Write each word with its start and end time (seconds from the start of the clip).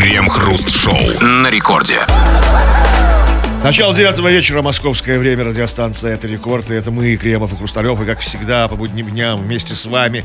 Крем-хруст-шоу 0.00 1.24
на 1.24 1.50
рекорде. 1.50 1.98
Начало 3.64 3.92
девятого 3.92 4.28
вечера, 4.28 4.62
московское 4.62 5.18
время, 5.18 5.42
радиостанция 5.42 6.14
«Это 6.14 6.28
рекорд», 6.28 6.70
и 6.70 6.74
это 6.74 6.92
мы, 6.92 7.16
Кремов 7.16 7.52
и 7.52 7.56
Хрусталев, 7.56 8.00
и 8.00 8.06
как 8.06 8.20
всегда, 8.20 8.68
по 8.68 8.76
будним 8.76 9.10
дням 9.10 9.40
вместе 9.40 9.74
с 9.74 9.86
вами 9.86 10.24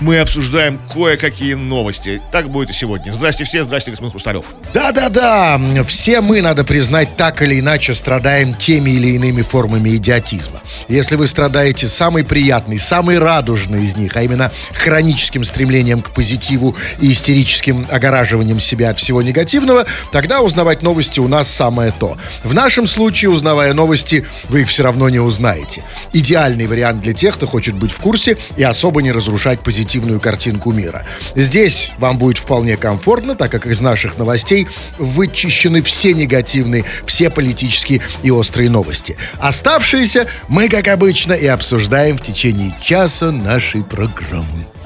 мы 0.00 0.20
обсуждаем 0.20 0.80
кое-какие 0.92 1.54
новости. 1.54 2.22
Так 2.30 2.50
будет 2.50 2.70
и 2.70 2.72
сегодня. 2.72 3.12
Здрасте 3.12 3.44
все, 3.44 3.62
здрасте, 3.62 3.90
господин 3.90 4.10
Хрусталев. 4.10 4.46
Да-да-да, 4.72 5.60
все 5.86 6.20
мы, 6.20 6.40
надо 6.40 6.64
признать, 6.64 7.16
так 7.16 7.42
или 7.42 7.60
иначе 7.60 7.94
страдаем 7.94 8.54
теми 8.54 8.90
или 8.90 9.08
иными 9.08 9.42
формами 9.42 9.96
идиотизма. 9.96 10.60
Если 10.88 11.16
вы 11.16 11.26
страдаете 11.26 11.86
самый 11.86 12.24
приятный, 12.24 12.78
самый 12.78 13.18
радужный 13.18 13.84
из 13.84 13.96
них, 13.96 14.16
а 14.16 14.22
именно 14.22 14.52
хроническим 14.72 15.44
стремлением 15.44 16.02
к 16.02 16.10
позитиву 16.10 16.76
и 17.00 17.12
истерическим 17.12 17.86
огораживанием 17.90 18.60
себя 18.60 18.90
от 18.90 18.98
всего 18.98 19.22
негативного, 19.22 19.86
тогда 20.12 20.40
узнавать 20.40 20.82
новости 20.82 21.20
у 21.20 21.28
нас 21.28 21.48
самое 21.48 21.92
то. 21.98 22.16
В 22.44 22.54
нашем 22.54 22.86
случае, 22.86 23.30
узнавая 23.30 23.74
новости, 23.74 24.26
вы 24.48 24.62
их 24.62 24.68
все 24.68 24.82
равно 24.82 25.08
не 25.08 25.18
узнаете. 25.18 25.82
Идеальный 26.12 26.66
вариант 26.66 27.02
для 27.02 27.12
тех, 27.12 27.34
кто 27.34 27.46
хочет 27.46 27.74
быть 27.74 27.92
в 27.92 28.00
курсе 28.00 28.36
и 28.56 28.62
особо 28.62 29.02
не 29.02 29.12
разрушать 29.12 29.60
позитивную 29.88 30.20
картинку 30.20 30.72
мира. 30.72 31.06
Здесь 31.34 31.92
вам 31.96 32.18
будет 32.18 32.36
вполне 32.36 32.76
комфортно, 32.76 33.34
так 33.34 33.50
как 33.50 33.66
из 33.66 33.80
наших 33.80 34.18
новостей 34.18 34.68
вычищены 34.98 35.82
все 35.82 36.12
негативные, 36.12 36.84
все 37.06 37.30
политические 37.30 38.02
и 38.22 38.30
острые 38.30 38.68
новости. 38.68 39.16
Оставшиеся 39.38 40.26
мы, 40.48 40.68
как 40.68 40.88
обычно, 40.88 41.32
и 41.32 41.46
обсуждаем 41.46 42.18
в 42.18 42.22
течение 42.22 42.74
часа 42.82 43.32
нашей 43.32 43.82
программы. 43.82 44.77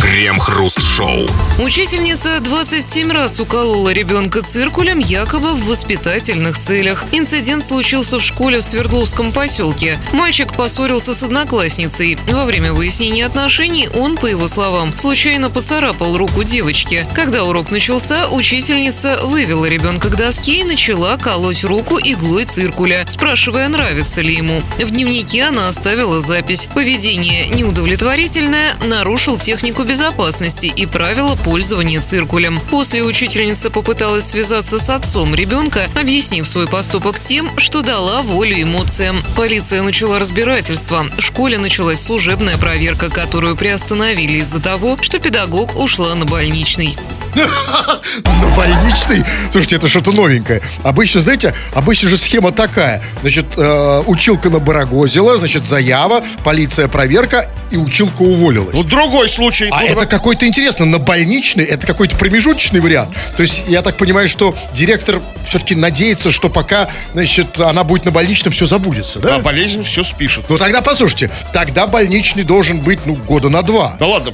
Крем-хруст-шоу. 0.00 1.26
Учительница 1.58 2.40
27 2.40 3.10
раз 3.10 3.38
уколола 3.38 3.90
ребенка 3.90 4.42
циркулем 4.42 4.98
якобы 4.98 5.54
в 5.54 5.66
воспитательных 5.66 6.56
целях. 6.56 7.04
Инцидент 7.12 7.62
случился 7.62 8.18
в 8.18 8.22
школе 8.22 8.60
в 8.60 8.64
Свердловском 8.64 9.32
поселке. 9.32 10.00
Мальчик 10.12 10.54
поссорился 10.54 11.14
с 11.14 11.22
одноклассницей. 11.22 12.18
Во 12.28 12.44
время 12.44 12.72
выяснения 12.72 13.26
отношений 13.26 13.88
он, 13.94 14.16
по 14.16 14.26
его 14.26 14.48
словам, 14.48 14.96
случайно 14.96 15.50
поцарапал 15.50 16.16
руку 16.16 16.44
девочки. 16.44 17.06
Когда 17.14 17.44
урок 17.44 17.70
начался, 17.70 18.28
учительница 18.28 19.20
вывела 19.24 19.66
ребенка 19.66 20.08
к 20.08 20.16
доске 20.16 20.60
и 20.60 20.64
начала 20.64 21.16
колоть 21.18 21.64
руку 21.64 21.98
иглой 21.98 22.44
циркуля, 22.46 23.04
спрашивая, 23.08 23.68
нравится 23.68 24.22
ли 24.22 24.34
ему. 24.34 24.62
В 24.78 24.90
дневнике 24.90 25.44
она 25.44 25.68
оставила 25.68 26.20
запись. 26.20 26.68
Поведение 26.74 27.48
неудовлетворительное, 27.48 28.76
нарушил 28.82 29.36
технику 29.40 29.84
безопасности 29.84 30.66
и 30.66 30.86
правила 30.86 31.34
пользования 31.34 32.00
циркулем. 32.00 32.60
После 32.70 33.02
учительница 33.02 33.70
попыталась 33.70 34.28
связаться 34.28 34.78
с 34.78 34.88
отцом 34.90 35.34
ребенка, 35.34 35.88
объяснив 35.98 36.46
свой 36.46 36.68
поступок 36.68 37.18
тем, 37.18 37.58
что 37.58 37.82
дала 37.82 38.22
волю 38.22 38.62
эмоциям. 38.62 39.24
Полиция 39.36 39.82
начала 39.82 40.18
разбирательство. 40.18 41.06
В 41.18 41.22
школе 41.22 41.58
началась 41.58 42.00
служебная 42.00 42.58
проверка, 42.58 43.10
которую 43.10 43.56
приостановили 43.56 44.38
из-за 44.38 44.60
того, 44.60 44.98
что 45.00 45.18
педагог 45.18 45.76
ушла 45.76 46.14
на 46.14 46.26
больничный. 46.26 46.96
На 47.34 48.56
больничный? 48.56 49.24
Слушайте, 49.50 49.76
это 49.76 49.88
что-то 49.88 50.12
новенькое. 50.12 50.60
Обычно, 50.82 51.20
знаете, 51.20 51.54
обычно 51.74 52.08
же 52.08 52.16
схема 52.16 52.52
такая. 52.52 53.02
Значит, 53.22 53.54
э, 53.56 54.02
училка 54.06 54.50
набарагозила, 54.50 55.36
значит, 55.36 55.64
заява, 55.64 56.22
полиция 56.44 56.88
проверка, 56.88 57.48
и 57.70 57.76
училка 57.76 58.22
уволилась. 58.22 58.74
Ну, 58.74 58.82
другой 58.82 59.28
случай. 59.28 59.68
А 59.70 59.80
Ну, 59.80 59.86
это 59.86 60.06
какой-то 60.06 60.46
интересно, 60.46 60.86
на 60.86 60.98
больничный, 60.98 61.64
это 61.64 61.86
какой-то 61.86 62.16
промежуточный 62.16 62.80
вариант. 62.80 63.10
То 63.36 63.42
есть 63.42 63.64
я 63.68 63.82
так 63.82 63.96
понимаю, 63.96 64.28
что 64.28 64.56
директор 64.74 65.20
все-таки 65.46 65.74
надеется, 65.74 66.30
что 66.30 66.48
пока, 66.48 66.90
значит, 67.12 67.58
она 67.60 67.84
будет 67.84 68.04
на 68.04 68.10
больничном, 68.10 68.52
все 68.52 68.66
забудется, 68.66 69.20
да? 69.20 69.36
А 69.36 69.38
болезнь 69.38 69.82
все 69.84 70.02
спишет. 70.02 70.44
Ну 70.48 70.58
тогда 70.58 70.82
послушайте, 70.82 71.30
тогда 71.52 71.86
больничный 71.86 72.42
должен 72.42 72.80
быть, 72.80 73.06
ну, 73.06 73.14
года 73.14 73.48
на 73.48 73.62
два. 73.62 73.96
Да 73.98 74.06
ладно, 74.06 74.32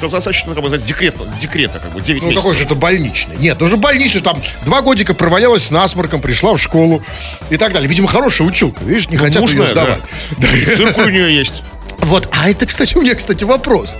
достаточно, 0.00 0.54
как 0.54 0.62
бы, 0.62 0.68
знаете, 0.68 0.88
декрета, 0.88 1.24
декрета, 1.40 1.78
как 1.78 1.92
бы, 1.92 2.00
9 2.20 2.22
Ну 2.22 2.28
месяцев. 2.30 2.42
какой 2.44 2.56
же 2.56 2.64
это 2.64 2.74
больничный? 2.74 3.36
Нет, 3.36 3.58
ну 3.60 3.66
же 3.66 3.76
больничный, 3.76 4.20
там 4.22 4.40
два 4.64 4.82
годика 4.82 5.14
провалялась 5.14 5.64
с 5.64 5.70
насморком, 5.70 6.20
пришла 6.20 6.52
в 6.54 6.58
школу 6.58 7.02
и 7.50 7.56
так 7.56 7.72
далее. 7.72 7.88
Видимо, 7.88 8.08
хорошая 8.08 8.46
училка, 8.48 8.82
видишь, 8.84 9.08
не 9.08 9.16
хотят 9.16 9.36
ее 9.36 9.40
мужная, 9.42 9.66
сдавать. 9.68 9.98
да. 10.38 10.48
Циркуль 10.76 11.04
у 11.06 11.10
нее 11.10 11.34
есть. 11.36 11.62
Вот, 11.98 12.28
а 12.32 12.48
это, 12.50 12.66
кстати, 12.66 12.96
у 12.96 13.02
меня, 13.02 13.14
кстати, 13.14 13.44
вопрос. 13.44 13.96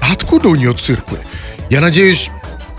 А 0.00 0.12
откуда 0.12 0.48
у 0.48 0.54
нее 0.54 0.72
циркуль? 0.74 1.18
Я 1.68 1.80
надеюсь, 1.80 2.30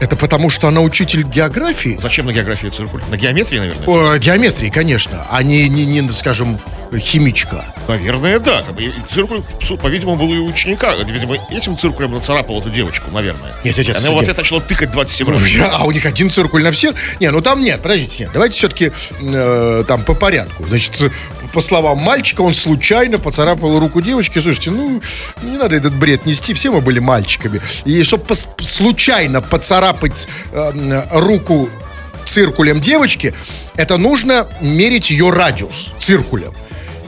это 0.02 0.16
потому, 0.16 0.50
что 0.50 0.68
она 0.68 0.82
учитель 0.82 1.22
географии? 1.22 2.00
Зачем 2.02 2.26
на 2.26 2.34
географии 2.34 2.70
циркуль? 2.70 3.04
На 3.12 3.18
геометрии, 3.18 3.60
наверное? 3.60 3.88
О, 3.88 4.18
геометрии, 4.18 4.72
конечно, 4.72 5.28
а 5.30 5.44
не, 5.44 5.70
не, 5.70 5.86
не, 5.86 6.12
скажем, 6.12 6.60
химичка. 6.98 7.64
Наверное, 7.88 8.40
да. 8.40 8.64
И 8.80 8.92
циркуль, 9.14 9.42
по-видимому, 9.80 10.18
был 10.18 10.34
и 10.34 10.38
у 10.38 10.48
ученика. 10.48 10.96
Видимо, 10.96 11.38
этим 11.52 11.78
циркулем 11.78 12.14
нацарапал 12.14 12.60
эту 12.60 12.72
девочку, 12.72 13.12
наверное. 13.12 13.54
Нет, 13.64 13.78
нет, 13.78 13.88
нет, 13.90 13.98
Она 13.98 14.10
в 14.10 14.14
нет. 14.14 14.22
ответ 14.24 14.38
начала 14.38 14.62
тыкать 14.62 14.92
27 14.92 15.30
раз. 15.30 15.42
А 15.72 15.86
у 15.86 15.92
них 15.92 16.04
один 16.06 16.32
циркуль 16.32 16.64
на 16.64 16.72
всех? 16.72 16.96
Не, 17.20 17.30
ну 17.30 17.42
там 17.42 17.64
нет, 17.64 17.82
подождите, 17.82 18.24
нет. 18.24 18.32
Давайте 18.34 18.58
все-таки 18.58 18.92
э, 19.22 19.84
там 19.88 20.04
по 20.04 20.16
порядку. 20.16 20.66
Значит, 20.66 21.00
э, 21.02 21.10
по 21.54 21.62
словам 21.62 21.98
мальчика, 22.00 22.42
он 22.42 22.54
случайно 22.54 23.20
поцарапал 23.20 23.80
руку 23.80 24.02
девочки. 24.02 24.40
Слушайте, 24.40 24.72
ну, 24.72 25.02
не 25.44 25.58
надо 25.58 25.76
этот 25.76 25.94
бред 25.94 26.26
нести, 26.26 26.54
все 26.54 26.72
мы 26.72 26.82
были 26.82 27.00
мальчиками. 27.00 27.62
И 27.86 28.04
чтобы 28.04 28.36
случайно 28.62 29.42
поцарапать 29.42 30.28
э, 30.52 31.04
руку 31.12 31.70
циркулем 32.26 32.80
девочки, 32.80 33.34
это 33.76 33.98
нужно 33.98 34.48
мерить 34.62 35.12
ее 35.12 35.30
радиус 35.32 35.92
циркулем. 36.00 36.54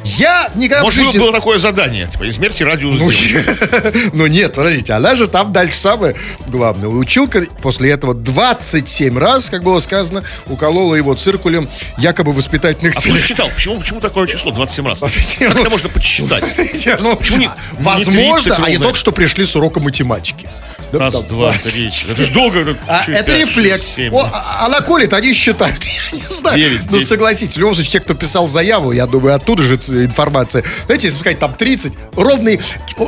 Я 0.03 0.49
никогда 0.55 0.81
в 0.81 0.83
Может, 0.83 1.05
жизни... 1.05 1.17
было 1.19 1.31
такое 1.31 1.57
задание, 1.59 2.07
типа, 2.07 2.27
измерьте 2.27 2.65
радиус 2.65 2.99
Ну, 2.99 3.09
ну 4.13 4.27
нет, 4.27 4.53
подождите, 4.53 4.93
она 4.93 5.15
же 5.15 5.27
там 5.27 5.53
дальше 5.53 5.77
самое 5.77 6.15
главное. 6.47 6.89
Училка 6.89 7.45
после 7.61 7.91
этого 7.91 8.13
27 8.13 9.17
раз, 9.17 9.49
как 9.49 9.63
было 9.63 9.79
сказано, 9.79 10.23
уколола 10.47 10.95
его 10.95 11.15
циркулем 11.15 11.69
якобы 11.97 12.33
воспитательных 12.33 12.95
А 12.97 12.99
целей. 12.99 13.17
считал? 13.19 13.49
Почему, 13.49 13.79
почему 13.79 13.99
такое 14.01 14.27
число 14.27 14.51
27 14.51 14.87
раз? 14.87 14.99
27 14.99 15.47
Как 15.47 15.55
это 15.55 15.63
раз. 15.63 15.71
можно 15.71 15.89
подсчитать? 15.89 16.43
Ну, 17.01 17.15
Почему 17.15 17.37
не- 17.37 17.45
не 17.45 17.51
Возможно, 17.79 18.41
30 18.41 18.59
они 18.59 18.73
ровно? 18.75 18.85
только 18.87 18.97
что 18.99 19.11
пришли 19.11 19.45
с 19.45 19.55
урока 19.55 19.79
математики. 19.79 20.47
Раз, 20.91 21.11
да, 21.11 21.21
два, 21.21 21.51
три. 21.53 21.91
четыре. 21.91 22.13
Это 22.13 22.25
же 22.25 22.31
долго. 22.33 22.59
это 22.59 22.77
А, 22.87 23.03
это 23.07 23.23
пять, 23.23 23.39
рефлекс. 23.41 23.85
шесть, 23.87 23.95
семь. 23.95 24.13
О, 24.13 24.29
а, 24.31 24.65
она 24.67 24.81
колет, 24.81 25.11
они 25.13 25.33
считают. 25.33 25.81
Я 26.11 26.17
не 26.19 26.23
знаю. 26.29 26.55
Девять, 26.57 26.81
ну, 26.85 26.91
десять. 26.97 27.07
согласитесь, 27.07 27.55
в 27.55 27.59
любом 27.59 27.73
случае, 27.73 27.93
те, 27.93 27.99
кто 28.01 28.13
писал 28.13 28.47
заяву, 28.47 28.91
я 28.91 29.07
думаю, 29.07 29.33
оттуда 29.35 29.63
же 29.63 29.75
информация. 29.93 30.63
Знаете, 30.85 31.07
если 31.07 31.19
сказать 31.19 31.39
там 31.39 31.53
30, 31.53 31.93
ровные, 32.15 32.59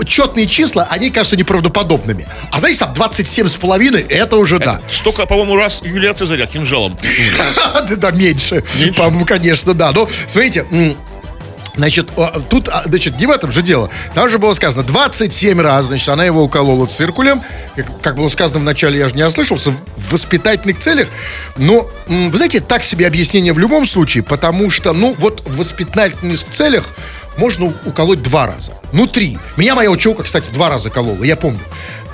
четные 0.05 0.47
числа, 0.47 0.87
они 0.89 1.09
кажутся 1.09 1.37
неправдоподобными. 1.37 2.27
А 2.51 2.59
знаете, 2.59 2.79
там 2.79 2.93
27 2.93 3.47
с 3.47 3.55
половиной, 3.55 4.01
это 4.01 4.37
уже 4.37 4.59
да. 4.59 4.79
Столько, 4.89 5.25
по-моему, 5.25 5.55
раз 5.55 5.81
Юлия 5.83 6.13
Цезаря 6.13 6.45
кинжалом. 6.47 6.97
Да, 7.97 8.11
меньше. 8.11 8.63
По-моему, 8.97 9.25
конечно, 9.25 9.73
да. 9.73 9.91
Но, 9.91 10.09
смотрите, 10.27 10.65
Значит, 11.77 12.09
тут, 12.49 12.69
а, 12.69 12.83
значит, 12.85 13.19
не 13.19 13.27
в 13.27 13.31
этом 13.31 13.51
же 13.51 13.61
дело. 13.61 13.89
Там 14.13 14.29
же 14.29 14.39
было 14.39 14.53
сказано 14.53 14.83
27 14.83 15.59
раз, 15.59 15.85
значит, 15.85 16.07
она 16.09 16.25
его 16.25 16.43
уколола 16.43 16.87
циркулем. 16.87 17.41
Как, 18.01 18.15
было 18.15 18.29
сказано 18.29 18.59
вначале, 18.59 18.99
я 18.99 19.07
же 19.07 19.15
не 19.15 19.23
ослышался, 19.23 19.71
в 19.71 20.11
воспитательных 20.11 20.79
целях. 20.79 21.07
Но, 21.57 21.87
вы 22.07 22.35
знаете, 22.35 22.59
так 22.59 22.83
себе 22.83 23.07
объяснение 23.07 23.53
в 23.53 23.59
любом 23.59 23.85
случае, 23.85 24.23
потому 24.23 24.71
что, 24.71 24.93
ну, 24.93 25.15
вот 25.19 25.41
в 25.45 25.57
воспитательных 25.57 26.43
целях 26.45 26.85
можно 27.37 27.73
уколоть 27.85 28.21
два 28.23 28.47
раза. 28.47 28.71
Ну, 28.93 29.07
три. 29.07 29.37
Меня 29.57 29.75
моя 29.75 29.91
училка, 29.91 30.23
кстати, 30.23 30.49
два 30.51 30.69
раза 30.69 30.89
колола, 30.89 31.25
я 31.25 31.35
помню. 31.35 31.59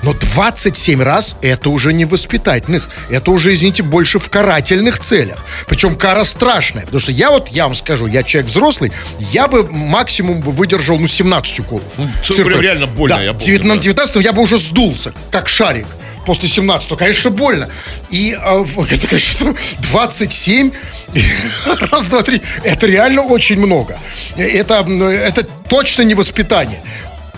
Но 0.02 0.14
27 0.14 1.00
раз 1.02 1.36
это 1.42 1.70
уже 1.70 1.92
не 1.92 2.04
в 2.04 2.10
воспитательных, 2.12 2.88
это 3.08 3.30
уже, 3.30 3.54
извините, 3.54 3.82
больше 3.82 4.18
в 4.18 4.28
карательных 4.28 4.98
целях. 5.00 5.44
Причем 5.66 5.96
кара 5.96 6.24
страшная, 6.24 6.82
потому 6.82 7.00
что 7.00 7.12
я 7.12 7.30
вот, 7.30 7.48
я 7.48 7.64
вам 7.66 7.74
скажу, 7.74 8.06
я 8.06 8.22
человек 8.22 8.50
взрослый, 8.50 8.92
я 9.32 9.48
бы 9.48 9.68
максимум 9.70 10.40
бы 10.40 10.52
выдержал, 10.52 10.98
ну, 10.98 11.06
17 11.06 11.60
уколов. 11.60 11.84
циркулем 11.96 12.12
Циркулем. 12.24 12.60
реально 12.60 12.86
больно, 12.86 13.16
Да, 13.16 13.22
я 13.22 13.32
помню, 13.32 13.46
19 13.46 13.76
да. 13.76 13.82
19 13.82 14.16
я 14.24 14.32
бы 14.32 14.42
уже 14.42 14.58
сдулся, 14.58 15.12
как 15.30 15.48
шарик. 15.48 15.86
После 16.26 16.48
17 16.48 16.96
конечно, 16.96 17.30
больно. 17.30 17.68
И 18.10 18.36
а, 18.38 18.64
это, 18.90 19.08
конечно, 19.08 19.54
27 19.90 20.70
раз, 21.90 22.06
два, 22.06 22.22
три. 22.22 22.42
Это 22.62 22.86
реально 22.86 23.22
очень 23.22 23.58
много. 23.58 23.98
Это, 24.36 24.86
это 24.86 25.44
точно 25.68 26.02
не 26.02 26.14
воспитание. 26.14 26.80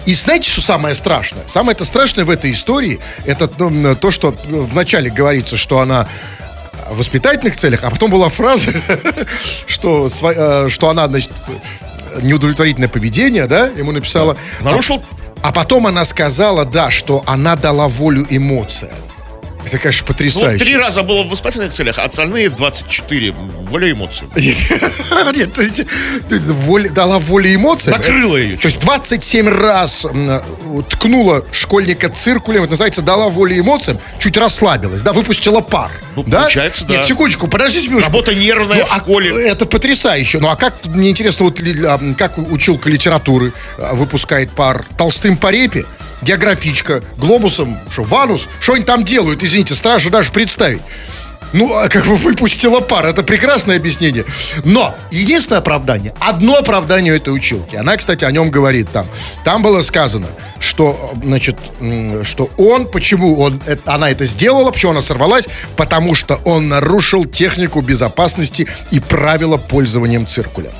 И 0.06 0.14
знаете, 0.14 0.50
что 0.50 0.60
самое 0.60 0.94
страшное? 0.94 1.44
Самое 1.46 1.74
это 1.74 1.84
страшное 1.84 2.24
в 2.24 2.30
этой 2.30 2.52
истории, 2.52 3.00
это 3.24 3.48
то, 3.48 4.10
что 4.10 4.34
вначале 4.48 5.10
говорится, 5.10 5.56
что 5.56 5.80
она 5.80 6.06
в 6.90 6.98
воспитательных 6.98 7.56
целях, 7.56 7.84
а 7.84 7.90
потом 7.90 8.10
была 8.10 8.28
фраза, 8.28 8.72
что, 9.66 10.06
э, 10.06 10.68
что 10.68 10.88
она, 10.90 11.08
значит, 11.08 11.30
неудовлетворительное 12.22 12.88
поведение, 12.88 13.46
да, 13.46 13.66
ему 13.66 13.92
написала. 13.92 14.36
Нарушил 14.60 15.02
А 15.42 15.52
потом 15.52 15.86
она 15.86 16.04
сказала, 16.04 16.64
да, 16.64 16.90
что 16.90 17.22
она 17.26 17.56
дала 17.56 17.88
волю 17.88 18.26
эмоциям. 18.28 18.94
Это, 19.66 19.78
конечно, 19.78 20.04
Ну, 20.06 20.12
потрясающе. 20.12 20.64
три 20.64 20.76
раза 20.76 21.02
было 21.02 21.22
в 21.22 21.28
воспитательных 21.28 21.72
целях, 21.72 21.98
а 21.98 22.04
остальные 22.04 22.50
24 22.50 23.32
воля 23.32 23.90
эмоций. 23.92 24.26
Нет, 24.36 25.52
то 25.52 25.62
есть 25.62 25.84
воля- 26.28 26.90
дала 26.90 27.18
волю 27.18 27.54
эмоциям. 27.54 27.96
Накрыла 27.96 28.36
ее. 28.36 28.56
То 28.56 28.66
есть 28.66 28.78
27 28.80 29.48
раз 29.48 30.04
м, 30.04 30.42
ткнула 30.90 31.44
школьника 31.52 32.08
циркулем, 32.10 32.62
это 32.64 32.72
называется, 32.72 33.02
дала 33.02 33.28
волю 33.28 33.58
эмоциям, 33.58 33.98
чуть 34.18 34.36
расслабилась, 34.36 35.02
да, 35.02 35.12
выпустила 35.12 35.60
пар. 35.60 35.90
Ну, 36.16 36.24
да? 36.26 36.42
получается, 36.42 36.84
да. 36.84 36.96
Нет, 36.96 37.06
секундочку, 37.06 37.48
подождите 37.48 37.88
минуточку. 37.88 38.12
Работа 38.12 38.34
нервная 38.34 38.80
Ну, 38.80 38.84
в 38.84 38.92
а 38.92 38.96
школе. 38.98 39.48
это 39.48 39.66
потрясающе. 39.66 40.38
Ну, 40.40 40.48
а 40.48 40.56
как, 40.56 40.74
мне 40.86 41.10
интересно, 41.10 41.46
вот 41.46 41.60
а, 41.86 41.98
как 42.16 42.38
училка 42.38 42.88
литературы 42.90 43.52
а, 43.78 43.94
выпускает 43.94 44.50
пар? 44.50 44.84
Толстым 44.96 45.36
по 45.36 45.50
репе? 45.50 45.84
Географичка, 46.24 47.02
глобусом, 47.18 47.78
что, 47.90 48.02
ванус? 48.02 48.48
Что 48.58 48.74
они 48.74 48.84
там 48.84 49.04
делают, 49.04 49.42
извините, 49.42 49.74
страшно 49.74 50.10
даже 50.10 50.32
представить. 50.32 50.80
Ну, 51.54 51.72
а 51.78 51.88
как 51.88 52.04
бы 52.06 52.16
выпустила 52.16 52.80
пар, 52.80 53.06
это 53.06 53.22
прекрасное 53.22 53.76
объяснение. 53.76 54.24
Но 54.64 54.92
единственное 55.12 55.58
оправдание, 55.60 56.12
одно 56.18 56.56
оправдание 56.56 57.12
у 57.12 57.16
этой 57.16 57.30
училки. 57.32 57.76
Она, 57.76 57.96
кстати, 57.96 58.24
о 58.24 58.30
нем 58.32 58.50
говорит 58.50 58.90
там. 58.90 59.06
Там 59.44 59.62
было 59.62 59.80
сказано, 59.82 60.26
что, 60.58 61.12
значит, 61.22 61.56
что 62.24 62.50
он, 62.56 62.86
почему 62.86 63.40
он, 63.40 63.60
это- 63.66 63.94
она 63.94 64.10
это 64.10 64.26
сделала, 64.26 64.72
почему 64.72 64.90
она 64.92 65.00
сорвалась, 65.00 65.46
потому 65.76 66.16
что 66.16 66.40
он 66.44 66.68
нарушил 66.68 67.24
технику 67.24 67.80
безопасности 67.82 68.66
и 68.90 68.98
правила 68.98 69.56
пользованием 69.56 70.26
циркулем. 70.26 70.72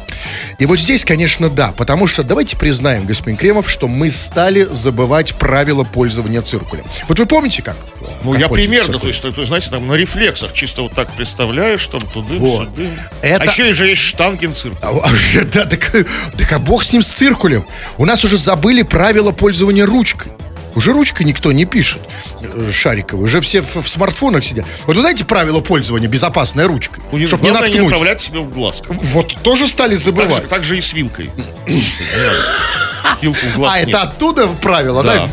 И 0.58 0.66
вот 0.66 0.80
здесь, 0.80 1.04
конечно, 1.04 1.50
да, 1.50 1.72
потому 1.76 2.06
что 2.06 2.22
давайте 2.22 2.56
признаем, 2.56 3.04
господин 3.04 3.36
Кремов, 3.36 3.70
что 3.70 3.88
мы 3.88 4.10
стали 4.10 4.66
забывать 4.70 5.34
правила 5.34 5.84
пользования 5.84 6.40
циркулем. 6.42 6.84
Вот 7.08 7.18
вы 7.18 7.26
помните 7.26 7.62
как? 7.62 7.76
Ну, 8.22 8.32
как 8.32 8.40
я 8.40 8.48
примерно, 8.48 8.84
циркулем? 8.84 9.00
то 9.00 9.06
есть, 9.08 9.22
то, 9.22 9.32
то 9.32 9.44
знаете, 9.44 9.70
там 9.70 9.86
на 9.86 9.94
рефлексах 9.94 10.52
чисто 10.66 10.80
вот 10.82 10.92
так 10.94 11.12
представляешь, 11.12 11.86
там 11.88 12.00
тудым, 12.00 12.38
Вот. 12.38 12.68
сюдым. 12.70 12.98
Это- 13.20 13.42
А 13.42 13.46
еще 13.46 13.72
же 13.74 13.86
есть 13.88 14.00
штангенцирк. 14.00 14.74
А, 14.80 14.88
а 14.88 15.12
уже, 15.12 15.42
да, 15.44 15.66
так, 15.66 15.92
так 16.38 16.52
а 16.52 16.58
бог 16.58 16.82
с 16.82 16.90
ним 16.92 17.02
с 17.02 17.08
циркулем. 17.08 17.66
У 17.98 18.06
нас 18.06 18.24
уже 18.24 18.38
забыли 18.38 18.80
правила 18.82 19.30
пользования 19.32 19.84
ручкой. 19.84 20.32
Уже 20.74 20.92
ручкой 20.92 21.24
никто 21.24 21.52
не 21.52 21.66
пишет 21.66 22.00
э, 22.40 22.72
шариковой. 22.72 23.24
Уже 23.26 23.40
все 23.42 23.60
в, 23.60 23.76
в 23.82 23.88
смартфонах 23.88 24.42
сидят. 24.42 24.64
Вот 24.86 24.96
вы 24.96 25.02
знаете 25.02 25.24
правила 25.26 25.60
пользования 25.60 26.08
безопасной 26.08 26.64
ручкой? 26.66 27.00
Ну, 27.12 27.18
не- 27.18 27.26
Чтоб 27.26 27.42
не 27.42 27.50
главное 27.50 27.68
не 27.68 27.74
наткнуть. 27.74 27.90
направлять 27.92 28.22
себе 28.22 28.40
в 28.40 28.50
глаз. 28.50 28.82
вот 28.88 29.36
тоже 29.42 29.68
стали 29.68 29.90
Так 29.90 29.98
же, 29.98 30.04
забывать. 30.04 30.48
так 30.48 30.64
же 30.64 30.78
и 30.78 30.80
с 30.80 30.94
вилкой. 30.94 31.30
Вилку 33.20 33.46
в 33.52 33.56
глаз 33.56 33.72
А 33.74 33.78
нет. 33.80 33.88
это 33.90 34.02
оттуда 34.02 34.46
правила, 34.48 35.02
да? 35.02 35.28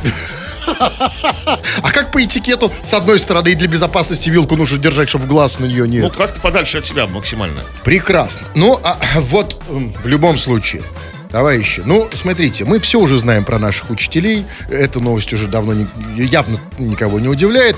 А 0.68 1.92
как 1.92 2.12
по 2.12 2.24
этикету, 2.24 2.72
с 2.84 2.94
одной 2.94 3.20
стороны, 3.20 3.50
и 3.50 3.56
для 3.56 3.68
безопасности 3.68 4.30
вилку 4.30 4.56
нужно 4.56 4.78
держать, 4.78 5.10
чтобы 5.10 5.26
глаз 5.28 5.60
на 5.60 5.66
нее 5.66 5.88
не... 5.88 6.00
Ну, 6.00 6.10
как-то 6.10 6.40
подальше 6.40 6.78
от 6.80 6.86
себя 6.88 7.08
максимально. 7.08 7.62
Прекрасно. 7.84 8.48
Ну, 8.56 8.80
а 8.84 8.98
вот 9.20 9.62
м, 9.70 9.94
в 10.04 10.08
любом 10.08 10.38
случае, 10.38 10.84
товарищи, 11.32 11.82
ну, 11.86 12.08
смотрите, 12.14 12.66
мы 12.66 12.80
все 12.80 13.00
уже 13.00 13.18
знаем 13.20 13.44
про 13.44 13.60
наших 13.60 13.90
учителей. 13.90 14.46
Эта 14.70 15.00
новость 15.00 15.34
уже 15.34 15.48
давно 15.48 15.74
не- 15.74 15.88
явно 16.26 16.60
никого 16.80 17.20
не 17.20 17.28
удивляет. 17.28 17.76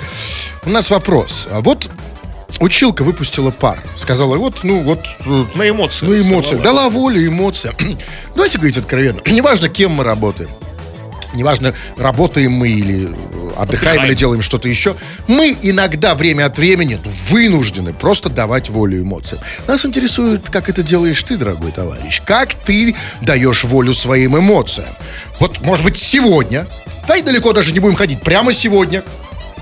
У 0.66 0.70
нас 0.70 0.90
вопрос. 0.90 1.48
А 1.52 1.62
вот 1.62 1.90
училка 2.60 3.04
выпустила 3.04 3.52
пар. 3.52 3.80
Сказала, 3.96 4.36
вот, 4.36 4.64
ну, 4.64 4.84
вот... 4.84 5.00
э, 5.26 5.46
На 5.56 5.70
эмоциях. 5.70 6.04
Ну, 6.12 6.20
эмоции. 6.20 6.56
Дала 6.58 6.90
волю 6.90 7.26
эмоциям. 7.26 7.76
Давайте 8.36 8.58
говорить 8.58 8.78
откровенно. 8.78 9.20
Неважно, 9.26 9.70
кем 9.70 9.92
мы 9.92 10.04
работаем. 10.04 10.50
Неважно, 11.34 11.74
работаем 11.98 12.52
мы 12.52 12.70
или 12.70 13.06
э, 13.06 13.08
отдыхаем, 13.08 13.58
Отдыхаем. 13.58 14.06
или 14.06 14.14
делаем 14.14 14.42
что-то 14.42 14.70
еще. 14.70 14.96
Мы 15.28 15.58
иногда 15.62 16.16
время 16.16 16.46
от 16.46 16.58
времени 16.58 17.00
ну, 17.04 17.12
вынуждены 17.30 17.94
просто 17.94 18.30
давать 18.30 18.70
волю 18.70 19.02
эмоциям. 19.02 19.42
Нас 19.68 19.86
интересует, 19.86 20.50
как 20.50 20.70
это 20.70 20.84
делаешь 20.84 21.22
ты, 21.24 21.38
дорогой 21.38 21.72
товарищ. 21.72 22.22
Как 22.26 22.54
ты 22.54 22.96
даешь 23.22 23.64
волю 23.64 23.94
своим 23.94 24.38
эмоциям. 24.38 24.90
Вот, 25.40 25.62
может 25.62 25.84
быть, 25.84 25.98
сегодня. 25.98 26.68
Дай 27.08 27.22
далеко 27.22 27.52
даже 27.54 27.72
не 27.72 27.80
будем 27.80 27.96
ходить. 27.96 28.22
Прямо 28.22 28.54
сегодня. 28.54 29.04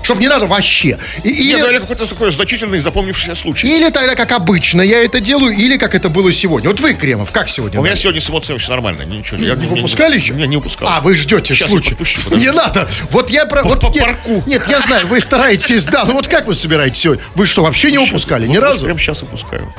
Чтобы 0.02 0.20
не 0.20 0.28
надо 0.28 0.46
вообще. 0.46 0.98
И- 1.22 1.28
или- 1.28 1.54
Нет, 1.56 1.68
ну, 1.72 1.80
какой-то 1.80 2.06
такой 2.06 2.32
значительный 2.32 2.80
запомнившийся 2.80 3.34
случай. 3.34 3.66
или 3.68 3.90
тогда, 3.90 4.14
как 4.14 4.32
обычно 4.32 4.82
я 4.82 5.04
это 5.04 5.20
делаю, 5.20 5.54
или 5.54 5.76
как 5.76 5.94
это 5.94 6.08
было 6.08 6.32
сегодня. 6.32 6.68
Вот 6.70 6.80
вы, 6.80 6.94
Кремов, 6.94 7.30
как 7.30 7.48
сегодня? 7.48 7.80
У 7.80 7.84
меня 7.84 7.96
сегодня 7.96 8.20
с 8.20 8.28
эмоциями 8.28 8.58
все 8.58 8.70
нормально. 8.70 9.02
Ничего. 9.02 9.38
Я, 9.38 9.54
Не 9.54 9.66
выпускали 9.66 10.12
не, 10.14 10.18
еще? 10.22 10.34
Не, 10.34 10.46
не 10.46 10.56
выпускал. 10.56 10.88
А, 10.90 11.00
вы 11.00 11.14
ждете 11.14 11.54
Сейчас 11.54 11.68
случай. 11.68 11.90
подпущу, 11.90 12.20
подожди. 12.24 12.46
Не 12.46 12.52
надо. 12.52 12.88
Вот 13.10 13.30
я 13.30 13.46
про... 13.46 13.62
вот 13.62 13.80
по 13.80 13.88
нет, 13.88 14.00
парку. 14.04 14.42
Нет, 14.46 14.62
я 14.68 14.80
знаю, 14.80 15.06
вы 15.06 15.20
стараетесь, 15.20 15.84
да. 15.86 16.04
Ну 16.04 16.14
вот 16.14 16.28
как 16.28 16.46
вы 16.46 16.54
собираетесь 16.54 17.00
сегодня? 17.00 17.22
Вы 17.34 17.46
что, 17.46 17.62
вообще 17.62 17.90
не 17.90 17.98
выпускали? 17.98 18.46
Ни 18.46 18.56
разу? 18.56 18.84
Прямо 18.84 18.98
сейчас 18.98 19.22
выпускаю. 19.22 19.72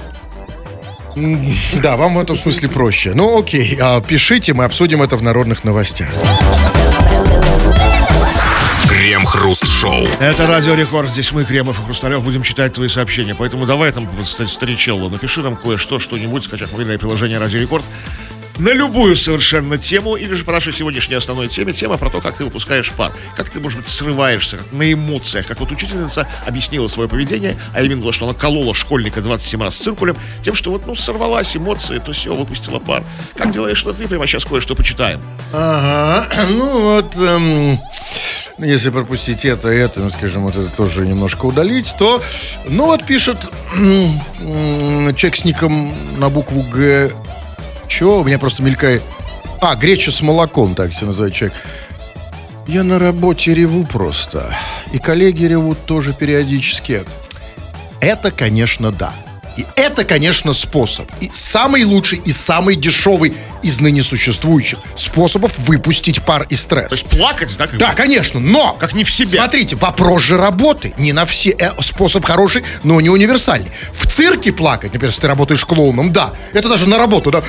Да, 1.74 1.96
вам 1.96 2.16
в 2.16 2.20
этом 2.20 2.38
смысле 2.38 2.70
проще. 2.70 3.12
Ну 3.14 3.40
окей, 3.40 3.78
а, 3.80 4.02
пишите, 4.02 4.54
мы 4.54 4.64
обсудим 4.66 5.04
это 5.04 5.16
в 5.16 5.22
народных 5.22 5.64
новостях. 5.64 6.10
Крем-хруст-шоу. 8.94 10.06
Это 10.20 10.46
Радио 10.46 10.76
Рекорд. 10.76 11.10
Здесь 11.10 11.32
мы, 11.32 11.46
Кремов 11.46 11.80
и 11.80 11.84
Хрусталев, 11.84 12.24
будем 12.24 12.44
читать 12.44 12.74
твои 12.74 12.88
сообщения. 12.88 13.34
Поэтому 13.34 13.66
давай 13.66 13.92
там, 13.92 14.08
ст- 14.24 14.48
старичелло, 14.48 15.10
напиши 15.10 15.42
нам 15.42 15.56
кое-что, 15.56 15.98
что-нибудь, 15.98 16.44
скачав 16.46 16.72
мобильное 16.72 17.00
приложение 17.00 17.40
Радио 17.40 17.60
Рекорд 17.60 17.84
на 18.60 18.72
любую 18.72 19.16
совершенно 19.16 19.80
тему, 19.80 20.16
или 20.16 20.36
же 20.36 20.44
по 20.46 20.52
нашей 20.52 20.74
сегодняшней 20.74 21.16
основной 21.16 21.48
теме, 21.48 21.74
тема 21.74 21.98
про 21.98 22.12
то, 22.12 22.22
как 22.22 22.38
ты 22.38 22.44
выпускаешь 22.46 22.92
пар, 22.92 23.12
как 23.36 23.50
ты, 23.50 23.60
может 23.60 23.80
быть, 23.80 23.90
срываешься, 23.90 24.58
как 24.58 24.72
на 24.72 24.94
эмоциях, 24.94 25.48
как 25.48 25.60
вот 25.60 25.72
учительница 25.72 26.28
объяснила 26.46 26.86
свое 26.86 27.10
поведение, 27.10 27.58
а 27.74 27.82
именно 27.82 28.04
то, 28.04 28.12
что 28.12 28.26
она 28.26 28.36
колола 28.36 28.76
школьника 28.76 29.22
27 29.22 29.64
раз 29.64 29.74
циркулем, 29.74 30.16
тем, 30.44 30.54
что 30.54 30.70
вот, 30.70 30.86
ну, 30.86 30.94
сорвалась 30.94 31.58
эмоции, 31.58 31.98
то 31.98 32.12
все, 32.12 32.36
выпустила 32.36 32.78
пар. 32.78 33.04
Как 33.36 33.50
делаешь 33.50 33.80
что 33.80 33.92
ты, 33.92 34.08
прямо 34.08 34.28
сейчас 34.28 34.46
кое-что 34.46 34.76
почитаем. 34.76 35.20
Ага, 35.52 36.28
ну 36.52 36.80
вот, 36.80 37.16
эм, 37.18 37.80
если 38.58 38.90
пропустить 38.90 39.46
это 39.46 39.70
это, 39.70 40.02
ну, 40.02 40.10
скажем, 40.12 40.44
вот 40.44 40.56
это 40.56 40.70
тоже 40.70 41.06
немножко 41.08 41.46
удалить, 41.46 41.96
то, 41.98 42.22
ну 42.66 42.86
вот 42.86 43.06
пишет 43.06 43.38
человек 43.72 45.36
с 45.36 45.46
ником 45.46 45.92
на 46.18 46.30
букву 46.30 46.62
Г. 46.72 47.12
Чего? 47.88 48.20
У 48.20 48.24
меня 48.24 48.40
просто 48.40 48.64
мелькает. 48.64 49.02
А, 49.62 49.76
греча 49.76 50.12
с 50.12 50.22
молоком, 50.22 50.76
так 50.76 50.94
себя 50.94 51.08
называет 51.08 51.34
человек. 51.34 51.58
Я 52.68 52.84
на 52.84 53.00
работе 53.00 53.54
реву 53.54 53.86
просто. 53.86 54.56
И 54.92 55.00
коллеги 55.00 55.46
ревут 55.46 55.78
тоже 55.86 56.14
периодически. 56.14 57.04
Это, 58.00 58.32
конечно, 58.32 58.92
да. 58.92 59.14
И 59.58 59.66
это, 59.76 60.04
конечно, 60.04 60.54
способ. 60.54 61.10
И 61.20 61.30
самый 61.34 61.84
лучший 61.84 62.22
и 62.24 62.32
самый 62.32 62.76
дешевый 62.76 63.34
из 63.62 63.80
ныне 63.80 64.04
существующих 64.04 64.80
способов 64.96 65.58
выпустить 65.60 66.22
пар 66.22 66.46
и 66.50 66.56
стресс. 66.56 66.90
То 66.90 66.96
есть 66.96 67.08
плакать, 67.08 67.56
да? 67.58 67.68
Да, 67.74 67.90
бы? 67.90 67.96
конечно, 67.96 68.40
но... 68.40 68.74
Как 68.74 68.94
не 68.94 69.04
в 69.04 69.12
себя. 69.12 69.42
Смотрите, 69.44 69.76
вопрос 69.76 70.24
же 70.24 70.38
работы. 70.38 70.94
Не 70.98 71.14
на 71.14 71.26
все... 71.26 71.52
э, 71.52 71.72
способ 71.82 72.26
хороший, 72.26 72.64
но 72.84 73.00
не 73.00 73.10
универсальный. 73.10 73.72
В 73.94 74.08
цирке 74.08 74.52
плакать, 74.52 74.94
например, 74.94 75.12
если 75.12 75.22
ты 75.22 75.28
работаешь 75.28 75.64
клоуном, 75.66 76.12
да. 76.12 76.34
Это 76.52 76.68
даже 76.68 76.88
на 76.88 76.98
работу, 76.98 77.32
да. 77.32 77.42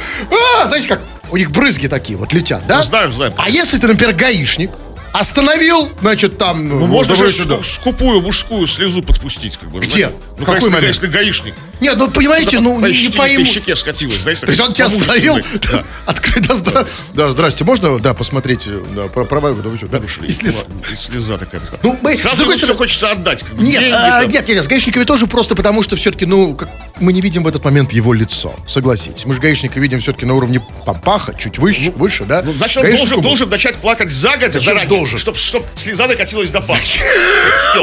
А, 0.60 0.66
знаете 0.66 0.88
как? 0.88 1.00
У 1.30 1.36
них 1.36 1.50
брызги 1.50 1.88
такие 1.88 2.16
вот 2.18 2.32
летят, 2.32 2.66
да? 2.68 2.76
Ну, 2.76 2.82
знаем, 2.82 3.12
знаем. 3.12 3.32
А 3.36 3.50
если 3.50 3.78
ты, 3.78 3.88
например, 3.88 4.14
гаишник, 4.14 4.70
остановил, 5.14 5.88
значит, 6.00 6.38
там... 6.38 6.68
Ну, 6.68 6.86
можно 6.86 7.14
давай 7.14 7.30
же 7.30 7.36
сюда. 7.36 7.54
ску- 7.56 7.64
скупую 7.64 8.20
мужскую 8.20 8.66
слезу 8.66 9.00
подпустить, 9.00 9.56
как 9.56 9.70
бы. 9.70 9.78
Где? 9.78 9.90
знаете. 9.90 10.12
В 10.34 10.40
Ну, 10.40 10.44
какой 10.46 10.54
если, 10.56 10.68
момент? 10.70 10.88
если 10.88 11.06
гаишник. 11.06 11.54
Нет, 11.80 11.94
ну, 11.96 12.10
понимаете, 12.10 12.58
ну, 12.58 12.80
по 12.80 12.86
не, 12.86 13.08
пойму. 13.10 13.44
щеке 13.44 13.76
скатилась, 13.76 14.18
знаете, 14.20 14.40
То 14.46 14.50
есть 14.50 14.60
он 14.60 14.72
тебя 14.74 14.86
остановил, 14.86 15.36
Да. 15.70 15.84
открыть, 16.06 16.46
да, 16.64 16.86
да, 17.12 17.30
здрасте, 17.30 17.62
можно, 17.62 18.00
да, 18.00 18.12
посмотреть, 18.14 18.66
да, 18.96 19.02
права, 19.04 19.52
да, 19.52 19.68
вы 19.68 19.76
что, 19.76 19.86
да? 19.86 19.98
И 19.98 20.32
слез- 20.32 20.64
и 20.92 20.96
слеза 20.96 21.38
такая. 21.38 21.60
Ну, 21.84 21.96
мы- 22.02 22.16
Сразу 22.16 22.38
другой 22.38 22.56
все 22.56 22.74
хочется 22.74 23.10
отдать. 23.12 23.44
Как 23.44 23.54
бы, 23.54 23.62
Нет, 23.62 23.84
а, 23.92 24.24
нет, 24.24 24.48
нет, 24.48 24.64
с 24.64 24.66
гаишниками 24.66 25.04
тоже 25.04 25.28
просто 25.28 25.54
потому, 25.54 25.82
что 25.84 25.94
все-таки, 25.94 26.26
ну, 26.26 26.54
как, 26.56 26.68
мы 26.98 27.12
не 27.12 27.20
видим 27.20 27.44
в 27.44 27.48
этот 27.48 27.64
момент 27.64 27.92
его 27.92 28.12
лицо, 28.12 28.52
согласитесь. 28.66 29.24
Мы 29.26 29.34
же 29.34 29.40
гаишника 29.40 29.78
видим 29.78 30.00
все-таки 30.00 30.26
на 30.26 30.34
уровне 30.34 30.60
пампаха, 30.84 31.34
чуть 31.34 31.58
выше, 31.58 31.92
выше, 31.92 32.24
да? 32.24 32.42
Ну, 32.44 32.52
значит, 32.52 32.78
он 32.78 32.82
должен, 32.84 33.06
можно. 33.08 33.22
должен 33.22 33.48
начать 33.48 33.76
плакать 33.76 34.10
загодя, 34.10 34.58
заранее, 34.60 35.03
должен? 35.04 35.18
Чтобы 35.18 35.38
чтоб 35.38 35.64
слеза 35.76 36.06
докатилась 36.06 36.50
до 36.50 36.60
пар. 36.60 36.78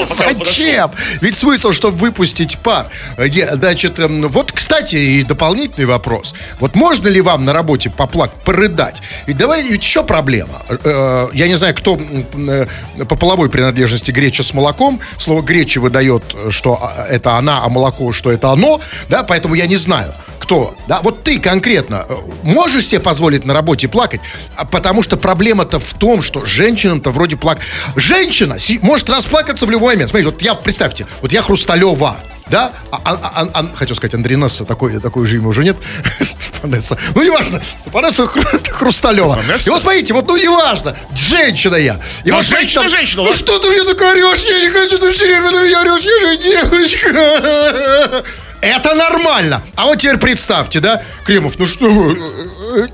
Зачем? 0.02 0.92
Ведь 1.22 1.38
смысл, 1.38 1.72
чтобы 1.72 1.98
выпустить 1.98 2.58
пар. 2.60 2.88
Э, 3.18 3.28
Значит, 3.52 4.00
эм, 4.00 4.28
вот, 4.28 4.52
кстати, 4.52 4.96
и 4.96 5.24
дополнительный 5.24 5.86
вопрос. 5.86 6.34
Вот 6.60 6.76
можно 6.76 7.08
ли 7.08 7.22
вам 7.22 7.46
на 7.46 7.54
работе 7.54 7.90
поплакать, 7.90 8.40
порыдать? 8.44 9.02
Ведь 9.28 9.38
давай, 9.38 9.64
ведь 9.64 9.84
еще 9.84 10.04
проблема. 10.04 10.62
Э, 10.70 11.30
Я 11.34 11.48
не 11.48 11.56
знаю, 11.58 11.76
кто 11.76 11.98
э, 11.98 12.66
по 13.06 13.16
половой 13.16 13.50
принадлежности 13.50 14.12
греча 14.12 14.44
с 14.44 14.54
молоком. 14.54 15.00
Слово 15.18 15.42
греча 15.42 15.80
выдает, 15.80 16.24
что 16.50 16.80
а, 16.82 17.06
это 17.08 17.36
она, 17.38 17.64
а 17.64 17.70
молоко, 17.70 18.12
что 18.12 18.32
это 18.32 18.50
оно. 18.50 18.82
Да, 19.10 19.24
поэтому 19.24 19.56
я 19.56 19.68
не 19.68 19.78
знаю. 19.78 20.14
Кто 20.40 20.76
да, 20.88 21.02
вот 21.04 21.24
ты 21.24 21.40
конкретно 21.40 22.06
э, 22.10 22.16
можешь 22.44 22.88
себе 22.88 23.00
позволить 23.00 23.46
на 23.46 23.54
работе 23.54 23.88
плакать, 23.88 24.22
А 24.56 24.66
потому 24.66 25.04
что 25.04 25.16
проблема-то 25.16 25.80
в 25.80 25.94
том, 25.94 26.24
что 26.24 26.46
женщинам-то 26.46 27.11
вроде 27.12 27.36
плак... 27.36 27.60
Женщина 27.96 28.58
может 28.82 29.10
расплакаться 29.10 29.66
в 29.66 29.72
любой 29.72 29.94
момент. 29.96 30.10
Смотрите, 30.10 30.32
вот 30.32 30.42
я, 30.42 30.56
представьте, 30.56 31.08
вот 31.22 31.32
я 31.32 31.42
Хрусталева, 31.42 32.18
да? 32.48 32.74
А, 32.92 33.00
а- 33.06 33.32
а- 33.36 33.50
а- 33.54 33.76
хотел 33.76 33.96
сказать, 33.96 34.14
Андринесса, 34.16 34.66
такой, 34.66 35.00
такой 35.00 35.26
же 35.28 35.38
имя 35.38 35.48
уже 35.48 35.64
нет. 35.64 35.78
Степанесса. 36.22 36.98
Ну, 37.16 37.24
неважно. 37.24 37.62
Степанесса 37.80 38.24
Хру- 38.24 38.72
Хрусталева. 38.74 39.38
Степанесса? 39.40 39.68
И 39.68 39.72
вот 39.72 39.82
смотрите, 39.82 40.14
вот, 40.14 40.28
ну, 40.28 40.36
неважно. 40.38 40.96
Женщина 41.16 41.76
я. 41.76 42.00
И 42.26 42.30
Ну, 42.30 42.36
вот 42.38 42.46
женщина, 42.46 42.82
там, 42.82 42.90
женщина, 42.90 43.24
Ну, 43.24 43.34
что 43.34 43.58
ты 43.60 43.70
мне 43.70 43.84
так 43.84 44.02
орешь? 44.02 44.44
Я 44.44 44.60
не 44.62 44.70
хочу, 44.70 44.98
ты 44.98 45.12
все 45.14 45.26
время 45.26 45.52
на 45.52 45.64
меня 45.66 45.82
орешь. 45.82 46.04
Я 46.04 46.20
же 46.20 46.38
девочка. 46.38 48.24
Это 48.62 48.94
нормально. 48.96 49.62
А 49.76 49.86
вот 49.86 50.00
теперь 50.00 50.18
представьте, 50.18 50.80
да, 50.80 51.02
Кремов, 51.26 51.58
ну 51.58 51.66
что 51.66 51.86
вы... 51.90 52.90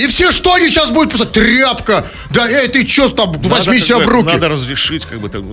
И 0.00 0.06
все, 0.06 0.32
что 0.32 0.54
они 0.54 0.68
сейчас 0.70 0.90
будут 0.90 1.12
писать? 1.12 1.32
Тряпка! 1.32 2.06
Да, 2.30 2.48
эй, 2.48 2.68
ты 2.68 2.86
что 2.86 3.08
там, 3.08 3.32
возьми 3.32 3.74
Надо, 3.74 3.80
себя 3.86 3.98
как 3.98 4.06
в 4.06 4.08
руки. 4.08 4.32
Надо 4.32 4.48
разрешить, 4.48 5.04
как 5.04 5.20
бы, 5.20 5.28
там, 5.28 5.44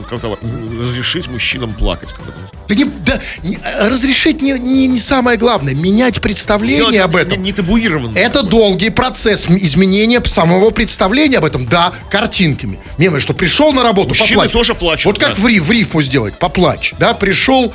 разрешить 0.82 1.28
мужчинам 1.28 1.74
плакать. 1.74 2.14
Как 2.14 2.26
бы. 2.26 2.32
Да 2.70 2.76
не, 2.76 2.84
да, 2.86 3.20
не- 3.44 3.60
разрешить 3.90 4.42
не, 4.42 4.54
не, 4.54 4.88
не 4.88 5.00
самое 5.00 5.38
главное. 5.38 5.74
Менять 5.76 6.22
представление 6.22 6.78
Сделать 6.78 6.98
об 6.98 7.16
этом. 7.16 7.38
Не, 7.40 7.46
не 7.46 7.54
табуированно. 7.54 8.18
Это 8.18 8.42
долгий 8.44 8.90
процесс 8.90 9.48
изменения 9.50 10.22
самого 10.26 10.70
представления 10.70 11.38
об 11.40 11.46
этом. 11.46 11.66
Да, 11.66 11.94
картинками. 12.10 12.80
Не, 12.98 13.20
что 13.20 13.34
пришел 13.34 13.74
на 13.74 13.84
работу, 13.84 14.10
Мужчины 14.10 14.30
поплачь. 14.30 14.52
тоже 14.52 14.76
плачут, 14.76 15.06
Вот 15.06 15.20
как 15.20 15.36
да. 15.36 15.42
в, 15.42 15.48
ри- 15.48 15.60
в 15.60 15.70
рифму 15.72 16.02
сделать, 16.02 16.38
поплачь. 16.40 16.94
Да, 17.00 17.14
пришел, 17.14 17.74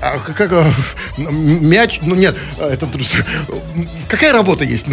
а, 0.00 0.18
как, 0.18 0.52
а, 0.52 0.72
м, 1.18 1.66
мяч, 1.68 1.98
ну 2.02 2.14
нет, 2.14 2.36
а, 2.58 2.72
это, 2.72 2.88
какая 4.08 4.32
работа 4.32 4.64
есть? 4.64 4.86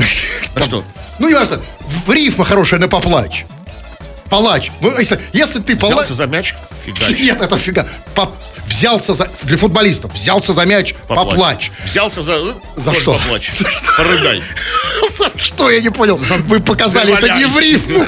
Там, 0.53 0.63
что? 0.63 0.83
Ну, 1.19 1.29
не 1.29 1.35
важно, 1.35 1.61
рифма 2.07 2.45
хорошая 2.45 2.79
на 2.79 2.87
поплачь. 2.87 3.45
Палач. 4.29 4.71
Ну, 4.81 4.97
если, 4.97 5.19
если 5.31 5.59
ты 5.59 5.75
палач... 5.75 5.93
Взялся 6.05 6.13
за 6.15 6.25
мяч, 6.25 6.55
фигач. 6.83 7.19
Нет, 7.19 7.39
это 7.39 7.55
фига. 7.57 7.87
По- 8.15 8.31
взялся 8.65 9.13
за... 9.13 9.29
Для 9.43 9.57
футболистов. 9.57 10.11
Взялся 10.13 10.53
за 10.53 10.65
мяч, 10.65 10.95
поплачь. 11.07 11.71
Взялся 11.85 12.23
за... 12.23 12.39
ну, 12.39 12.61
За 12.75 12.95
что? 12.95 13.13
Поплачь. 13.13 13.51
Порыдай. 13.95 14.43
За 15.17 15.31
что, 15.37 15.69
я 15.69 15.81
не 15.81 15.91
понял. 15.91 16.15
Вы 16.47 16.61
показали, 16.61 17.15
это 17.15 17.29
не 17.37 17.45
в 17.45 17.59
рифму. 17.59 18.03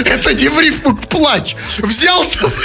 Это 0.04 0.34
не 0.34 0.48
в 0.48 0.60
рифму 0.60 0.96
плач. 0.96 1.56
Взялся 1.78 2.46
за... 2.46 2.60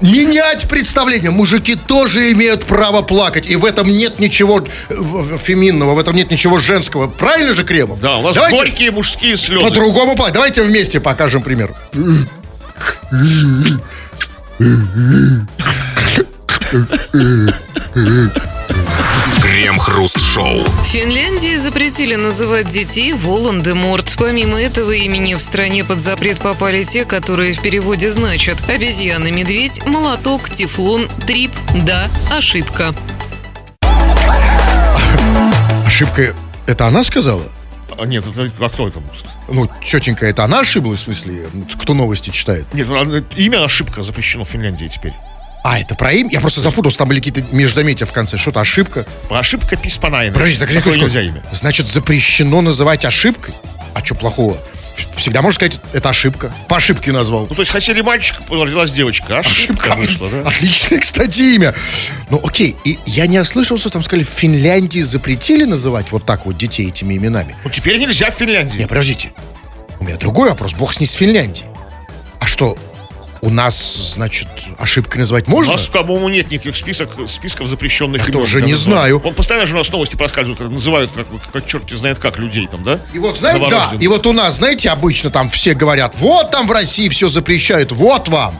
Менять 0.00 0.68
представление. 0.68 1.30
Мужики 1.30 1.74
тоже 1.74 2.32
имеют 2.32 2.64
право 2.64 3.02
плакать. 3.02 3.46
И 3.46 3.56
в 3.56 3.64
этом 3.64 3.86
нет 3.88 4.18
ничего 4.18 4.64
э, 4.88 4.94
феминного, 5.42 5.94
в 5.94 5.98
этом 5.98 6.14
нет 6.14 6.30
ничего 6.30 6.58
женского. 6.58 7.06
Правильно 7.08 7.54
же, 7.54 7.64
Кремов? 7.64 8.00
Да, 8.00 8.18
у 8.18 8.22
нас 8.22 8.34
Давайте 8.34 8.56
горькие 8.56 8.90
мужские 8.90 9.36
слезы. 9.36 9.64
по-другому 9.64 10.16
плакать. 10.16 10.34
Давайте 10.34 10.62
вместе 10.62 11.00
покажем 11.00 11.42
пример. 11.42 11.70
Крем-хруст-шоу. 19.60 20.62
В 20.64 20.86
Финляндии 20.86 21.54
запретили 21.56 22.14
называть 22.14 22.68
детей 22.68 23.12
Волан-де-Морт. 23.12 24.14
Помимо 24.16 24.58
этого 24.58 24.90
имени 24.92 25.34
в 25.34 25.38
стране 25.38 25.84
под 25.84 25.98
запрет 25.98 26.40
попали 26.40 26.82
те, 26.82 27.04
которые 27.04 27.52
в 27.52 27.60
переводе 27.60 28.10
значат 28.10 28.56
обезьяна-медведь, 28.70 29.84
молоток, 29.84 30.48
тефлон, 30.48 31.10
трип, 31.26 31.50
да, 31.84 32.08
ошибка. 32.34 32.94
Ошибка, 35.84 36.34
это 36.66 36.86
она 36.86 37.04
сказала? 37.04 37.44
А, 37.98 38.06
Нет, 38.06 38.24
это 38.26 38.50
а 38.64 38.68
кто 38.70 38.88
это? 38.88 39.02
Ну, 39.50 39.68
тетенька, 39.84 40.24
это 40.24 40.44
она 40.44 40.60
ошиблась, 40.60 41.00
в 41.00 41.02
смысле? 41.02 41.46
Кто 41.82 41.92
новости 41.92 42.30
читает? 42.30 42.64
Нет, 42.72 42.86
а, 42.88 43.22
имя 43.36 43.62
ошибка 43.62 44.02
запрещено 44.02 44.44
в 44.44 44.48
Финляндии 44.48 44.86
теперь. 44.86 45.12
А, 45.62 45.78
это 45.78 45.94
про 45.94 46.12
имя? 46.12 46.30
Я 46.30 46.40
просто 46.40 46.60
запутался, 46.60 46.98
там 46.98 47.08
были 47.08 47.20
какие-то 47.20 47.54
междометия 47.54 48.06
в 48.06 48.12
конце. 48.12 48.36
Что-то 48.36 48.60
ошибка. 48.60 49.06
Ошибка 49.28 49.76
писпанаина. 49.76 50.32
Подожди, 50.32 50.58
так 50.58 50.72
Такое 50.72 50.96
нельзя 50.96 51.20
имя. 51.20 51.42
Значит, 51.52 51.88
запрещено 51.88 52.60
называть 52.62 53.04
ошибкой? 53.04 53.54
А 53.94 54.04
что 54.04 54.14
плохого? 54.14 54.56
Всегда 55.16 55.42
можно 55.42 55.54
сказать, 55.54 55.80
это 55.92 56.10
ошибка. 56.10 56.52
По 56.68 56.76
ошибке 56.76 57.12
назвал. 57.12 57.46
Ну, 57.48 57.54
то 57.54 57.62
есть 57.62 57.70
хотели 57.70 58.00
мальчика, 58.00 58.42
родилась 58.48 58.90
девочка. 58.90 59.38
Ошибка 59.38 59.94
вышла, 59.94 60.28
да? 60.28 60.48
Отличное, 60.48 61.00
кстати, 61.00 61.42
имя. 61.54 61.74
Ну, 62.30 62.40
окей, 62.42 62.76
и 62.84 62.98
я 63.06 63.26
не 63.26 63.38
ослышался, 63.38 63.90
там 63.90 64.02
сказали, 64.02 64.24
в 64.24 64.28
Финляндии 64.28 65.00
запретили 65.00 65.64
называть 65.64 66.10
вот 66.10 66.24
так 66.24 66.46
вот 66.46 66.56
детей 66.56 66.88
этими 66.88 67.16
именами. 67.16 67.54
Ну, 67.64 67.70
теперь 67.70 67.98
нельзя 67.98 68.30
в 68.30 68.34
Финляндии. 68.34 68.78
Не, 68.78 68.86
подождите. 68.86 69.32
У 70.00 70.04
меня 70.04 70.16
другой 70.16 70.50
вопрос. 70.50 70.74
Бог 70.74 70.92
с 70.92 71.00
ней 71.00 71.06
с 71.06 71.12
Финляндией. 71.12 71.66
А 72.38 72.46
что, 72.46 72.76
у 73.42 73.50
нас, 73.50 74.12
значит, 74.14 74.48
ошибкой 74.78 75.20
называть 75.20 75.48
У 75.48 75.50
можно? 75.50 75.72
нас, 75.72 75.86
по-моему, 75.86 76.28
нет 76.28 76.50
никаких 76.50 76.76
список, 76.76 77.10
списков 77.26 77.66
запрещенных 77.68 78.26
Я 78.26 78.32
тоже 78.32 78.62
не 78.62 78.74
знаю. 78.74 79.20
Он 79.24 79.34
постоянно 79.34 79.66
же 79.66 79.74
у 79.74 79.78
нас 79.78 79.90
новости 79.90 80.16
проскальзывают, 80.16 80.58
как 80.58 80.70
называют, 80.70 81.10
как, 81.12 81.26
как 81.52 81.66
черт 81.66 81.90
знает 81.90 82.18
как, 82.18 82.38
людей 82.38 82.66
там, 82.66 82.84
да? 82.84 83.00
И 83.14 83.18
вот, 83.18 83.38
знаете, 83.38 83.66
да, 83.70 83.90
и 83.98 84.06
вот 84.08 84.26
у 84.26 84.32
нас, 84.32 84.56
знаете, 84.56 84.90
обычно 84.90 85.30
там 85.30 85.48
все 85.48 85.74
говорят, 85.74 86.14
вот 86.18 86.50
там 86.50 86.66
в 86.66 86.72
России 86.72 87.08
все 87.08 87.28
запрещают, 87.28 87.92
вот 87.92 88.28
вам. 88.28 88.54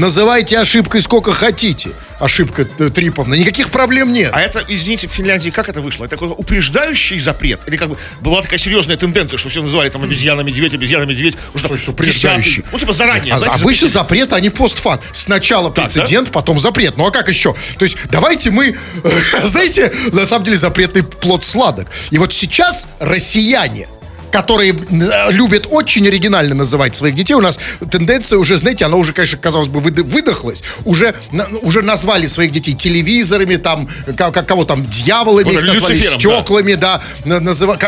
Называйте 0.00 0.58
ошибкой 0.58 1.02
сколько 1.02 1.30
хотите. 1.30 1.90
Ошибка 2.18 2.66
э, 2.78 2.88
Триповна, 2.88 3.34
никаких 3.34 3.68
проблем 3.68 4.14
нет. 4.14 4.30
А 4.32 4.40
это, 4.40 4.64
извините, 4.66 5.08
в 5.08 5.10
Финляндии 5.10 5.50
как 5.50 5.68
это 5.68 5.82
вышло? 5.82 6.06
Это 6.06 6.16
такой 6.16 6.28
упреждающий 6.28 7.18
запрет? 7.18 7.60
Или 7.66 7.76
как 7.76 7.90
бы 7.90 7.98
была 8.22 8.40
такая 8.40 8.58
серьезная 8.58 8.96
тенденция, 8.96 9.36
что 9.36 9.50
все 9.50 9.60
называли 9.60 9.90
там 9.90 10.02
обезьяна-медведь, 10.02 10.72
обезьяна-медведь? 10.72 11.36
Уже 11.52 11.68
там 11.68 11.76
Что, 11.76 11.90
упреждающий? 11.90 12.50
десятый. 12.62 12.68
Ну, 12.72 12.78
типа 12.78 12.92
заранее. 12.94 13.34
А 13.34 13.38
знаете, 13.38 13.62
обычно 13.62 13.88
запретили. 13.88 14.20
запрет, 14.22 14.32
а 14.32 14.40
не 14.40 14.48
постфакт. 14.48 15.04
Сначала 15.12 15.70
Так, 15.70 15.84
прецедент, 15.84 16.30
потом 16.30 16.58
запрет. 16.60 16.96
Ну 16.96 17.04
а 17.04 17.10
как 17.10 17.28
еще? 17.28 17.54
То 17.78 17.84
есть 17.84 17.98
давайте 18.10 18.50
мы, 18.50 18.78
знаете, 19.44 19.92
на 20.12 20.24
самом 20.24 20.46
деле 20.46 20.56
запретный 20.56 21.02
плод 21.02 21.44
сладок. 21.44 21.88
И 22.10 22.16
вот 22.16 22.32
сейчас 22.32 22.88
россияне 23.00 23.86
которые 24.30 24.72
э, 24.72 25.32
любят 25.32 25.66
очень 25.70 26.06
оригинально 26.06 26.54
называть 26.54 26.94
своих 26.96 27.14
детей. 27.14 27.34
У 27.34 27.40
нас 27.40 27.58
тенденция 27.90 28.38
уже, 28.38 28.56
знаете, 28.56 28.84
она 28.86 28.96
уже, 28.96 29.12
конечно, 29.12 29.38
казалось 29.38 29.68
бы, 29.68 29.80
выдохлась. 29.80 30.62
Уже, 30.84 31.14
на- 31.32 31.46
уже 31.62 31.82
назвали 31.82 32.26
своих 32.26 32.52
детей 32.52 32.74
телевизорами, 32.74 33.56
там, 33.56 33.88
ка- 34.16 34.30
ка- 34.30 34.42
кого 34.42 34.64
там, 34.64 34.86
дьяволами, 34.86 35.52
Вот, 35.54 35.64
назвали, 35.64 35.94
стеклами, 36.18 36.74
да. 36.74 37.00
на- 37.24 37.40
называ- 37.40 37.78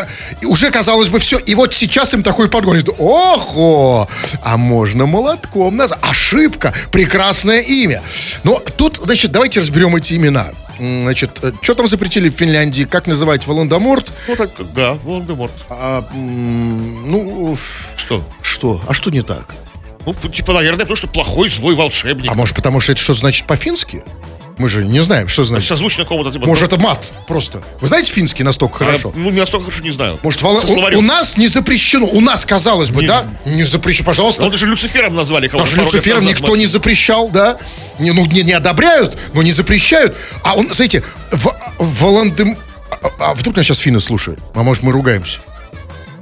уже, 0.45 0.69
казалось 0.71 1.09
бы, 1.09 1.19
все. 1.19 1.37
И 1.37 1.55
вот 1.55 1.73
сейчас 1.73 2.13
им 2.13 2.23
такой 2.23 2.49
подгонит. 2.49 2.89
Ого! 2.97 4.07
А 4.41 4.57
можно 4.57 5.05
молотком 5.05 5.75
назвать. 5.77 5.99
Ошибка. 6.03 6.73
Прекрасное 6.91 7.61
имя. 7.61 8.01
Но 8.43 8.59
тут, 8.77 8.99
значит, 9.03 9.31
давайте 9.31 9.59
разберем 9.61 9.95
эти 9.95 10.15
имена. 10.15 10.47
Значит, 11.03 11.39
что 11.61 11.75
там 11.75 11.87
запретили 11.87 12.29
в 12.29 12.33
Финляндии? 12.33 12.83
Как 12.83 13.07
называть 13.07 13.47
Волан-де-Морт? 13.47 14.11
Ну, 14.27 14.35
так, 14.35 14.49
да, 14.73 14.93
Волан-де-Морт. 15.03 15.53
А, 15.69 16.05
ну, 16.13 17.55
Что? 17.95 18.23
что? 18.41 18.81
А 18.87 18.93
что 18.93 19.09
не 19.09 19.21
так? 19.21 19.55
Ну, 20.05 20.13
типа, 20.29 20.51
наверное, 20.53 20.79
потому 20.79 20.97
что 20.97 21.07
плохой, 21.07 21.47
злой 21.47 21.75
волшебник. 21.75 22.29
А 22.29 22.33
может, 22.35 22.55
потому 22.55 22.81
что 22.81 22.91
это 22.91 23.01
что 23.01 23.13
значит 23.13 23.45
по-фински? 23.47 24.03
Мы 24.57 24.69
же 24.69 24.85
не 24.85 25.01
знаем, 25.01 25.27
что 25.27 25.43
значит. 25.43 25.67
Созвучно 25.67 26.03
какого-то 26.03 26.31
типа... 26.31 26.45
Может, 26.45 26.65
это 26.65 26.79
мат 26.79 27.11
просто. 27.27 27.63
Вы 27.81 27.87
знаете 27.87 28.11
финский 28.11 28.43
настолько 28.43 28.75
а, 28.75 28.87
хорошо? 28.87 29.11
Ну, 29.15 29.31
не 29.31 29.39
настолько 29.39 29.65
хорошо 29.65 29.83
не 29.83 29.91
знаю. 29.91 30.19
Может, 30.21 30.41
Вала- 30.41 30.63
у, 30.95 30.99
у 30.99 31.01
нас 31.01 31.37
не 31.37 31.47
запрещено. 31.47 32.07
У 32.07 32.21
нас, 32.21 32.45
казалось 32.45 32.91
бы, 32.91 33.01
Не- 33.01 33.07
да? 33.07 33.25
Не 33.45 33.65
запрещено, 33.65 34.05
пожалуйста. 34.05 34.43
Он 34.45 34.51
даже 34.51 34.65
Люцифером 34.67 35.15
назвали 35.15 35.47
кого-то. 35.47 35.69
Даже 35.69 35.81
Люцифером 35.81 36.23
назад. 36.23 36.39
никто 36.39 36.55
не 36.55 36.67
запрещал, 36.67 37.29
да? 37.29 37.57
Не, 37.99 38.11
ну, 38.11 38.25
не, 38.25 38.43
не 38.43 38.53
одобряют, 38.53 39.17
но 39.33 39.41
не 39.41 39.51
запрещают. 39.51 40.15
А 40.43 40.55
он, 40.55 40.71
знаете, 40.73 41.03
в, 41.31 41.53
в 41.79 42.03
Волан-де- 42.03 42.57
а, 42.89 43.09
а 43.19 43.33
вдруг 43.33 43.55
нас 43.55 43.65
сейчас 43.65 43.79
финны 43.79 43.99
слушают? 43.99 44.39
А 44.53 44.63
может, 44.63 44.83
мы 44.83 44.91
ругаемся? 44.91 45.39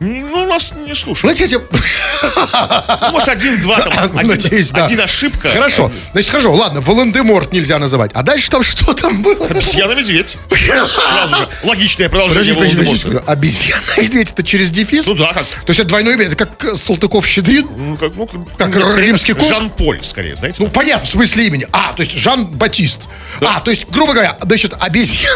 Ну, 0.03 0.47
нас 0.47 0.71
не 0.87 0.95
слушают. 0.95 1.37
Знаете. 1.37 1.59
Ну, 1.59 3.11
Может, 3.11 3.29
один-два 3.29 3.81
там. 3.81 3.93
Один, 4.17 4.29
Надеюсь, 4.29 4.71
да. 4.71 4.85
один 4.85 4.99
ошибка. 4.99 5.49
Хорошо. 5.49 5.91
Значит, 6.13 6.31
хорошо, 6.31 6.53
ладно, 6.53 6.81
Волан-де-Морт 6.81 7.53
нельзя 7.53 7.77
называть. 7.77 8.09
А 8.15 8.23
дальше 8.23 8.49
там 8.49 8.63
что 8.71 8.95
там 8.95 9.21
было? 9.21 9.45
Обезьяна-медведь. 9.45 10.37
Сразу 10.49 11.35
же. 11.35 11.47
Логичное 11.63 12.09
продолжение 12.09 12.55
Подожди, 12.55 12.75
подожди, 12.75 12.77
подожди, 12.77 13.05
Волан-де-Морта. 13.05 13.25
секунду. 13.25 13.31
Обезьяна 13.31 14.01
медведь 14.01 14.31
это 14.31 14.43
через 14.43 14.71
дефис? 14.71 15.07
Ну 15.07 15.13
да, 15.13 15.33
как... 15.33 15.45
То 15.45 15.69
есть 15.69 15.79
это 15.79 15.95
имя, 15.99 16.25
это 16.25 16.35
как 16.35 16.75
Салтыков-Щедрин? 16.75 17.67
Ну, 17.77 17.97
как, 17.97 18.15
ну, 18.15 18.27
Как 18.57 18.75
нет, 18.75 18.95
римский 18.95 19.33
кот? 19.33 19.49
Жан-Поль, 19.49 20.03
скорее, 20.03 20.35
знаете. 20.35 20.63
Ну, 20.63 20.69
понятно, 20.69 21.05
в 21.05 21.09
смысле 21.11 21.45
имени. 21.45 21.67
А, 21.71 21.93
то 21.93 22.01
есть 22.01 22.13
Жан-Батист. 22.17 23.01
А, 23.41 23.59
то 23.59 23.69
есть, 23.69 23.87
грубо 23.89 24.13
говоря, 24.13 24.35
значит, 24.41 24.73
обезьяна... 24.79 25.35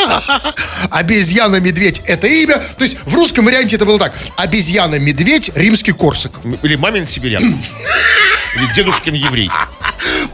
Обезьяна-медведь 0.90 2.00
это 2.06 2.26
имя. 2.26 2.62
То 2.78 2.84
есть 2.84 2.96
в 3.04 3.14
русском 3.14 3.44
варианте 3.44 3.76
это 3.76 3.89
было 3.90 3.98
так. 3.98 4.14
Обезьяна-медведь, 4.36 5.50
римский 5.54 5.92
Корсак. 5.92 6.32
Или 6.62 6.76
мамин 6.76 7.06
сибиряк. 7.06 7.42
Или 7.42 8.74
дедушкин 8.74 9.14
еврей. 9.14 9.50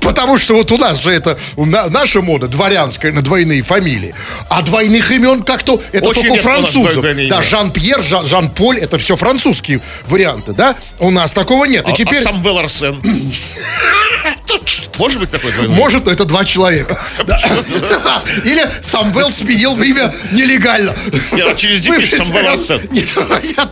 Потому 0.00 0.38
что 0.38 0.54
вот 0.54 0.70
у 0.72 0.78
нас 0.78 1.02
же 1.02 1.10
это 1.10 1.38
на- 1.56 1.88
наша 1.88 2.22
мода 2.22 2.48
дворянская 2.48 3.12
на 3.12 3.22
двойные 3.22 3.62
фамилии. 3.62 4.14
А 4.48 4.62
двойных 4.62 5.10
имен 5.10 5.42
как-то 5.42 5.82
это 5.92 6.08
Очень 6.08 6.22
только 6.28 6.38
у 6.38 6.42
французов. 6.42 7.04
Да. 7.28 7.42
Жан-Пьер, 7.42 8.00
Жан- 8.02 8.24
Жан-Поль, 8.26 8.78
это 8.78 8.98
все 8.98 9.16
французские 9.16 9.80
варианты, 10.06 10.52
да? 10.52 10.76
У 10.98 11.10
нас 11.10 11.32
такого 11.32 11.64
нет. 11.64 11.86
И 11.88 11.92
А- 11.92 11.94
теперь... 11.94 12.18
А 12.18 12.22
Самвел 12.22 12.58
Арсен. 12.58 13.00
Может 14.98 15.20
быть 15.20 15.30
такой 15.30 15.52
двойной? 15.52 15.76
Может, 15.76 16.06
но 16.06 16.12
это 16.12 16.24
два 16.24 16.44
человека. 16.44 17.00
Или 18.44 18.68
Самвел 18.82 19.30
сменил 19.30 19.80
имя 19.80 20.14
нелегально. 20.32 20.94
Нет, 21.32 21.46
а 21.50 21.54
через 21.54 21.80
дефис 21.80 22.10
Самвел. 22.16 22.56
Нет, 22.90 23.08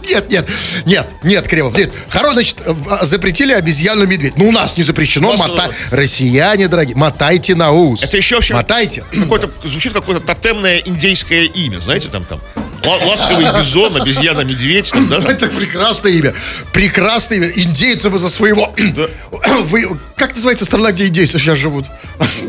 нет, 0.09 0.31
нет, 0.31 0.49
нет, 0.87 1.07
нет, 1.23 1.49
Кремов, 1.49 1.77
нет. 1.77 1.93
Хорошо, 2.09 2.35
значит, 2.35 2.57
в- 2.67 3.05
запретили 3.05 3.53
обезьяну 3.53 4.07
медведь. 4.07 4.37
Ну, 4.37 4.49
у 4.49 4.53
нас 4.53 4.77
не 4.77 4.83
запрещено. 4.83 5.31
У 5.31 5.37
нас, 5.37 5.49
Мота- 5.49 5.71
э, 5.91 5.97
Россияне, 5.97 6.69
дорогие, 6.69 6.97
мотайте 6.97 7.55
на 7.55 7.71
ус. 7.73 8.03
Это 8.03 8.17
еще 8.17 8.37
вообще 8.37 8.55
Мотайте. 8.55 9.05
какое-то, 9.13 9.51
звучит 9.65 9.93
какое-то 9.93 10.25
тотемное 10.27 10.79
индейское 10.79 11.43
имя, 11.45 11.79
знаете, 11.81 12.09
там, 12.09 12.25
там, 12.25 12.41
ласковый 12.87 13.59
бизон, 13.59 13.97
обезьяна, 14.01 14.41
медведь, 14.41 14.91
там, 14.91 15.09
да? 15.09 15.19
Это 15.19 15.47
прекрасное 15.49 16.13
имя. 16.13 16.35
Прекрасное 16.73 17.39
имя. 17.39 17.49
Индейцы 17.55 18.11
бы 18.11 18.19
за 18.19 18.29
своего... 18.31 18.75
Вы... 19.65 19.99
Как 20.17 20.35
называется 20.35 20.65
страна, 20.65 20.93
где 20.93 21.07
индейцы 21.07 21.39
сейчас 21.39 21.59
живут? 21.59 21.87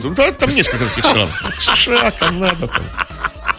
Ну, 0.03 0.09
Да, 0.11 0.31
там 0.31 0.53
несколько 0.53 0.85
таких 0.85 1.05
стран. 1.05 1.29
США, 1.59 2.11
Канада, 2.11 2.67
там. 2.67 2.83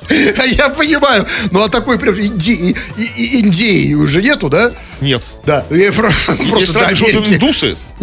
Я 0.46 0.68
понимаю. 0.68 1.26
Ну, 1.50 1.62
а 1.64 1.68
такой 1.68 1.98
прям 1.98 2.14
инди... 2.20 2.50
и- 2.96 3.02
и- 3.02 3.40
Индии 3.40 3.94
уже 3.94 4.22
нету, 4.22 4.48
да? 4.48 4.72
Нет. 5.00 5.22
Да. 5.44 5.64
Я 5.70 5.92
Просто 5.92 6.34
до 6.36 6.60
страны, 6.66 6.94
индусы. 7.34 7.76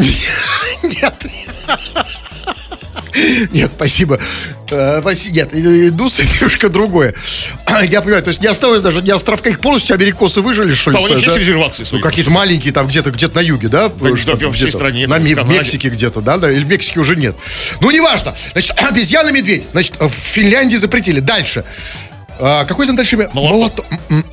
Нет. 0.83 1.15
Нет, 3.51 3.71
спасибо. 3.75 4.19
Э, 4.71 5.01
Нет, 5.29 5.53
индусы 5.53 6.23
немножко 6.35 6.69
другое. 6.69 7.13
Я 7.87 8.01
понимаю, 8.01 8.23
то 8.23 8.29
есть 8.29 8.41
не 8.41 8.47
осталось 8.47 8.81
даже 8.81 9.01
не 9.01 9.11
островка, 9.11 9.49
их 9.49 9.59
полностью 9.59 9.93
америкосы 9.95 10.41
выжили, 10.41 10.73
что 10.73 10.91
ли? 10.91 10.97
Да, 10.97 11.03
у 11.03 11.07
них 11.15 11.23
есть 11.23 11.37
резервации 11.37 11.85
Ну, 11.91 11.99
какие-то 11.99 12.31
маленькие 12.31 12.73
там 12.73 12.87
где-то 12.87 13.11
где-то 13.11 13.35
на 13.35 13.41
юге, 13.41 13.67
да? 13.67 13.89
там 13.89 14.39
во 14.39 14.51
всей 14.51 14.71
стране, 14.71 15.07
На 15.07 15.19
там. 15.19 15.51
Мексике 15.51 15.89
где-то, 15.89 16.21
да? 16.21 16.37
да? 16.37 16.51
Или 16.51 16.63
в 16.63 16.67
Мексике 16.67 16.99
уже 16.99 17.15
нет. 17.15 17.35
Ну, 17.81 17.91
неважно. 17.91 18.35
Значит, 18.53 18.75
обезьяна-медведь. 18.89 19.67
Значит, 19.71 19.95
в 19.99 20.09
Финляндии 20.09 20.75
запретили. 20.75 21.19
Дальше. 21.19 21.63
А, 22.39 22.65
какой 22.65 22.87
там 22.87 22.95
дальше? 22.95 23.29
Молоток. 23.33 23.85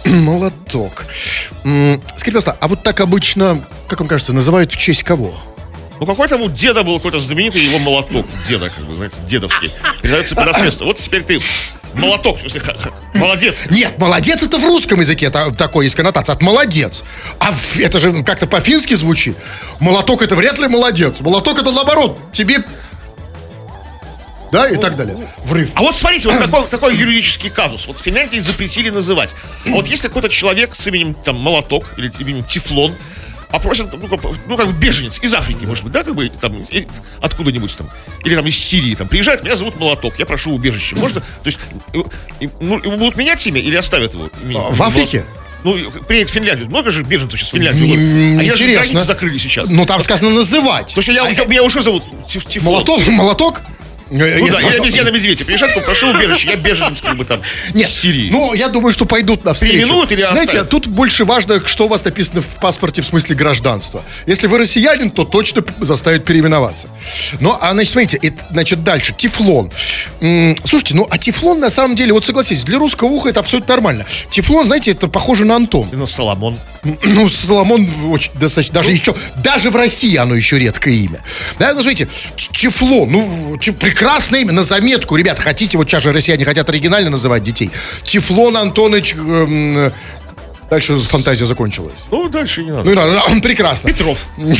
Молоток. 0.05 1.05
Скажите, 1.63 2.01
пожалуйста, 2.25 2.57
а 2.59 2.69
вот 2.69 2.83
так 2.83 3.01
обычно, 3.01 3.63
как 3.89 4.01
вам 4.01 4.09
кажется, 4.09 4.33
называют 4.33 4.73
в 4.73 4.77
честь 4.77 5.03
кого? 5.03 5.39
Ну, 6.01 6.07
какой-то 6.07 6.37
у 6.39 6.49
деда 6.49 6.83
был 6.83 6.97
какой-то 6.97 7.21
знаменитый 7.21 7.63
его 7.63 7.79
молоток. 7.79 8.27
Деда, 8.49 8.71
как 8.71 8.85
бы, 8.87 8.97
знаете, 8.97 9.17
дедовский. 9.29 9.71
Передается 10.01 10.35
по 10.35 10.47
наследству. 10.47 10.87
Вот 10.87 10.99
теперь 10.99 11.23
ты 11.23 11.39
молоток, 11.93 12.39
в 12.39 12.41
смысле, 12.41 12.63
молодец. 13.13 13.65
Нет, 13.69 13.99
молодец 13.99 14.43
это 14.43 14.57
в 14.57 14.65
русском 14.65 15.01
языке 15.01 15.29
та- 15.29 15.51
такой 15.51 15.85
есть 15.85 15.95
коннотация. 15.95 16.33
От 16.33 16.41
молодец. 16.41 17.05
А 17.39 17.53
это 17.79 17.99
же 17.99 18.23
как-то 18.23 18.47
по-фински 18.47 18.95
звучит. 18.95 19.37
Молоток 19.79 20.23
это 20.23 20.35
вряд 20.37 20.59
ли 20.59 20.69
молодец. 20.69 21.21
Молоток 21.21 21.59
это 21.59 21.71
наоборот. 21.71 22.19
Тебе. 22.33 22.65
Да, 24.53 24.69
и 24.69 24.77
так 24.77 24.97
далее. 24.97 25.17
Врыв. 25.45 25.69
А 25.75 25.83
вот 25.83 25.97
смотрите, 25.97 26.29
вот 26.29 26.39
такой, 26.39 26.67
такой 26.67 26.97
юридический 26.97 27.51
казус. 27.51 27.87
Вот 27.87 27.99
в 28.01 28.03
Финляндии 28.03 28.39
запретили 28.39 28.89
называть. 28.89 29.35
А 29.67 29.71
вот 29.73 29.87
если 29.87 30.09
какой-то 30.09 30.31
человек 30.31 30.75
с 30.75 30.87
именем 30.87 31.13
там 31.13 31.37
Молоток 31.37 31.85
или 31.99 32.11
именем 32.21 32.43
Тефлон, 32.43 32.97
попросит, 33.51 33.87
ну, 33.93 34.07
как, 34.09 34.21
ну, 34.47 34.57
как 34.57 34.67
бы 34.69 34.73
беженец 34.73 35.19
из 35.21 35.35
Африки, 35.35 35.65
может 35.65 35.85
быть, 35.85 35.93
да, 35.93 36.05
как 36.05 36.15
бы 36.15 36.29
там 36.29 36.57
откуда-нибудь 37.21 37.77
там, 37.77 37.89
или 38.25 38.35
там 38.35 38.47
из 38.47 38.59
Сирии, 38.59 38.95
там 38.95 39.09
приезжает, 39.09 39.43
меня 39.43 39.57
зовут 39.57 39.79
Молоток, 39.79 40.19
я 40.19 40.27
прошу 40.27 40.53
убежище, 40.53 40.97
можно? 40.97 41.21
То 41.21 41.27
есть, 41.47 41.59
ну, 41.93 42.79
его 42.79 42.97
будут 42.97 43.17
менять 43.17 43.45
имя 43.47 43.61
или 43.61 43.77
оставят 43.77 44.15
его? 44.15 44.31
А, 44.55 44.71
в 44.73 44.83
Африке? 44.83 45.25
Ну, 45.63 45.75
приедет 46.09 46.31
в 46.31 46.33
Финляндию. 46.33 46.69
Много 46.69 46.91
же 46.91 47.03
беженцев 47.03 47.39
сейчас 47.39 47.51
в 47.51 47.53
Финляндию. 47.53 47.87
М, 47.95 48.39
Они 48.39 48.49
даже 48.49 48.63
интересно. 48.65 48.93
границы 48.95 49.05
закрыли 49.07 49.37
сейчас. 49.37 49.69
Ну, 49.69 49.85
там 49.85 50.01
сказано 50.01 50.31
называть. 50.31 50.95
То 50.95 51.01
есть 51.01 51.09
я, 51.09 51.29
я- 51.29 51.45
меня 51.45 51.63
уже 51.63 51.83
зовут 51.83 52.03
Тефлон. 52.29 52.75
Молоток? 52.77 53.07
Молоток? 53.09 53.61
Ну 54.11 54.19
да, 54.19 54.61
или 54.61 54.77
обезьяна 54.81 55.11
медведь. 55.11 55.45
Приезжает, 55.47 55.85
прошу 55.85 56.11
убежище, 56.11 56.51
я 56.51 56.57
беженец, 56.57 57.01
как 57.01 57.17
бы 57.17 57.25
там, 57.25 57.41
Нет, 57.75 57.89
из 57.89 57.95
Сирии. 57.95 58.31
ну, 58.31 58.55
я 58.55 58.69
думаю, 58.69 58.93
что 58.93 59.07
пойдут 59.07 59.45
навстречу. 59.45 59.75
Переименуют 59.75 60.13
или 60.13 60.23
Знаете, 60.23 60.65
тут 60.65 60.87
больше 60.87 61.25
важно, 61.25 61.67
что 61.67 61.87
у 61.87 61.89
вас 61.89 62.05
написано 62.05 62.43
в 62.43 62.61
паспорте 62.61 63.03
в 63.03 63.07
смысле 63.07 63.37
гражданства. 63.37 64.03
Если 64.27 64.47
вы 64.47 64.59
россиянин, 64.59 65.11
то 65.11 65.25
точно 65.25 65.65
заставят 65.81 66.25
переименоваться. 66.25 66.89
Ну, 67.41 67.57
а, 67.61 67.73
значит, 67.73 67.93
смотрите, 67.93 68.19
это, 68.23 68.45
значит, 68.51 68.83
дальше, 68.83 69.15
тефлон. 69.17 69.71
Слушайте, 70.65 70.95
ну, 70.95 71.07
а 71.11 71.19
тефлон, 71.19 71.61
на 71.61 71.71
самом 71.71 71.95
деле, 71.95 72.13
вот 72.13 72.25
согласитесь, 72.25 72.65
для 72.65 72.79
русского 72.79 73.09
уха 73.09 73.29
это 73.29 73.41
абсолютно 73.41 73.75
нормально. 73.75 74.07
Тефлон, 74.31 74.67
знаете, 74.67 74.91
это 74.91 75.09
похоже 75.09 75.45
на 75.45 75.57
Антон. 75.57 75.89
Ну, 75.93 76.07
Соломон. 76.07 76.59
Ну, 77.03 77.29
Соломон 77.29 77.87
очень 78.11 78.33
достаточно, 78.35 78.75
даже 78.77 78.91
еще, 78.93 79.15
даже 79.37 79.71
в 79.71 79.77
России 79.77 80.17
оно 80.17 80.35
еще 80.35 80.59
редкое 80.59 80.95
имя. 80.95 81.23
Да, 81.59 81.75
ну, 81.75 81.83
смотрите, 81.83 82.09
Тефлон, 82.53 83.11
ну, 83.11 83.57
те- 83.61 83.73
прекрасное 84.01 84.41
имя, 84.41 84.53
на 84.53 84.63
заметку, 84.63 85.15
ребят, 85.17 85.39
хотите, 85.39 85.77
вот 85.77 85.87
сейчас 85.91 86.03
же 86.03 86.13
россияне 86.13 86.47
хотят 86.47 86.67
оригинально 86.71 87.11
называть 87.11 87.45
детей. 87.45 87.71
Тефлон 88.03 88.57
Антонович, 88.57 89.15
эм, 89.15 89.93
дальше 90.71 90.99
фантазия 91.01 91.45
закончилась. 91.45 92.07
Ну, 92.11 92.31
дальше 92.31 92.63
не 92.63 92.71
надо. 92.71 92.89
Ну, 92.89 92.95
да, 92.95 93.25
прекрасно. 93.43 93.91
Петров. 93.91 94.25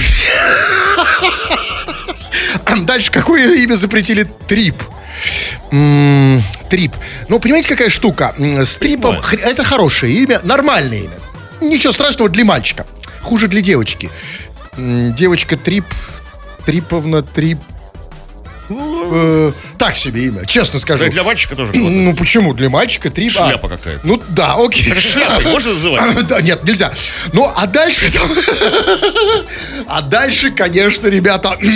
Дальше 2.83 3.11
какое 3.11 3.55
имя 3.63 3.77
запретили? 3.77 4.27
Трип. 4.47 4.77
Трип. 6.69 6.93
Ну, 7.29 7.41
понимаете, 7.41 7.69
какая 7.69 7.89
штука? 7.89 8.35
С 8.37 8.77
трипом 8.77 9.17
это 9.43 9.65
хорошее 9.65 10.15
имя, 10.23 10.41
нормальное 10.45 10.99
имя. 10.99 11.19
Ничего 11.63 11.93
страшного 11.93 12.29
для 12.29 12.45
мальчика. 12.45 12.87
Хуже 13.23 13.49
для 13.49 13.63
девочки. 13.63 14.11
Девочка 14.77 15.57
Трип, 15.57 15.87
Триповна, 16.67 17.23
Трип. 17.23 17.59
Э, 18.73 19.53
так 19.79 19.97
себе 19.97 20.27
имя, 20.27 20.47
честно 20.47 20.79
скажу. 20.79 21.05
Да 21.05 21.11
для 21.11 21.23
мальчика 21.25 21.57
тоже. 21.57 21.73
Ну 21.75 22.15
почему? 22.15 22.55
Для 22.55 22.69
мальчика 22.71 23.11
Трип. 23.11 23.33
а. 23.39 23.49
Шляпа 23.49 23.69
какая-то. 23.69 24.07
Ну 24.07 24.23
да, 24.29 24.55
окей. 24.57 24.93
Это 24.93 25.01
шляпой 25.01 25.45
можно 25.47 25.73
называть? 25.73 26.27
Да, 26.29 26.41
нет, 26.41 26.63
нельзя. 26.65 26.93
Ну, 27.33 27.53
а 27.57 27.67
дальше... 27.67 28.11
там- 28.13 28.31
А 29.89 30.03
дальше, 30.03 30.51
конечно, 30.53 31.09
ребята... 31.09 31.57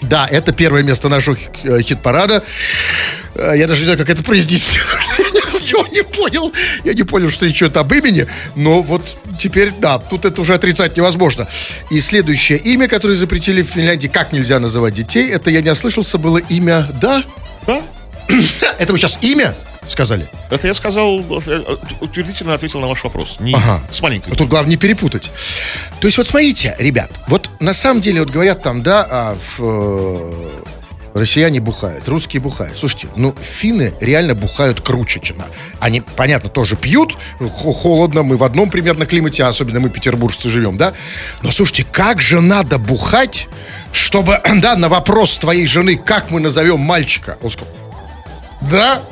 Да, 0.00 0.28
это 0.30 0.52
первое 0.52 0.84
место 0.84 1.08
нашего 1.08 1.34
хи- 1.36 1.82
хит-парада. 1.82 2.44
Э, 3.34 3.54
Я 3.56 3.66
даже 3.66 3.80
не 3.80 3.84
знаю, 3.86 3.98
как 3.98 4.08
это 4.10 4.22
произнести. 4.22 4.78
Я 5.68 5.88
не 5.90 6.02
понял. 6.02 6.52
Я 6.84 6.94
не 6.94 7.02
понял, 7.02 7.30
что 7.30 7.48
идет 7.48 7.76
об 7.76 7.92
имени. 7.92 8.26
Но 8.56 8.82
вот 8.82 9.16
теперь, 9.38 9.72
да, 9.78 9.98
тут 9.98 10.24
это 10.24 10.40
уже 10.40 10.54
отрицать 10.54 10.96
невозможно. 10.96 11.46
И 11.90 12.00
следующее 12.00 12.58
имя, 12.58 12.88
которое 12.88 13.14
запретили 13.14 13.62
в 13.62 13.66
Финляндии, 13.68 14.08
как 14.08 14.32
нельзя 14.32 14.58
называть 14.58 14.94
детей, 14.94 15.28
это 15.30 15.50
я 15.50 15.62
не 15.62 15.70
ослышался, 15.70 16.18
было 16.18 16.38
имя... 16.38 16.88
Да? 17.00 17.22
Да? 17.66 17.82
Это 18.78 18.92
вы 18.92 18.98
сейчас 18.98 19.18
имя 19.22 19.54
сказали? 19.88 20.28
Это 20.50 20.66
я 20.66 20.74
сказал, 20.74 21.16
утвердительно 22.00 22.54
ответил 22.54 22.80
на 22.80 22.88
ваш 22.88 23.04
вопрос. 23.04 23.36
Не 23.40 23.54
Ага. 23.54 23.80
с 23.92 24.00
маленькой. 24.00 24.32
А 24.32 24.36
Тут 24.36 24.48
главное 24.48 24.70
не 24.70 24.76
перепутать. 24.76 25.30
То 26.00 26.06
есть 26.06 26.18
вот 26.18 26.26
смотрите, 26.26 26.76
ребят, 26.78 27.10
вот 27.26 27.50
на 27.60 27.72
самом 27.74 28.00
деле 28.00 28.20
вот 28.20 28.30
говорят 28.30 28.62
там, 28.62 28.82
да, 28.82 29.06
а, 29.08 29.36
в, 29.36 29.60
э, 29.62 30.32
россияне 31.18 31.60
бухают, 31.60 32.08
русские 32.08 32.40
бухают. 32.40 32.78
Слушайте, 32.78 33.08
ну 33.16 33.34
финны 33.40 33.94
реально 34.00 34.34
бухают 34.34 34.80
круче, 34.80 35.20
чем. 35.20 35.42
Они, 35.80 36.00
понятно, 36.00 36.50
тоже 36.50 36.76
пьют, 36.76 37.16
хо- 37.38 37.72
холодно, 37.72 38.22
мы 38.22 38.36
в 38.36 38.44
одном 38.44 38.70
примерно 38.70 39.06
климате, 39.06 39.44
особенно 39.44 39.80
мы, 39.80 39.90
петербуржцы, 39.90 40.48
живем, 40.48 40.76
да. 40.76 40.94
Но 41.42 41.50
слушайте, 41.50 41.86
как 41.90 42.20
же 42.20 42.40
надо 42.40 42.78
бухать, 42.78 43.48
чтобы, 43.92 44.40
да, 44.62 44.76
на 44.76 44.88
вопрос 44.88 45.38
твоей 45.38 45.66
жены, 45.66 45.96
как 45.96 46.30
мы 46.30 46.40
назовем 46.40 46.80
мальчика, 46.80 47.36
он 47.42 47.50
сказал, 47.50 47.68
да, 48.62 49.02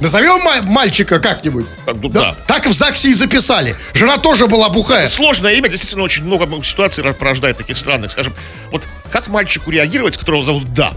Назовем 0.00 0.42
ма- 0.42 0.62
мальчика 0.62 1.20
как-нибудь. 1.20 1.66
Так, 1.86 1.96
ну 2.02 2.08
да. 2.08 2.34
Так 2.48 2.66
в 2.66 2.72
ЗАГСе 2.72 3.10
и 3.10 3.14
записали. 3.14 3.76
Жена 3.94 4.18
тоже 4.18 4.48
была 4.48 4.68
бухая. 4.68 5.06
Сложное 5.06 5.54
имя, 5.54 5.68
действительно, 5.68 6.02
очень 6.02 6.24
много 6.24 6.62
ситуаций 6.64 7.04
порождает 7.14 7.58
таких 7.58 7.78
странных. 7.78 8.10
Скажем, 8.10 8.34
вот 8.72 8.82
как 9.12 9.28
мальчику 9.28 9.70
реагировать, 9.70 10.16
которого 10.16 10.44
зовут 10.44 10.72
Да? 10.74 10.92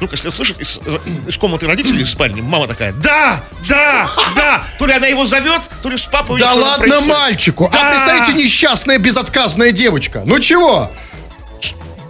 Ну, 0.00 0.08
если 0.10 0.30
слышит 0.30 0.60
из, 0.60 0.78
из 1.26 1.36
комнаты 1.36 1.66
родителей, 1.66 2.02
из 2.02 2.10
спальни, 2.10 2.40
мама 2.40 2.68
такая, 2.68 2.92
да, 2.92 3.42
да, 3.68 4.08
да. 4.36 4.62
То 4.78 4.86
ли 4.86 4.92
она 4.92 5.06
его 5.08 5.24
зовет, 5.26 5.60
то 5.82 5.88
ли 5.90 5.96
с 5.96 6.06
папой 6.06 6.38
Да 6.38 6.52
ладно 6.54 6.78
происходит. 6.78 7.08
мальчику. 7.08 7.70
Да. 7.72 7.80
А 7.80 7.90
представьте, 7.92 8.32
несчастная 8.34 8.98
безотказная 8.98 9.72
девочка. 9.72 10.22
Ну 10.24 10.38
чего? 10.38 10.90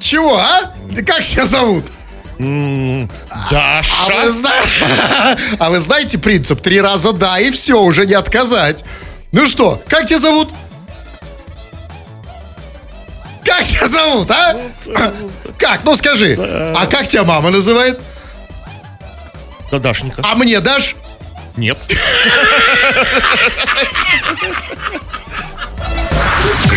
Чего, 0.01 0.37
а? 0.37 0.72
Да 0.90 1.03
Как 1.03 1.24
себя 1.24 1.46
зовут? 1.46 1.87
Даша. 3.51 3.94
А 4.07 4.11
вы, 4.24 4.31
зна- 4.33 4.53
а 5.59 5.70
вы 5.70 5.79
знаете 5.81 6.18
принцип? 6.18 6.61
Три 6.61 6.81
раза 6.81 7.12
да, 7.12 7.38
и 7.40 7.51
все, 7.51 7.81
уже 7.83 8.07
не 8.07 8.14
отказать. 8.14 8.85
Ну 9.33 9.46
что, 9.46 9.83
как 9.88 10.07
тебя 10.07 10.18
зовут? 10.18 10.51
Как 13.58 13.66
тебя 13.66 13.88
зовут, 13.88 14.30
а? 14.30 14.56
Как? 15.58 15.82
Ну 15.82 15.96
скажи. 15.96 16.36
А 16.76 16.86
как 16.86 17.08
тебя 17.08 17.24
мама 17.24 17.50
называет? 17.50 17.98
Да, 19.72 19.80
Дашенька. 19.80 20.22
А 20.24 20.36
мне 20.36 20.60
дашь? 20.60 20.94
Нет. 21.56 21.76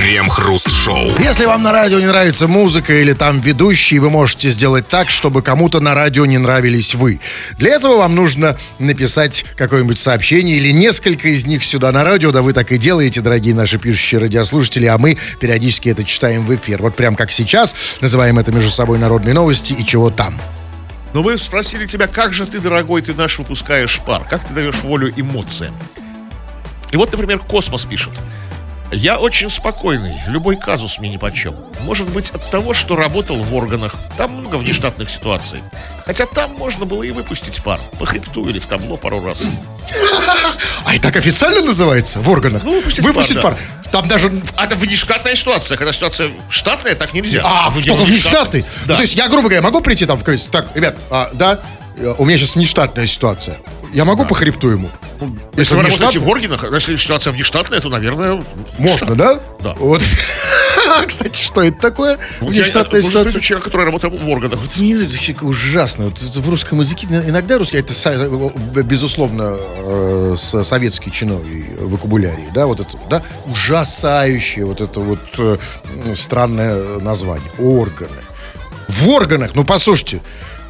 Крем-хруст-шоу. 0.01 1.11
Если 1.19 1.45
вам 1.45 1.61
на 1.61 1.71
радио 1.71 1.99
не 1.99 2.07
нравится 2.07 2.47
музыка 2.47 2.91
или 2.91 3.13
там 3.13 3.39
ведущий, 3.39 3.99
вы 3.99 4.09
можете 4.09 4.49
сделать 4.49 4.87
так, 4.87 5.11
чтобы 5.11 5.43
кому-то 5.43 5.79
на 5.79 5.93
радио 5.93 6.25
не 6.25 6.39
нравились 6.39 6.95
вы. 6.95 7.19
Для 7.59 7.75
этого 7.75 7.97
вам 7.97 8.15
нужно 8.15 8.57
написать 8.79 9.45
какое-нибудь 9.55 9.99
сообщение 9.99 10.57
или 10.57 10.71
несколько 10.71 11.27
из 11.27 11.45
них 11.45 11.63
сюда 11.63 11.91
на 11.91 12.03
радио. 12.03 12.31
Да 12.31 12.41
вы 12.41 12.53
так 12.53 12.71
и 12.71 12.79
делаете, 12.79 13.21
дорогие 13.21 13.53
наши 13.53 13.77
пишущие 13.77 14.19
радиослушатели, 14.21 14.87
а 14.87 14.97
мы 14.97 15.19
периодически 15.39 15.89
это 15.89 16.03
читаем 16.03 16.47
в 16.47 16.55
эфир. 16.55 16.81
Вот 16.81 16.95
прям 16.95 17.15
как 17.15 17.31
сейчас, 17.31 17.75
называем 18.01 18.39
это 18.39 18.51
между 18.51 18.71
собой 18.71 18.97
народные 18.97 19.35
новости 19.35 19.73
и 19.73 19.85
чего 19.85 20.09
там. 20.09 20.33
Но 21.13 21.21
мы 21.21 21.37
спросили 21.37 21.85
тебя, 21.85 22.07
как 22.07 22.33
же 22.33 22.47
ты, 22.47 22.59
дорогой, 22.59 23.03
ты 23.03 23.13
наш 23.13 23.37
выпускаешь 23.37 23.99
пар? 24.03 24.25
Как 24.27 24.43
ты 24.47 24.55
даешь 24.55 24.81
волю 24.81 25.13
эмоциям? 25.15 25.77
И 26.91 26.97
вот, 26.97 27.11
например, 27.11 27.37
Космос 27.37 27.85
пишет. 27.85 28.13
Я 28.91 29.19
очень 29.19 29.49
спокойный, 29.49 30.19
любой 30.27 30.57
казус 30.57 30.99
мне 30.99 31.09
нипочем. 31.09 31.55
Может 31.83 32.09
быть 32.09 32.29
от 32.31 32.49
того, 32.51 32.73
что 32.73 32.97
работал 32.97 33.37
в 33.41 33.55
органах. 33.55 33.95
Там 34.17 34.31
много 34.31 34.57
внештатных 34.57 35.09
ситуаций. 35.09 35.59
Хотя 36.05 36.25
там 36.25 36.51
можно 36.57 36.85
было 36.85 37.01
и 37.03 37.11
выпустить 37.11 37.63
пар. 37.63 37.79
По 37.99 38.05
хребту 38.05 38.47
или 38.49 38.59
в 38.59 38.65
табло 38.65 38.97
пару 38.97 39.23
раз. 39.23 39.43
А 40.85 40.95
и 40.95 40.99
так 40.99 41.15
официально 41.15 41.61
называется 41.61 42.19
в 42.19 42.29
органах? 42.29 42.63
Ну, 42.63 42.81
выпустить 42.81 43.41
пар, 43.41 43.57
Там 43.91 44.07
даже... 44.07 44.31
А 44.57 44.65
это 44.65 44.75
внештатная 44.75 45.35
ситуация. 45.35 45.77
Когда 45.77 45.93
ситуация 45.93 46.29
штатная, 46.49 46.95
так 46.95 47.13
нельзя. 47.13 47.43
А, 47.45 47.69
в- 47.69 47.81
только 47.83 48.03
внештатный? 48.03 48.61
Да. 48.85 48.93
Ну, 48.93 48.95
то 48.95 49.01
есть 49.03 49.15
я, 49.15 49.27
грубо 49.29 49.43
говоря, 49.43 49.61
могу 49.61 49.79
прийти 49.81 50.05
там 50.05 50.17
в 50.17 50.21
какой-нибудь... 50.21 50.51
Так, 50.51 50.67
ребят, 50.75 50.97
а, 51.09 51.29
да, 51.33 51.59
у 52.17 52.25
меня 52.25 52.37
сейчас 52.37 52.55
внештатная 52.55 53.07
ситуация. 53.07 53.57
Я 53.93 54.05
могу 54.05 54.25
по 54.25 54.33
хребту 54.35 54.69
ему? 54.69 54.89
Если 55.55 55.75
вы 55.75 55.83
работаете 55.83 56.19
в 56.19 56.27
органах, 56.27 56.63
если 56.73 56.95
ситуация 56.95 57.33
внештатная, 57.33 57.79
то, 57.81 57.89
наверное, 57.89 58.41
Можно, 58.79 59.15
да? 59.15 59.39
Да. 59.59 59.73
Вот. 59.77 60.01
Кстати, 61.07 61.37
что 61.37 61.61
это 61.61 61.77
такое? 61.79 62.17
Вот 62.39 62.53
я- 62.53 62.63
Внештатная 62.63 63.01
ситуация. 63.01 63.37
у 63.37 63.41
человека, 63.41 63.65
который 63.69 63.85
работал 63.85 64.09
в 64.09 64.29
органах. 64.29 64.59
Не, 64.77 64.93
это 64.93 65.11
вообще 65.11 65.35
ужасно. 65.41 66.05
Вот 66.05 66.19
в 66.19 66.49
русском 66.49 66.79
языке 66.79 67.05
иногда 67.09 67.57
русский, 67.57 67.77
это 67.77 67.93
са- 67.93 68.83
безусловно 68.83 69.57
э, 69.59 70.35
советский 70.37 71.11
чиновый 71.11 71.65
вокабулярий, 71.81 72.45
да, 72.55 72.65
вот 72.65 72.79
это, 72.79 72.97
да, 73.09 73.21
ужасающее 73.47 74.65
вот 74.65 74.79
это 74.81 74.99
вот 75.01 75.19
э, 75.37 75.57
странное 76.15 76.99
название. 76.99 77.51
Органы. 77.59 78.09
В 78.87 79.07
органах, 79.09 79.51
ну 79.53 79.63
послушайте, 79.63 80.21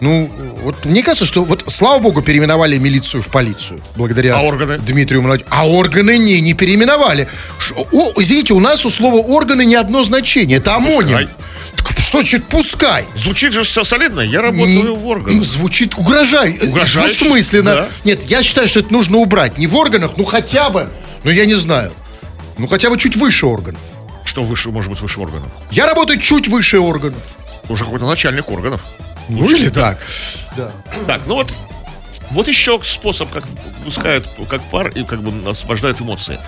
ну 0.01 0.29
вот 0.63 0.83
мне 0.85 1.03
кажется, 1.03 1.25
что 1.25 1.43
вот 1.45 1.63
слава 1.67 1.99
богу 1.99 2.21
переименовали 2.21 2.77
милицию 2.77 3.21
в 3.21 3.27
полицию 3.27 3.79
благодаря 3.95 4.35
А 4.37 4.41
органы? 4.41 4.77
Дмитрию 4.79 5.21
Молодец. 5.21 5.45
А 5.49 5.67
органы 5.67 6.17
не, 6.17 6.41
не 6.41 6.53
переименовали. 6.53 7.27
Ш- 7.59 7.75
о, 7.75 8.11
извините, 8.21 8.53
у 8.53 8.59
нас 8.59 8.83
у 8.85 8.89
слова 8.89 9.17
органы 9.17 9.63
не 9.63 9.75
одно 9.75 10.03
значение, 10.03 10.57
это 10.57 10.75
амоним. 10.75 11.29
Так 11.77 11.91
что 11.99 12.17
значит 12.17 12.43
пускай? 12.45 13.05
Звучит 13.15 13.53
же 13.53 13.63
все 13.63 13.83
солидно. 13.83 14.21
Я 14.21 14.27
Не- 14.29 14.37
работаю 14.37 14.95
в 14.95 15.07
органах. 15.07 15.45
Звучит 15.45 15.95
угрожай, 15.97 16.59
Угрожающе, 16.67 17.17
двусмысленно. 17.19 17.75
да. 17.75 17.89
Нет, 18.03 18.23
я 18.25 18.43
считаю, 18.43 18.67
что 18.67 18.79
это 18.81 18.91
нужно 18.91 19.17
убрать. 19.17 19.57
Не 19.59 19.67
в 19.67 19.75
органах, 19.75 20.11
ну 20.17 20.25
хотя 20.25 20.69
бы, 20.71 20.89
ну 21.23 21.31
я 21.31 21.45
не 21.45 21.55
знаю. 21.55 21.91
Ну 22.57 22.67
хотя 22.67 22.89
бы 22.89 22.97
чуть 22.97 23.15
выше 23.15 23.45
органов. 23.45 23.79
Что 24.25 24.41
выше, 24.43 24.69
может 24.69 24.89
быть, 24.91 24.99
выше 25.01 25.19
органов? 25.19 25.49
Я 25.71 25.85
работаю 25.85 26.19
чуть 26.19 26.47
выше 26.47 26.79
органов. 26.79 27.19
Уже 27.69 27.83
какой-то 27.85 28.07
начальник 28.07 28.49
органов. 28.49 28.81
Ну 29.29 29.49
или 29.49 29.69
так. 29.69 29.99
Так, 31.07 31.21
ну 31.25 31.35
вот, 31.35 31.53
вот 32.31 32.47
еще 32.47 32.79
способ, 32.83 33.29
как 33.31 33.43
пускают 33.83 34.27
как 34.49 34.61
пар 34.63 34.89
и 34.89 35.03
как 35.03 35.21
бы 35.21 35.49
освобождают 35.49 36.01
эмоции. 36.01 36.39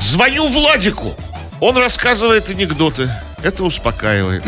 Звоню 0.00 0.48
Владику. 0.48 1.14
Он 1.60 1.76
рассказывает 1.76 2.50
анекдоты. 2.50 3.08
Это 3.42 3.62
успокаивает. 3.64 4.44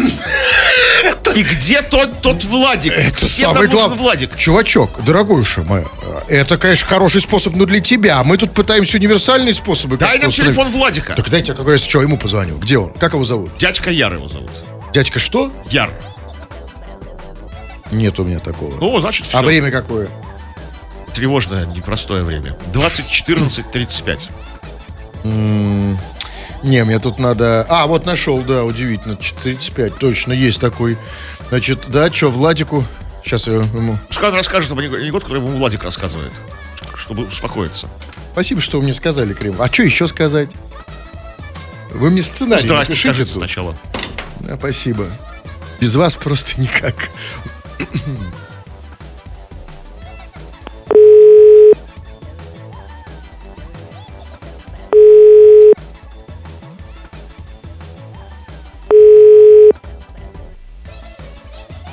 И 1.36 1.42
где 1.42 1.82
тот, 1.82 2.22
тот 2.22 2.44
Владик? 2.44 2.92
Это 2.92 3.18
Всем 3.18 3.50
самый 3.50 3.68
главный. 3.68 3.96
Владик. 3.96 4.36
Чувачок, 4.36 5.04
дорогуша 5.04 5.62
моя, 5.62 5.84
это, 6.28 6.56
конечно, 6.58 6.86
хороший 6.86 7.20
способ, 7.20 7.54
но 7.56 7.66
для 7.66 7.80
тебя. 7.80 8.22
Мы 8.24 8.36
тут 8.36 8.52
пытаемся 8.52 8.96
универсальные 8.96 9.54
способы. 9.54 9.96
Дай 9.96 10.18
нам 10.18 10.28
установить. 10.28 10.56
телефон 10.56 10.72
Владика. 10.72 11.14
Так 11.14 11.28
дайте, 11.30 11.52
как 11.52 11.62
говорится, 11.62 11.88
что, 11.88 12.02
ему 12.02 12.18
позвоню. 12.18 12.58
Где 12.58 12.78
он? 12.78 12.90
Как 12.90 13.12
его 13.14 13.24
зовут? 13.24 13.50
Дядька 13.58 13.90
Яр 13.90 14.14
его 14.14 14.28
зовут. 14.28 14.50
Дядька 14.92 15.18
что? 15.18 15.52
Яр. 15.70 15.90
Нет 17.94 18.18
у 18.18 18.24
меня 18.24 18.40
такого. 18.40 18.74
Ну, 18.80 19.00
значит, 19.00 19.26
все. 19.26 19.38
а 19.38 19.42
время 19.42 19.70
какое? 19.70 20.08
Тревожное, 21.14 21.64
непростое 21.66 22.24
время. 22.24 22.56
20.14.35. 22.72 24.28
Не, 26.64 26.84
мне 26.84 26.98
тут 26.98 27.18
надо... 27.18 27.66
А, 27.68 27.86
вот 27.86 28.06
нашел, 28.06 28.42
да, 28.42 28.64
удивительно. 28.64 29.16
35, 29.16 29.98
точно, 29.98 30.32
есть 30.32 30.60
такой. 30.60 30.96
Значит, 31.48 31.84
да, 31.88 32.10
что, 32.12 32.30
Владику... 32.30 32.84
Сейчас 33.22 33.46
я 33.46 33.54
ему... 33.54 33.96
Пускай 34.08 34.30
он 34.30 34.36
расскажет 34.36 34.72
об 34.72 34.78
анекдот, 34.78 35.22
который 35.22 35.38
ему 35.38 35.56
Владик 35.56 35.84
рассказывает. 35.84 36.32
Чтобы 36.96 37.26
успокоиться. 37.26 37.88
Спасибо, 38.32 38.60
что 38.60 38.78
вы 38.78 38.84
мне 38.84 38.94
сказали, 38.94 39.32
Крем. 39.34 39.56
А 39.58 39.72
что 39.72 39.82
еще 39.82 40.08
сказать? 40.08 40.50
Вы 41.90 42.10
мне 42.10 42.22
сценарий 42.22 42.62
Здрасте, 42.62 42.96
скажите 42.96 43.32
тут. 43.32 43.42
сначала. 43.42 43.76
Да, 44.40 44.56
спасибо. 44.56 45.06
Без 45.80 45.94
вас 45.94 46.14
просто 46.14 46.60
никак. 46.60 46.94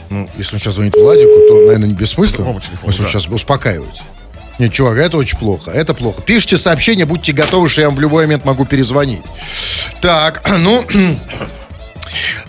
Ну, 0.09 0.29
если 0.37 0.55
он 0.55 0.59
сейчас 0.59 0.73
звонит 0.73 0.93
Владику, 0.95 1.31
то, 1.47 1.55
наверное, 1.61 1.87
не 1.87 1.93
бессмысленно. 1.93 2.39
Какому 2.39 2.59
телефону, 2.59 2.87
Если 2.87 3.01
он 3.01 3.05
да. 3.05 3.11
сейчас 3.11 3.27
успокаивается. 3.27 4.03
Нет, 4.59 4.73
чувак, 4.73 4.97
это 4.97 5.17
очень 5.17 5.37
плохо. 5.37 5.71
Это 5.71 5.93
плохо. 5.93 6.21
Пишите 6.21 6.57
сообщение, 6.57 7.05
будьте 7.05 7.31
готовы, 7.31 7.69
что 7.69 7.81
я 7.81 7.87
вам 7.87 7.95
в 7.95 8.01
любой 8.01 8.25
момент 8.25 8.43
могу 8.43 8.65
перезвонить. 8.65 9.21
Так, 10.01 10.47
ну... 10.59 10.83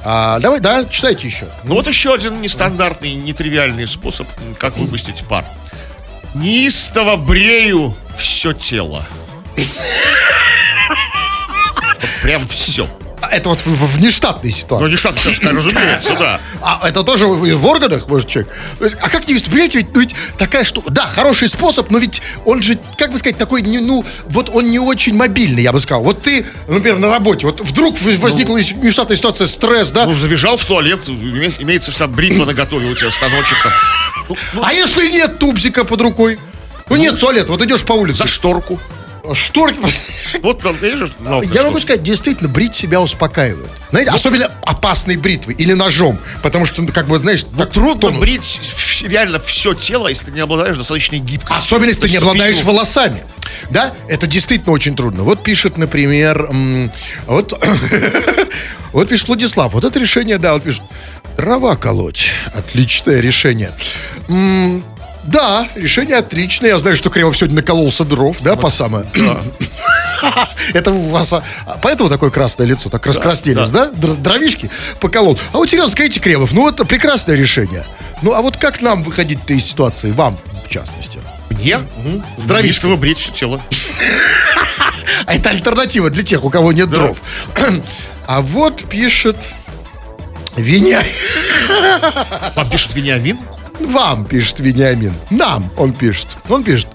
а, 0.04 0.38
давай, 0.40 0.60
да, 0.60 0.84
читайте 0.84 1.26
еще. 1.26 1.46
Ну 1.64 1.74
вот 1.74 1.86
еще 1.86 2.14
один 2.14 2.40
нестандартный, 2.40 3.14
нетривиальный 3.14 3.86
способ, 3.86 4.26
как 4.58 4.76
выпустить 4.76 5.24
пар. 5.28 5.44
Неистово 6.34 7.16
брею 7.16 7.94
все 8.16 8.52
тело. 8.52 9.06
Прям 12.22 12.46
все. 12.48 12.88
А, 13.32 13.36
Это 13.36 13.48
вот 13.48 13.60
в, 13.60 13.66
в 13.66 13.96
внештатной 13.96 14.50
Ну, 14.50 14.56
ситуации. 14.56 14.90
не 14.92 14.96
штат, 14.96 15.16
разумеется, 15.54 16.14
да. 16.14 16.40
А 16.60 16.86
это 16.86 17.02
тоже 17.02 17.26
в, 17.26 17.66
органах, 17.66 18.06
может, 18.06 18.28
человек? 18.28 18.52
А 19.00 19.08
как 19.08 19.26
не 19.26 19.34
понимаете, 19.38 19.78
ведь, 19.78 19.94
ну, 19.94 20.00
ведь 20.00 20.14
такая 20.36 20.64
штука, 20.64 20.90
да, 20.92 21.06
хороший 21.06 21.48
способ, 21.48 21.90
но 21.90 21.98
ведь 21.98 22.20
он 22.44 22.62
же, 22.62 22.78
как 22.98 23.10
бы 23.12 23.18
сказать, 23.18 23.38
такой, 23.38 23.62
ну, 23.62 24.04
вот 24.26 24.50
он 24.52 24.70
не 24.70 24.78
очень 24.78 25.14
мобильный, 25.16 25.62
я 25.62 25.72
бы 25.72 25.80
сказал. 25.80 26.02
Вот 26.02 26.22
ты, 26.22 26.44
например, 26.68 26.98
на 26.98 27.08
работе, 27.08 27.46
вот 27.46 27.60
вдруг 27.60 27.96
возникла 28.02 28.56
внештатная 28.56 29.16
ситуация, 29.16 29.46
стресс, 29.46 29.90
да? 29.92 30.04
Ну, 30.04 30.14
забежал 30.14 30.56
в 30.58 30.64
туалет, 30.64 31.00
име- 31.08 31.54
имеется 31.58 31.90
там 31.96 32.12
бритва 32.12 32.44
на 32.44 32.52
готове, 32.54 32.88
у 32.90 32.94
тебя 32.94 33.10
станочек 33.10 33.56
там. 33.62 33.72
Ну, 34.28 34.36
ну, 34.52 34.62
А 34.64 34.72
если 34.74 35.10
нет 35.10 35.38
тубзика 35.38 35.84
под 35.84 36.00
рукой? 36.02 36.38
Ну, 36.90 36.96
нет 36.96 37.18
туалета, 37.18 37.52
вот 37.52 37.62
идешь 37.62 37.82
по 37.84 37.94
улице. 37.94 38.18
за 38.18 38.26
шторку. 38.26 38.78
Шторки. 39.34 39.78
Вот 40.42 40.60
там, 40.62 40.76
видишь, 40.76 41.12
много 41.20 41.46
Я 41.46 41.62
могу 41.62 41.78
сказать, 41.80 42.02
действительно, 42.02 42.48
брить 42.48 42.74
себя 42.74 43.00
успокаивает. 43.00 43.70
Знаете, 43.90 44.10
особенно 44.10 44.50
опасной 44.64 45.16
бритвой 45.16 45.54
или 45.54 45.72
ножом. 45.74 46.18
Потому 46.42 46.66
что, 46.66 46.82
ну, 46.82 46.88
как 46.88 47.06
бы, 47.06 47.16
знаешь, 47.18 47.44
Ну, 47.52 47.58
так 47.58 47.70
трудно 47.70 48.00
тонус. 48.00 48.18
брить 48.20 48.60
реально 49.02 49.38
все 49.38 49.74
тело, 49.74 50.08
если 50.08 50.26
ты 50.26 50.32
не 50.32 50.40
обладаешь 50.40 50.76
достаточной 50.76 51.18
гибкостью. 51.20 51.56
Особенно, 51.56 51.88
если 51.88 52.02
ты 52.02 52.08
не 52.10 52.16
Спину. 52.16 52.30
обладаешь 52.32 52.62
волосами. 52.62 53.22
Да, 53.70 53.92
это 54.08 54.26
действительно 54.26 54.72
очень 54.72 54.96
трудно. 54.96 55.22
Вот 55.22 55.42
пишет, 55.42 55.76
например, 55.78 56.50
вот, 57.26 57.52
вот 58.92 59.08
пишет 59.08 59.28
Владислав, 59.28 59.72
вот 59.72 59.84
это 59.84 59.98
решение, 59.98 60.38
да, 60.38 60.54
вот 60.54 60.64
пишет, 60.64 60.82
дрова 61.36 61.76
колоть, 61.76 62.26
отличное 62.54 63.20
решение. 63.20 63.72
Да, 65.24 65.68
решение 65.76 66.16
отличное. 66.16 66.70
Я 66.70 66.78
знаю, 66.78 66.96
что 66.96 67.08
Кремов 67.10 67.36
сегодня 67.36 67.56
накололся 67.56 68.04
дров, 68.04 68.38
да, 68.40 68.56
по 68.56 68.70
самое. 68.70 69.04
Это 70.74 70.90
у 70.90 71.08
вас... 71.10 71.32
а, 71.32 71.42
Поэтому 71.80 72.08
такое 72.08 72.30
красное 72.30 72.66
лицо, 72.66 72.88
так 72.88 73.06
раскраснелись, 73.06 73.70
да? 73.70 73.90
Др- 73.90 74.14
Дровишки 74.14 74.70
поколол. 75.00 75.38
А 75.52 75.58
вот 75.58 75.68
серьезно, 75.70 75.90
скажите, 75.90 76.20
Кремов, 76.20 76.52
ну 76.52 76.68
это 76.68 76.84
прекрасное 76.84 77.36
решение. 77.36 77.84
Ну 78.22 78.32
а 78.32 78.40
вот 78.42 78.56
как 78.56 78.80
нам 78.80 79.02
выходить-то 79.04 79.52
из 79.52 79.64
ситуации, 79.66 80.10
вам, 80.12 80.36
в 80.64 80.68
частности? 80.68 81.20
Мне? 81.50 81.78
Неистово 82.66 82.96
брить 82.96 83.32
тело. 83.34 83.60
А 85.24 85.34
это 85.36 85.50
альтернатива 85.50 86.10
для 86.10 86.24
тех, 86.24 86.42
у 86.44 86.50
кого 86.50 86.72
нет 86.72 86.90
дров. 86.90 87.22
А 88.26 88.40
вот 88.40 88.84
пишет 88.88 89.36
Веня... 90.56 91.02
Вам 92.56 92.68
пишет 92.70 92.94
Вениамин? 92.94 93.38
Вам 93.80 94.24
пишет 94.24 94.60
Вениамин. 94.60 95.14
Нам 95.30 95.70
он 95.76 95.92
пишет. 95.92 96.28
Он 96.48 96.64
пишет. 96.64 96.88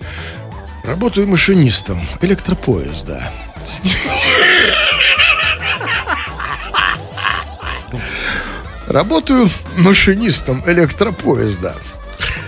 Работаю 0.83 1.27
машинистом 1.27 1.99
электропоезда. 2.21 3.31
Работаю 8.87 9.49
машинистом 9.75 10.63
электропоезда. 10.65 11.75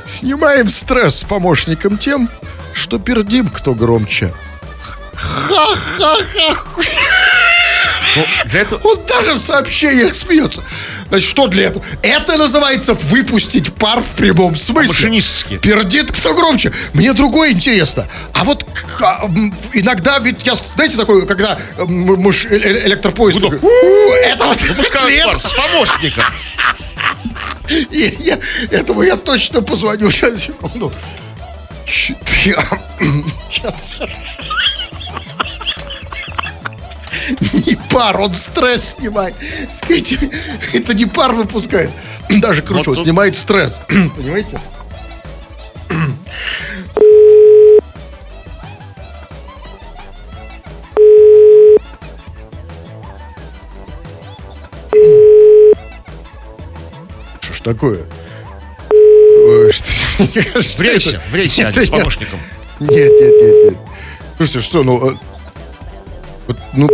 Снимаем 0.05 0.69
стресс 0.69 1.19
с 1.19 1.23
помощником 1.23 1.97
тем, 1.97 2.29
что 2.73 2.97
пердим 2.97 3.49
кто 3.49 3.73
громче. 3.73 4.33
Ха-ха-ха. 5.15 6.55
Ну, 8.15 8.25
для 8.45 8.61
этого... 8.61 8.79
Он 8.87 8.99
даже 9.05 9.33
в 9.35 9.43
сообщениях 9.43 10.15
смеется. 10.15 10.63
Значит, 11.09 11.29
что 11.29 11.47
для 11.47 11.67
этого? 11.67 11.83
Это 12.01 12.37
называется 12.37 12.93
выпустить 12.93 13.73
пар 13.73 14.01
в 14.01 14.15
прямом 14.17 14.55
смысле. 14.55 14.87
Машинистски. 14.89 15.57
Пердит 15.57 16.11
кто 16.11 16.33
громче. 16.33 16.71
Мне 16.93 17.13
другое 17.13 17.51
интересно. 17.51 18.05
А 18.33 18.43
вот 18.43 18.65
а, 19.01 19.25
иногда, 19.73 20.19
ведь 20.19 20.45
я, 20.45 20.55
знаете, 20.75 20.97
такое, 20.97 21.25
когда 21.25 21.57
м, 21.77 21.89
муж- 21.89 22.45
э- 22.45 22.57
э- 22.57 22.87
электропоезд... 22.87 23.39
Такой, 23.39 23.59
«У, 23.59 24.11
Это 24.23 24.45
вот... 24.45 24.57
Пар 25.25 25.39
с 25.41 25.53
помощником. 25.53 26.23
И 27.69 28.17
я- 28.19 28.39
этому 28.71 29.03
я 29.03 29.15
точно 29.17 29.61
позвоню. 29.61 30.09
Сейчас, 30.09 30.47
я- 30.47 30.55
Щас. 33.51 33.73
Не 37.53 37.77
пар, 37.89 38.19
он 38.19 38.35
стресс 38.35 38.95
снимает. 38.97 39.35
Скажите, 39.75 40.17
это 40.73 40.93
не 40.93 41.05
пар 41.05 41.33
выпускает. 41.33 41.91
Даже 42.29 42.61
круче, 42.61 42.89
Вот 42.89 42.95
тут- 42.97 43.05
снимает 43.05 43.35
стресс. 43.35 43.79
Понимаете? 44.17 44.59
Что 57.41 57.53
ж 57.53 57.61
такое? 57.61 57.99
Это 60.19 61.67
один 61.67 61.79
с 61.85 61.89
помощником. 61.89 62.39
Нет, 62.79 62.91
нет, 62.91 63.33
нет, 63.41 63.63
нет. 63.65 63.73
Слушайте, 64.37 64.61
что, 64.61 64.83
ну... 64.83 65.11
э, 65.11 65.15
вот, 66.47 66.57
ну, 66.73 66.87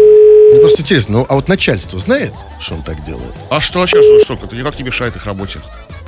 мне 0.51 0.59
просто 0.59 0.81
интересно, 0.81 1.19
ну, 1.19 1.25
а 1.29 1.35
вот 1.35 1.47
начальство 1.47 1.99
знает, 1.99 2.33
что 2.59 2.75
он 2.75 2.83
так 2.83 3.03
делает? 3.05 3.33
А 3.49 3.59
что 3.61 3.85
сейчас? 3.85 4.05
Ну 4.05 4.19
что, 4.21 4.33
это 4.35 4.55
никак 4.55 4.77
не 4.77 4.83
мешает 4.85 5.15
их 5.15 5.25
работе. 5.25 5.59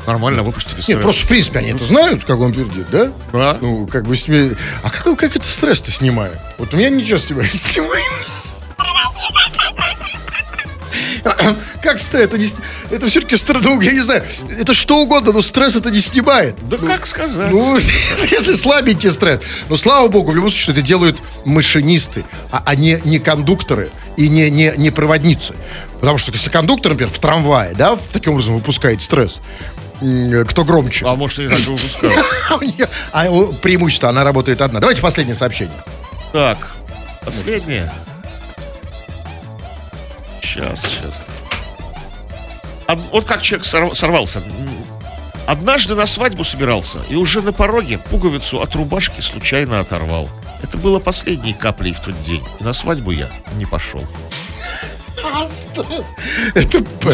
Нормально 0.06 0.42
выпустили 0.42 0.76
Нет, 0.76 0.84
стресс. 0.84 1.02
просто, 1.02 1.24
в 1.26 1.28
принципе, 1.28 1.60
они 1.60 1.72
это 1.72 1.84
знают, 1.84 2.24
как 2.24 2.40
он 2.40 2.54
пердит, 2.54 2.90
да? 2.90 3.12
Да. 3.34 3.58
Ну, 3.60 3.88
как 3.88 4.06
бы 4.06 4.16
с 4.16 4.26
ними... 4.28 4.56
А 4.82 4.90
как, 4.90 5.20
как 5.20 5.36
это 5.36 5.46
стресс-то 5.46 5.92
снимает? 5.92 6.38
Вот 6.58 6.74
у 6.74 6.78
меня 6.78 6.90
ничего 6.90 7.18
снимает. 7.20 7.52
Снимает. 7.54 8.04
Как 11.82 12.00
стресс? 12.00 12.26
Это, 12.26 12.38
не, 12.38 12.48
это 12.92 13.08
все-таки 13.10 13.38
стресс, 13.38 13.64
ну, 13.64 13.80
я 13.82 13.92
не 13.92 14.00
знаю, 14.00 14.24
это 14.60 14.74
что 14.74 14.98
угодно, 15.00 15.32
но 15.32 15.42
стресс 15.42 15.76
это 15.76 15.92
не 15.92 16.02
снимает. 16.02 16.56
Да 16.70 16.78
как 16.78 17.06
сказать? 17.06 17.52
Ну, 17.52 17.78
если 18.32 18.56
слабенький 18.56 19.12
стресс. 19.12 19.42
Но 19.70 19.78
слава 19.78 20.08
богу, 20.08 20.32
в 20.32 20.36
любом 20.36 20.50
случае, 20.50 20.64
что 20.64 20.72
это 20.74 20.82
делают 20.82 21.22
машинисты, 21.46 22.24
а, 22.52 22.64
а 22.66 22.76
не, 22.76 23.20
кондукторы 23.20 23.90
и 24.16 24.28
не, 24.28 24.50
не, 24.50 24.74
не 24.78 24.90
проводницы. 24.92 25.56
Потому 26.00 26.18
что 26.18 26.32
если 26.32 26.50
кондуктор, 26.50 26.92
например, 26.92 27.14
в 27.14 27.20
трамвае, 27.20 27.74
да, 27.76 27.98
таким 28.12 28.34
образом 28.34 28.56
выпускает 28.56 29.02
стресс, 29.02 29.42
м, 30.02 30.46
кто 30.46 30.64
громче. 30.64 31.06
А 31.06 31.16
может, 31.16 31.40
и 31.40 31.48
так 31.48 31.60
и 31.60 31.64
выпускают. 31.64 32.26
А 33.12 33.26
преимущество, 33.62 34.10
она 34.10 34.24
работает 34.24 34.62
одна. 34.62 34.80
Давайте 34.80 35.02
последнее 35.02 35.36
сообщение. 35.36 35.76
Так, 36.32 36.58
последнее. 37.24 37.92
Сейчас, 40.42 40.82
сейчас. 40.82 41.27
Вот 43.12 43.26
как 43.26 43.42
человек 43.42 43.66
сор- 43.66 43.96
сорвался. 43.96 44.42
Однажды 45.46 45.96
на 45.96 46.06
свадьбу 46.06 46.44
собирался 46.44 47.00
и 47.10 47.16
уже 47.16 47.42
на 47.42 47.54
пороге 47.54 48.00
пуговицу 48.10 48.62
от 48.62 48.76
рубашки 48.76 49.22
случайно 49.22 49.80
оторвал. 49.80 50.30
Это 50.62 50.78
было 50.78 51.00
последней 51.00 51.54
каплей 51.54 51.94
в 51.94 52.00
тот 52.00 52.22
день. 52.24 52.44
И 52.60 52.64
на 52.64 52.74
свадьбу 52.74 53.12
я 53.12 53.30
не 53.56 53.66
пошел. 53.66 54.04
Это... 56.54 56.82
п- 56.82 57.14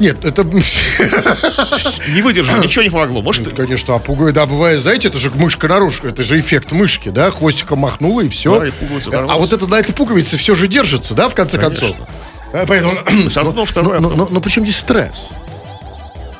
Нет, 0.00 0.24
это... 0.24 0.44
Не 2.08 2.22
выдержал, 2.22 2.62
ничего 2.62 2.82
не 2.82 2.90
помогло. 2.90 3.22
Может, 3.22 3.54
Конечно, 3.54 3.94
а 3.94 3.98
пуговица, 3.98 4.34
да, 4.34 4.46
бывает, 4.46 4.80
знаете, 4.82 5.08
это 5.08 5.18
же 5.18 5.30
мышка 5.30 5.68
наружу, 5.68 6.06
это 6.08 6.22
же 6.22 6.38
эффект 6.38 6.72
мышки, 6.72 7.08
да, 7.10 7.30
хвостиком 7.30 7.80
махнула 7.80 8.22
и 8.22 8.28
все. 8.28 8.58
Да, 8.58 8.66
и 8.66 8.70
пуговица 8.70 9.10
а 9.28 9.36
вот 9.36 9.52
это 9.52 9.66
на 9.66 9.76
этой 9.76 9.92
пуговице 9.94 10.36
все 10.36 10.54
же 10.54 10.68
держится, 10.68 11.14
да, 11.14 11.28
в 11.28 11.34
конце 11.34 11.58
Конечно. 11.58 11.88
концов. 11.88 12.08
А, 12.54 12.64
Поэтому... 12.66 12.94
одно, 13.34 13.64
второе, 13.64 14.00
Но, 14.00 14.10
но, 14.10 14.28
но 14.30 14.40
почему 14.40 14.64
здесь 14.64 14.78
стресс? 14.78 15.30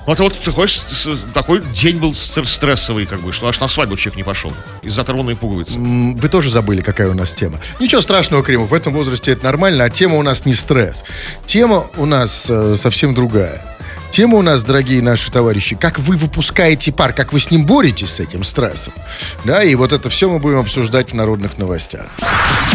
вот, 0.07 0.21
вот 0.21 0.39
такой, 0.43 0.69
с- 0.69 0.85
с- 0.89 1.19
такой 1.33 1.61
день 1.75 1.97
был 1.97 2.13
стр- 2.13 2.47
стрессовый, 2.47 3.07
как 3.07 3.21
бы, 3.21 3.33
что 3.33 3.49
аж 3.49 3.59
на 3.61 3.69
свадьбу 3.69 3.97
человек 3.97 4.19
не 4.19 4.23
пошел. 4.23 4.53
Из-за 4.83 5.01
оторванной 5.01 5.35
пуговицы. 5.35 5.77
Вы 5.79 6.29
тоже 6.29 6.51
забыли, 6.51 6.83
какая 6.83 7.09
у 7.09 7.15
нас 7.15 7.33
тема. 7.35 7.59
Ничего 7.81 8.01
страшного, 8.01 8.43
Кремов, 8.45 8.71
в 8.71 8.75
этом 8.75 8.93
возрасте 8.93 9.33
это 9.33 9.45
нормально, 9.45 9.85
а 9.85 9.91
тема 9.91 10.17
у 10.17 10.23
нас 10.23 10.45
не 10.45 10.55
стресс. 10.55 11.05
Тема 11.47 11.85
у 11.97 12.07
нас 12.07 12.47
э, 12.49 12.77
совсем 12.77 13.15
другая. 13.15 13.65
Тема 14.15 14.39
у 14.39 14.43
нас, 14.43 14.63
дорогие 14.63 15.03
наши 15.03 15.29
товарищи, 15.33 15.75
как 15.75 15.99
вы 15.99 16.15
выпускаете 16.15 16.93
пар, 16.93 17.13
как 17.13 17.33
вы 17.33 17.41
с 17.41 17.51
ним 17.51 17.67
боретесь, 17.67 18.11
с 18.11 18.21
этим 18.21 18.45
стрессом. 18.45 18.93
Да, 19.45 19.65
и 19.65 19.75
вот 19.75 19.93
это 19.93 20.09
все 20.09 20.31
мы 20.31 20.39
будем 20.39 20.61
обсуждать 20.61 21.11
в 21.11 21.15
народных 21.15 21.59
новостях. 21.59 22.07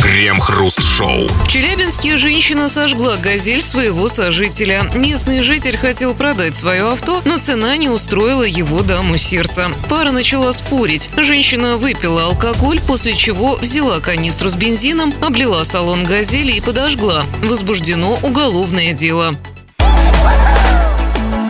Крем-хруст-шоу. 0.04 1.30
В 1.30 1.48
Челябинске 1.48 2.18
женщина 2.18 2.68
сожгла 2.68 3.16
газель 3.16 3.62
своего 3.62 4.10
сожителя. 4.10 4.92
Местный 4.94 5.42
житель 5.42 5.78
хотел 5.78 6.14
продать 6.14 6.58
свое 6.58 6.92
авто, 6.92 7.22
но 7.24 7.38
цена 7.38 7.78
не 7.78 7.88
устроила 7.88 8.44
его 8.44 8.82
даму 8.82 9.16
сердца. 9.16 9.72
Пара 9.88 10.12
начала 10.12 10.52
спорить. 10.52 11.10
Женщина 11.16 11.78
выпила 11.78 12.26
алкоголь, 12.26 12.82
после 12.82 13.16
чего 13.16 13.56
взяла 13.56 14.02
канистру 14.02 14.50
с 14.50 14.56
бензином, 14.56 15.14
облила 15.26 15.64
салон 15.64 16.04
газели 16.04 16.52
и 16.52 16.60
подожгла. 16.60 17.24
Возбуждено 17.42 18.20
уголовное 18.22 18.92
дело. 18.92 19.38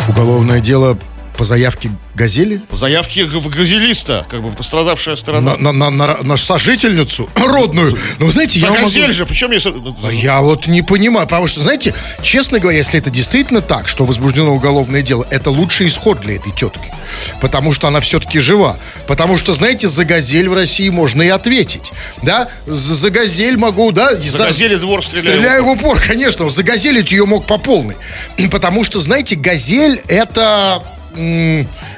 Уголовное 0.10 0.60
дело 0.60 0.98
по 1.39 1.45
заявке 1.45 1.89
«Газели»? 2.15 2.58
По 2.69 2.75
заявке 2.75 3.23
газелиста, 3.25 4.25
как 4.30 4.41
бы 4.43 4.49
пострадавшая 4.52 5.15
сторона. 5.15 5.56
На, 5.58 5.71
на, 5.71 5.89
на, 5.89 5.89
на- 5.89 6.17
на 6.21 6.36
сожительницу 6.36 7.30
родную. 7.36 7.97
Ну, 8.19 8.25
вы 8.25 8.32
знаете, 8.34 8.60
я 8.60 8.65
За 8.67 8.73
вам 8.73 8.82
могу- 8.82 8.93
газель 8.93 9.13
же, 9.13 9.25
причем 9.25 9.52
если... 9.52 9.69
ну, 9.69 9.95
А 10.04 10.12
Я 10.12 10.41
вот 10.41 10.67
не 10.67 10.82
понимаю, 10.82 11.28
потому 11.28 11.47
что, 11.47 11.62
знаете, 11.62 11.95
честно 12.21 12.60
говоря, 12.60 12.78
если 12.80 12.99
это 12.99 13.10
действительно 13.10 13.62
так, 13.62 13.88
что 13.88 14.04
возбуждено 14.04 14.54
уголовное 14.54 15.02
дело, 15.02 15.25
это 15.30 15.49
лучший 15.49 15.88
исход 15.88 16.19
для 16.19 16.36
этой 16.36 16.52
тетки. 16.52 16.91
Потому 17.39 17.71
что 17.71 17.88
она 17.88 18.02
все-таки 18.02 18.39
жива. 18.39 18.78
Потому 19.08 19.38
что, 19.38 19.54
знаете, 19.54 19.88
за 19.88 20.04
газель 20.04 20.49
в 20.49 20.54
России 20.54 20.89
можно 20.89 21.21
и 21.21 21.30
ответить. 21.30 21.93
Да? 22.21 22.49
За, 22.65 22.95
за 22.95 23.10
газель 23.12 23.56
могу, 23.56 23.93
да? 23.93 24.12
и 24.12 24.28
За 24.28 24.43
газели 24.47 24.75
двор 24.75 25.06
стреляю. 25.06 25.38
Стреляю 25.39 25.63
в 25.63 25.69
упор, 25.69 26.02
конечно. 26.06 26.49
Загазелить 26.49 27.13
ее 27.13 27.25
мог 27.25 27.45
по 27.45 27.58
полной. 27.58 27.95
Потому 28.52 28.84
что, 28.84 28.99
знаете, 28.99 29.36
газель 29.38 30.02
это... 30.10 30.84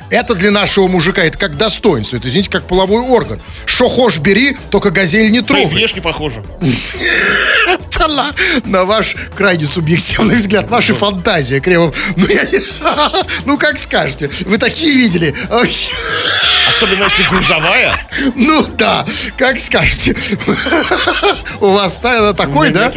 Это 0.09 0.35
для 0.35 0.51
нашего 0.51 0.87
мужика, 0.87 1.23
это 1.23 1.37
как 1.37 1.55
достоинство, 1.55 2.17
это, 2.17 2.27
извините, 2.27 2.49
как 2.49 2.67
половой 2.67 3.01
орган. 3.01 3.39
Что 3.65 3.87
хошь 3.87 4.17
бери, 4.19 4.57
только 4.69 4.89
газель 4.89 5.31
не 5.31 5.39
Да 5.39 5.45
и 5.45 5.47
трогай. 5.47 5.67
внешне 5.67 6.01
похоже. 6.01 6.43
На, 7.99 8.33
на 8.65 8.85
ваш 8.85 9.15
крайне 9.37 9.67
субъективный 9.67 10.35
взгляд, 10.35 10.69
ваша 10.69 10.93
фантазия, 10.93 11.59
Кремов. 11.59 11.95
Ну, 12.17 12.27
я 12.27 12.45
ну, 13.45 13.57
как 13.57 13.79
скажете. 13.79 14.29
Вы 14.45 14.57
такие 14.57 14.93
видели? 14.95 15.33
Особенно 16.67 17.03
если 17.03 17.23
грузовая. 17.23 17.99
Ну, 18.35 18.63
да, 18.63 19.05
как 19.37 19.59
скажете. 19.59 20.15
У 21.59 21.67
вас 21.67 21.97
та- 21.97 22.33
такой, 22.33 22.71
да? 22.71 22.91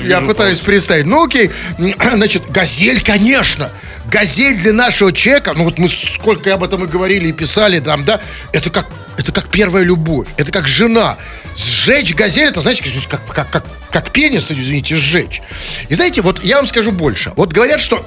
я 0.00 0.20
пытаюсь 0.20 0.60
представить. 0.60 1.06
Ну, 1.06 1.24
окей. 1.24 1.50
Значит, 1.78 2.50
газель, 2.50 3.02
конечно. 3.02 3.70
Газель 4.10 4.58
для 4.58 4.72
нашего 4.72 5.12
человека, 5.12 5.52
ну 5.54 5.64
вот 5.64 5.78
мы 5.78 5.88
сколько 5.88 6.52
об 6.54 6.62
этом 6.62 6.84
и 6.84 6.86
говорили 6.86 7.28
и 7.28 7.32
писали 7.32 7.78
там, 7.80 8.04
да, 8.04 8.20
это 8.52 8.70
как, 8.70 8.86
это 9.18 9.32
как 9.32 9.48
первая 9.48 9.84
любовь, 9.84 10.28
это 10.36 10.50
как 10.50 10.66
жена. 10.66 11.16
Сжечь 11.56 12.14
газель, 12.14 12.48
это, 12.48 12.60
знаете, 12.60 12.84
как, 13.08 13.26
как, 13.26 13.50
как, 13.50 13.64
как 13.90 14.10
пенис, 14.10 14.50
извините, 14.50 14.94
сжечь. 14.94 15.42
И 15.88 15.94
знаете, 15.94 16.22
вот 16.22 16.42
я 16.44 16.56
вам 16.56 16.66
скажу 16.66 16.92
больше. 16.92 17.32
Вот 17.36 17.52
говорят, 17.52 17.80
что, 17.80 18.02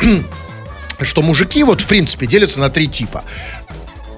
что 1.01 1.21
мужики 1.21 1.63
вот 1.63 1.81
в 1.81 1.87
принципе 1.87 2.25
делятся 2.25 2.61
на 2.61 2.69
три 2.69 2.87
типа. 2.87 3.23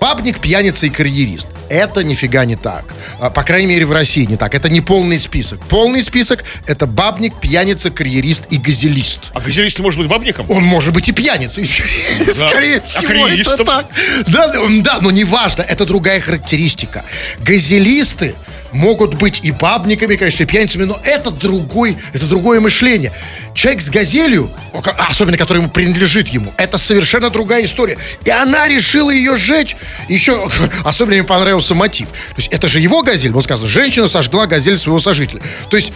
Бабник, 0.04 0.40
пьяница 0.42 0.88
и 0.88 0.90
карьерист. 0.90 1.48
Это 1.70 2.04
нифига 2.04 2.44
не 2.44 2.58
так. 2.58 2.84
А, 3.22 3.30
По 3.30 3.42
крайней 3.42 3.68
мере, 3.68 3.86
в 3.86 3.94
России 3.94 4.26
не 4.26 4.36
так. 4.36 4.54
Это 4.54 4.68
не 4.68 4.82
полный 4.82 5.18
список. 5.18 5.62
Полный 5.70 6.04
список— 6.04 6.44
это 6.68 6.88
бабник, 6.88 7.40
пьяница, 7.40 7.90
карьерист 7.90 8.44
и 8.50 8.58
газелист. 8.58 9.32
А 9.34 9.40
газелист 9.40 9.80
может 9.80 10.02
быть 10.02 10.10
бабником? 10.10 10.46
Он 10.52 10.62
может 10.62 10.94
быть 10.94 11.08
и 11.08 11.14
пьяницей. 11.14 11.66
Скорее 12.30 12.80
А 12.80 12.82
всего, 12.86 13.30
это 13.30 13.64
так. 13.64 13.88
Да, 14.28 14.54
да, 14.82 15.00
но 15.00 15.10
неважно, 15.10 15.62
это 15.62 15.86
другая 15.86 16.20
характеристика. 16.20 17.06
Газелисты 17.40 18.36
могут 18.74 19.16
быть 19.16 19.40
и 19.44 19.52
бабниками, 19.52 20.16
конечно, 20.16 20.44
и 20.44 20.46
пьяницами, 20.46 20.84
но 20.84 21.00
это 21.04 21.32
другой, 21.32 21.98
это 22.14 22.26
другое 22.26 22.60
мышление. 22.60 23.12
Человек 23.54 23.82
с 23.82 23.90
газелью, 23.90 24.50
особенно 24.98 25.38
который 25.38 25.60
ему 25.60 25.70
принадлежит 25.70 26.28
ему, 26.30 26.54
это 26.58 26.78
совершенно 26.78 27.30
другая 27.30 27.64
история. 27.66 27.98
И 28.26 28.30
она 28.30 28.68
решила 28.68 29.12
ее 29.12 29.36
сжечь. 29.36 29.76
Еще 30.10 30.50
особенно 30.84 31.14
мне 31.16 31.24
понравился 31.24 31.76
мотив. 31.76 32.08
То 32.08 32.38
есть 32.38 32.50
это 32.52 32.68
же 32.68 32.80
его 32.80 33.04
газель, 33.04 33.32
вот 33.32 33.44
сказано, 33.44 33.70
женщина 33.70 34.08
сожгла 34.08 34.48
газель 34.48 34.78
своего 34.78 35.00
сожителя. 35.00 35.42
То 35.70 35.78
есть 35.78 35.94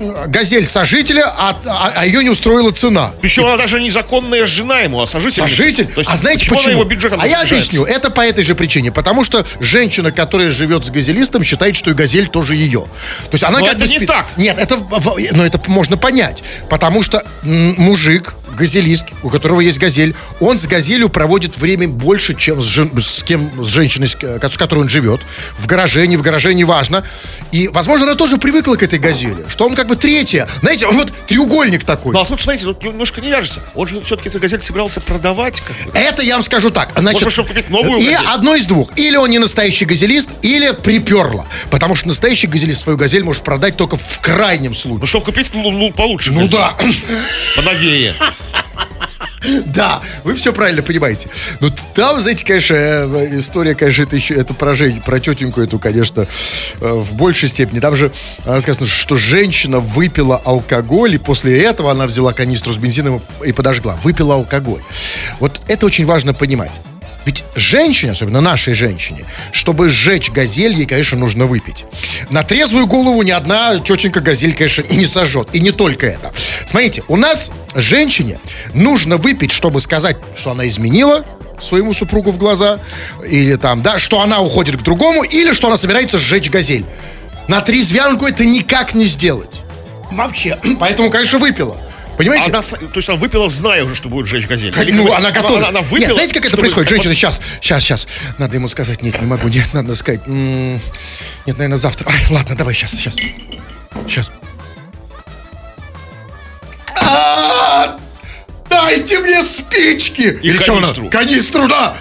газель 0.00 0.66
сожителя, 0.66 1.24
а, 1.26 1.56
а- 1.66 1.92
а 1.94 2.06
ее 2.06 2.22
не 2.24 2.30
устроила 2.30 2.72
цена. 2.72 3.12
Причем 3.20 3.44
она 3.44 3.56
даже 3.56 3.80
незаконная 3.80 4.46
жена 4.46 4.80
ему, 4.80 5.00
а 5.00 5.06
сожитель. 5.06 5.42
Сожитель? 5.42 5.86
То 5.86 6.00
есть, 6.00 6.10
а 6.10 6.16
знаете 6.16 6.48
почему? 6.50 6.84
почему? 6.84 7.16
а 7.20 7.26
я 7.26 7.42
объясню. 7.42 7.84
Это 7.84 8.10
по 8.10 8.22
этой 8.22 8.42
же 8.42 8.54
причине. 8.54 8.90
Потому 8.90 9.24
что 9.24 9.44
женщина, 9.60 10.10
которая 10.10 10.50
живет 10.50 10.86
с 10.86 10.90
газелистом, 10.90 11.44
считает, 11.44 11.76
что 11.76 11.90
и 11.90 11.94
газель 11.94 12.28
тоже 12.28 12.56
ее. 12.56 12.80
То 12.80 13.32
есть 13.32 13.44
она 13.44 13.58
Но 13.58 13.66
как 13.66 13.76
это 13.76 13.86
бы... 13.86 13.90
не 13.90 14.06
так. 14.06 14.26
Нет, 14.36 14.58
это... 14.58 14.78
Но 15.32 15.44
это 15.44 15.60
можно 15.66 15.96
понять. 15.96 16.42
Потому 16.68 17.02
что 17.02 17.24
мужик, 17.42 18.34
газелист, 18.60 19.04
у 19.22 19.30
которого 19.30 19.60
есть 19.60 19.78
газель, 19.78 20.14
он 20.38 20.58
с 20.58 20.66
газелью 20.66 21.08
проводит 21.08 21.56
время 21.56 21.88
больше, 21.88 22.34
чем 22.34 22.60
с, 22.62 22.66
жен- 22.66 22.90
с 23.00 23.22
кем, 23.22 23.50
с 23.64 23.68
женщиной, 23.68 24.06
с, 24.06 24.12
с 24.12 24.56
которой 24.56 24.80
он 24.80 24.88
живет. 24.88 25.20
В 25.58 25.66
гараже, 25.66 26.06
не 26.06 26.16
в 26.18 26.22
гараже, 26.22 26.52
неважно. 26.54 27.02
И, 27.52 27.68
возможно, 27.68 28.06
она 28.06 28.14
тоже 28.14 28.36
привыкла 28.36 28.76
к 28.76 28.82
этой 28.82 28.98
газели. 28.98 29.44
Что 29.48 29.66
он 29.66 29.74
как 29.74 29.88
бы 29.88 29.96
третья. 29.96 30.46
Знаете, 30.60 30.86
вот 30.86 31.10
треугольник 31.26 31.84
такой. 31.84 32.12
Ну, 32.12 32.20
а 32.20 32.24
тут, 32.26 32.40
смотрите, 32.40 32.66
тут 32.66 32.82
немножко 32.84 33.20
не 33.20 33.28
вяжется. 33.30 33.62
Он 33.74 33.88
же 33.88 34.00
все-таки 34.02 34.28
эту 34.28 34.38
газель 34.38 34.60
собирался 34.60 35.00
продавать. 35.00 35.60
Как 35.62 35.76
бы. 35.92 35.98
Это 35.98 36.22
я 36.22 36.34
вам 36.34 36.42
скажу 36.44 36.70
так. 36.70 36.92
Значит, 36.96 37.22
Может, 37.22 37.46
купить 37.48 37.70
новую 37.70 37.98
и 37.98 38.04
газель? 38.12 38.26
одно 38.28 38.54
из 38.54 38.66
двух. 38.66 38.90
Или 38.96 39.16
он 39.16 39.30
не 39.30 39.38
настоящий 39.38 39.86
газелист, 39.86 40.28
или 40.42 40.72
приперло. 40.72 41.46
Потому 41.70 41.94
что 41.94 42.08
настоящий 42.08 42.46
газелист 42.46 42.82
свою 42.82 42.98
газель 42.98 43.24
может 43.24 43.42
продать 43.42 43.76
только 43.76 43.96
в 43.96 44.20
крайнем 44.20 44.72
Ну, 44.72 44.76
случае. 44.76 45.06
чтобы 45.06 45.24
купить 45.24 45.46
ну, 45.54 45.70
ну, 45.70 45.90
получше. 45.92 46.30
Ну 46.32 46.40
газель. 46.40 46.50
да, 46.52 46.74
Поновее. 47.56 48.14
да, 49.66 50.00
вы 50.24 50.34
все 50.34 50.52
правильно 50.52 50.82
понимаете. 50.82 51.28
Ну 51.60 51.70
там, 51.94 52.20
знаете, 52.20 52.44
конечно, 52.44 52.74
э, 52.74 53.38
история, 53.38 53.74
конечно, 53.74 54.02
это 54.02 54.16
еще 54.16 54.34
это 54.34 54.54
про, 54.54 54.74
жен- 54.74 55.00
про 55.00 55.18
тетеньку 55.18 55.60
эту, 55.60 55.78
конечно, 55.78 56.26
э, 56.80 56.92
в 56.92 57.14
большей 57.14 57.48
степени. 57.48 57.80
Там 57.80 57.96
же 57.96 58.12
э, 58.44 58.60
сказано, 58.60 58.86
что 58.86 59.16
женщина 59.16 59.80
выпила 59.80 60.40
алкоголь, 60.44 61.14
и 61.14 61.18
после 61.18 61.62
этого 61.62 61.90
она 61.90 62.06
взяла 62.06 62.32
канистру 62.32 62.72
с 62.72 62.76
бензином 62.76 63.22
и 63.44 63.52
подожгла. 63.52 63.98
Выпила 64.02 64.34
алкоголь. 64.34 64.82
Вот 65.38 65.60
это 65.68 65.86
очень 65.86 66.04
важно 66.04 66.34
понимать. 66.34 66.72
Ведь 67.24 67.44
женщине, 67.54 68.12
особенно 68.12 68.40
нашей 68.40 68.74
женщине, 68.74 69.24
чтобы 69.52 69.88
сжечь 69.88 70.30
газель, 70.30 70.74
ей, 70.74 70.86
конечно, 70.86 71.18
нужно 71.18 71.46
выпить. 71.46 71.84
На 72.30 72.42
трезвую 72.42 72.86
голову 72.86 73.22
ни 73.22 73.30
одна 73.30 73.78
тетенька 73.78 74.20
газель, 74.20 74.54
конечно, 74.54 74.84
не 74.90 75.06
сожжет. 75.06 75.48
И 75.52 75.60
не 75.60 75.70
только 75.70 76.06
это. 76.06 76.32
Смотрите, 76.66 77.02
у 77.08 77.16
нас 77.16 77.50
женщине 77.74 78.38
нужно 78.72 79.16
выпить, 79.16 79.52
чтобы 79.52 79.80
сказать, 79.80 80.16
что 80.36 80.52
она 80.52 80.66
изменила 80.66 81.24
своему 81.60 81.92
супругу 81.92 82.30
в 82.30 82.38
глаза, 82.38 82.78
или 83.26 83.56
там, 83.56 83.82
да, 83.82 83.98
что 83.98 84.20
она 84.20 84.40
уходит 84.40 84.78
к 84.78 84.82
другому, 84.82 85.22
или 85.22 85.52
что 85.52 85.66
она 85.66 85.76
собирается 85.76 86.18
сжечь 86.18 86.48
газель. 86.50 86.86
На 87.48 87.60
трезвянку 87.60 88.26
это 88.26 88.44
никак 88.44 88.94
не 88.94 89.06
сделать. 89.06 89.60
Вообще. 90.10 90.58
Поэтому, 90.80 91.10
конечно, 91.10 91.38
выпила. 91.38 91.76
Понимаете? 92.20 92.50
Она, 92.50 92.60
то 92.60 92.96
есть 92.96 93.08
она 93.08 93.16
выпила, 93.18 93.48
зная 93.48 93.82
уже, 93.84 93.94
что 93.94 94.10
будет 94.10 94.26
жечь 94.26 94.46
газель. 94.46 94.74
Или 94.78 94.92
ну, 94.92 95.10
она 95.12 95.30
готова. 95.30 95.56
Она, 95.58 95.68
она 95.68 95.80
выпила. 95.80 95.98
Нет, 96.08 96.12
знаете, 96.12 96.34
как 96.34 96.42
это 96.42 96.50
чтобы- 96.50 96.60
происходит? 96.60 96.90
Женщина, 96.90 97.14
сейчас, 97.14 97.40
сейчас, 97.62 97.82
сейчас. 97.82 98.08
Надо 98.36 98.56
ему 98.56 98.68
сказать, 98.68 99.02
нет, 99.02 99.18
не 99.20 99.26
могу, 99.26 99.48
нет, 99.48 99.72
надо 99.72 99.94
сказать. 99.94 100.20
м, 100.26 100.74
Нет, 101.46 101.56
наверное, 101.56 101.78
завтра. 101.78 102.10
Ай, 102.10 102.20
ладно, 102.28 102.54
давай, 102.56 102.74
сейчас, 102.74 102.90
сейчас. 102.90 103.16
Сейчас. 104.06 104.30
А, 106.94 107.96
Дайте 108.68 109.18
мне 109.20 109.42
спички! 109.42 110.38
И 110.42 110.50
канистру. 110.52 111.08
Канистру, 111.10 111.68
да! 111.68 111.94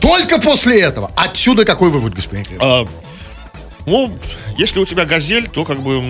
Только 0.00 0.38
после 0.38 0.80
этого. 0.82 1.10
Отсюда 1.16 1.64
какой 1.64 1.90
вывод, 1.90 2.14
господин? 2.14 2.44
А, 2.60 2.86
ну, 3.86 4.18
если 4.58 4.78
у 4.78 4.84
тебя 4.84 5.04
газель, 5.06 5.48
то 5.48 5.64
как 5.64 5.80
бы 5.80 6.00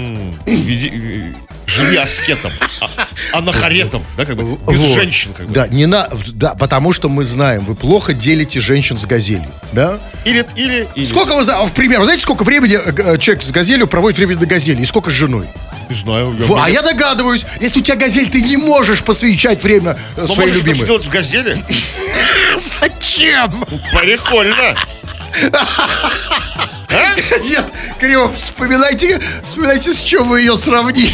веди- 0.47 1.35
живи 1.67 1.97
аскетом, 1.97 2.53
а, 2.81 3.09
анахаретом, 3.33 4.05
да, 4.17 4.25
как 4.25 4.37
бы, 4.37 4.43
без 4.73 4.79
Вот. 4.81 4.95
женщин, 4.95 5.33
как 5.33 5.47
бы. 5.47 5.53
Да, 5.55 5.67
не 5.69 5.87
на, 5.87 6.09
да, 6.29 6.55
потому 6.55 6.93
что 6.93 7.09
мы 7.09 7.25
знаем, 7.25 7.65
вы 7.65 7.75
плохо 7.75 8.13
делите 8.13 8.61
женщин 8.61 8.97
с 8.99 9.07
газелью, 9.07 9.51
да? 9.73 9.99
Или, 10.25 10.47
или, 10.57 10.87
или. 10.95 11.05
Сколько 11.05 11.35
вы, 11.37 11.45
за- 11.45 11.57
в 11.67 11.73
пример, 11.73 11.99
вы 12.01 12.07
знаете, 12.07 12.23
сколько 12.23 12.45
времени 12.45 12.75
э, 12.77 13.15
э, 13.15 13.19
человек 13.19 13.43
с 13.43 13.51
газелью 13.51 13.87
проводит 13.87 14.19
времени 14.19 14.39
на 14.39 14.47
газели, 14.47 14.83
и 14.83 14.85
сколько 14.87 15.11
с 15.11 15.15
женой? 15.15 15.47
Не 15.89 15.95
знаю. 15.97 16.35
я- 16.39 16.47
Во, 16.47 16.63
а 16.63 16.71
я 16.71 16.81
догадываюсь, 16.83 17.45
если 17.61 17.81
у 17.81 17.83
тебя 17.83 17.97
газель, 17.97 18.31
ты 18.31 18.41
не 18.41 18.57
можешь 18.57 19.03
посвящать 19.03 19.63
время 19.63 19.99
э, 20.17 20.23
Ну, 20.23 20.27
своей 20.27 20.41
можешь 20.51 20.57
что-то 20.57 20.67
любимой. 20.69 20.85
сделать 20.87 21.05
в 21.05 21.09
газели? 21.11 21.65
Зачем? 22.57 23.65
Прикольно. 23.93 24.75
Нет, 27.43 27.65
Кремов, 27.99 28.37
вспоминайте, 28.37 29.21
вспоминайте, 29.43 29.93
с 29.93 30.01
чем 30.01 30.29
вы 30.29 30.41
ее 30.41 30.57
сравнили. 30.57 31.13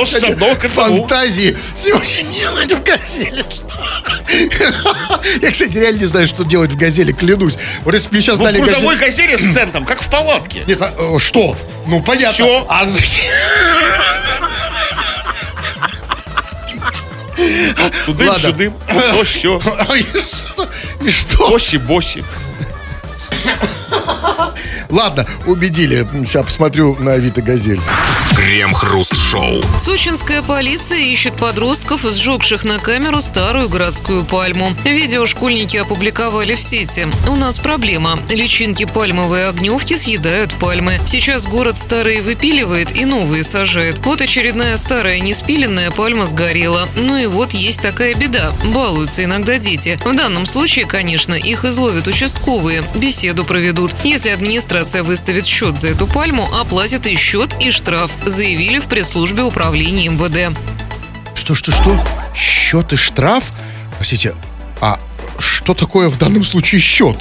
Вас 0.00 0.08
с 0.08 0.10
сегодня 0.10 0.32
одного 0.32 0.54
к. 0.54 0.68
Фантазии. 0.68 1.56
Сегодня 1.74 2.22
делать 2.32 2.72
в 2.72 2.82
газели. 2.82 3.44
что? 3.50 5.20
Я, 5.42 5.50
кстати, 5.50 5.76
реально 5.76 5.98
не 5.98 6.06
знаю, 6.06 6.26
что 6.26 6.44
делать 6.44 6.70
в 6.70 6.76
газели, 6.76 7.12
клянусь. 7.12 7.58
Вот 7.82 7.94
если 7.94 8.08
бы 8.08 8.14
мне 8.14 8.22
сейчас 8.22 8.38
Ну, 8.38 8.44
в 8.44 8.46
дали 8.46 8.60
грузовой 8.60 8.96
газели 8.96 9.36
с 9.36 9.52
тентом, 9.52 9.84
как 9.84 10.00
в 10.00 10.10
палатке. 10.10 10.62
Нет, 10.66 10.80
а, 10.80 10.92
э, 10.96 11.18
что? 11.18 11.56
Ну, 11.86 12.00
понятно. 12.00 12.32
Всё. 12.32 12.66
А? 12.68 12.86
Тудым, 18.06 18.38
сюдым, 18.38 18.74
то 19.12 19.24
все. 19.24 19.60
И 19.94 20.02
что? 20.28 20.68
И 21.04 21.10
что? 21.10 21.48
Боси-боси. 21.50 22.24
Ладно, 24.90 25.26
убедили. 25.46 26.06
Сейчас 26.26 26.46
посмотрю 26.46 26.96
на 26.98 27.12
Авито 27.12 27.42
Газель. 27.42 27.80
Крем-хруст-шоу. 28.40 29.60
Сочинская 29.78 30.40
полиция 30.40 30.98
ищет 30.98 31.36
подростков, 31.36 32.00
сжегших 32.00 32.64
на 32.64 32.78
камеру 32.78 33.20
старую 33.20 33.68
городскую 33.68 34.24
пальму. 34.24 34.74
Видео 34.82 35.26
школьники 35.26 35.76
опубликовали 35.76 36.54
в 36.54 36.60
сети. 36.60 37.06
У 37.28 37.36
нас 37.36 37.58
проблема. 37.58 38.18
Личинки 38.30 38.86
пальмовой 38.86 39.46
огневки 39.46 39.94
съедают 39.94 40.54
пальмы. 40.58 40.98
Сейчас 41.06 41.46
город 41.46 41.76
старые 41.76 42.22
выпиливает 42.22 42.96
и 42.96 43.04
новые 43.04 43.44
сажает. 43.44 43.98
Вот 44.06 44.22
очередная 44.22 44.78
старая 44.78 45.20
неспиленная 45.20 45.90
пальма 45.90 46.24
сгорела. 46.24 46.88
Ну 46.96 47.18
и 47.18 47.26
вот 47.26 47.52
есть 47.52 47.82
такая 47.82 48.14
беда. 48.14 48.54
Балуются 48.64 49.22
иногда 49.22 49.58
дети. 49.58 49.98
В 50.02 50.16
данном 50.16 50.46
случае, 50.46 50.86
конечно, 50.86 51.34
их 51.34 51.66
изловят 51.66 52.06
участковые. 52.06 52.84
Беседу 52.94 53.44
проведут. 53.44 53.94
Если 54.02 54.30
администрация 54.30 55.02
выставит 55.02 55.44
счет 55.44 55.78
за 55.78 55.88
эту 55.88 56.06
пальму, 56.06 56.48
оплатит 56.58 57.06
и 57.06 57.14
счет, 57.16 57.54
и 57.60 57.70
штраф, 57.70 58.10
заявили 58.30 58.78
в 58.78 58.86
пресс-службе 58.86 59.42
управления 59.42 60.08
МВД. 60.08 60.56
Что, 61.34 61.54
что, 61.54 61.72
что? 61.72 62.04
Счет 62.34 62.92
и 62.92 62.96
штраф? 62.96 63.52
Простите, 63.96 64.34
а 64.80 64.98
что 65.38 65.74
такое 65.74 66.08
в 66.08 66.18
данном 66.18 66.44
случае 66.44 66.80
счет? 66.80 67.16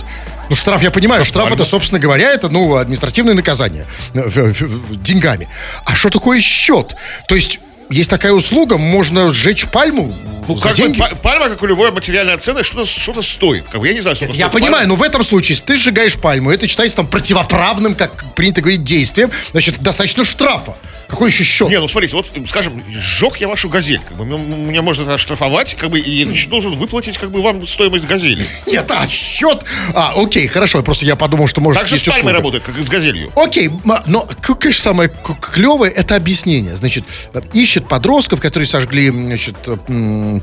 Ну, 0.50 0.56
штраф, 0.56 0.82
я 0.82 0.90
понимаю, 0.92 1.24
штраф 1.26 1.46
пальма. 1.46 1.56
это, 1.56 1.66
собственно 1.70 2.00
говоря, 2.00 2.32
это, 2.32 2.50
ну, 2.50 2.76
административное 2.76 3.36
наказание 3.36 3.86
э, 4.16 4.54
деньгами. 4.92 5.48
А 5.86 5.96
что 5.96 6.10
такое 6.10 6.42
счет? 6.42 6.96
То 7.28 7.36
есть, 7.36 7.60
есть 7.92 8.10
такая 8.10 8.32
услуга, 8.34 8.78
можно 8.80 9.30
сжечь 9.32 9.68
пальму 9.68 10.12
Ну, 10.48 10.56
за 10.56 10.70
как 10.70 10.78
бы 10.78 10.84
деньги? 10.84 11.00
па- 11.00 11.16
пальма, 11.16 11.50
как 11.50 11.62
и 11.62 11.68
любая 11.68 11.92
материальная 11.92 12.38
ценность, 12.40 12.70
что-то 12.72 12.86
что 12.90 13.22
стоит. 13.22 13.66
Как 13.72 13.80
бы, 13.80 13.88
я 13.88 13.94
не 13.94 14.02
знаю, 14.02 14.16
сколько 14.16 14.34
Я 14.34 14.48
стоит 14.48 14.54
понимаю, 14.54 14.74
пальма. 14.88 14.88
но 14.88 14.96
в 14.96 15.04
этом 15.04 15.24
случае, 15.24 15.50
если 15.56 15.66
ты 15.66 15.76
сжигаешь 15.76 16.18
пальму, 16.18 16.50
это 16.50 16.68
считается 16.68 16.98
там 16.98 17.06
противоправным, 17.08 17.94
как 17.94 18.34
принято 18.34 18.62
говорить, 18.62 18.84
действием, 18.84 19.30
значит, 19.52 19.80
достаточно 19.82 20.26
штрафа. 20.26 20.76
Какой 21.10 21.30
еще 21.32 21.44
счет? 21.44 21.70
Не, 21.70 21.80
ну 21.80 21.88
смотрите, 21.88 22.16
вот, 22.16 22.28
скажем, 22.48 22.84
сжег 22.92 23.38
я 23.38 23.48
вашу 23.48 23.68
газель. 23.68 24.00
Как 24.08 24.16
бы, 24.16 24.26
меня 24.26 24.84
можно 24.84 25.12
оштрафовать, 25.12 25.76
как 25.76 25.90
бы, 25.90 26.00
и 26.00 26.24
значит, 26.24 26.50
должен 26.50 26.76
выплатить, 26.76 27.18
как 27.18 27.32
бы, 27.32 27.42
вам 27.42 27.66
стоимость 27.66 28.06
газели. 28.06 28.46
Нет, 28.68 28.86
а 28.92 29.08
счет... 29.08 29.64
А, 29.96 30.14
окей, 30.16 30.48
хорошо, 30.48 30.84
просто 30.84 31.06
я 31.06 31.16
подумал, 31.16 31.48
что 31.48 31.62
может... 31.62 31.80
Так 31.80 31.88
же 31.88 31.98
с 31.98 32.04
пальмой 32.04 32.32
работает, 32.34 32.64
как 32.64 32.78
и 32.78 32.84
с 32.84 32.90
газелью. 32.90 33.32
Окей, 33.36 33.68
м- 33.70 33.82
но, 34.06 34.28
конечно, 34.60 34.84
самое 34.84 35.12
клевое 35.42 35.92
это 35.92 36.16
объяснение. 36.16 36.76
Значит, 36.76 37.06
э, 37.34 37.42
ищет 37.54 37.88
подростков, 37.88 38.40
которые 38.40 38.68
сожгли, 38.68 39.10
значит, 39.10 39.56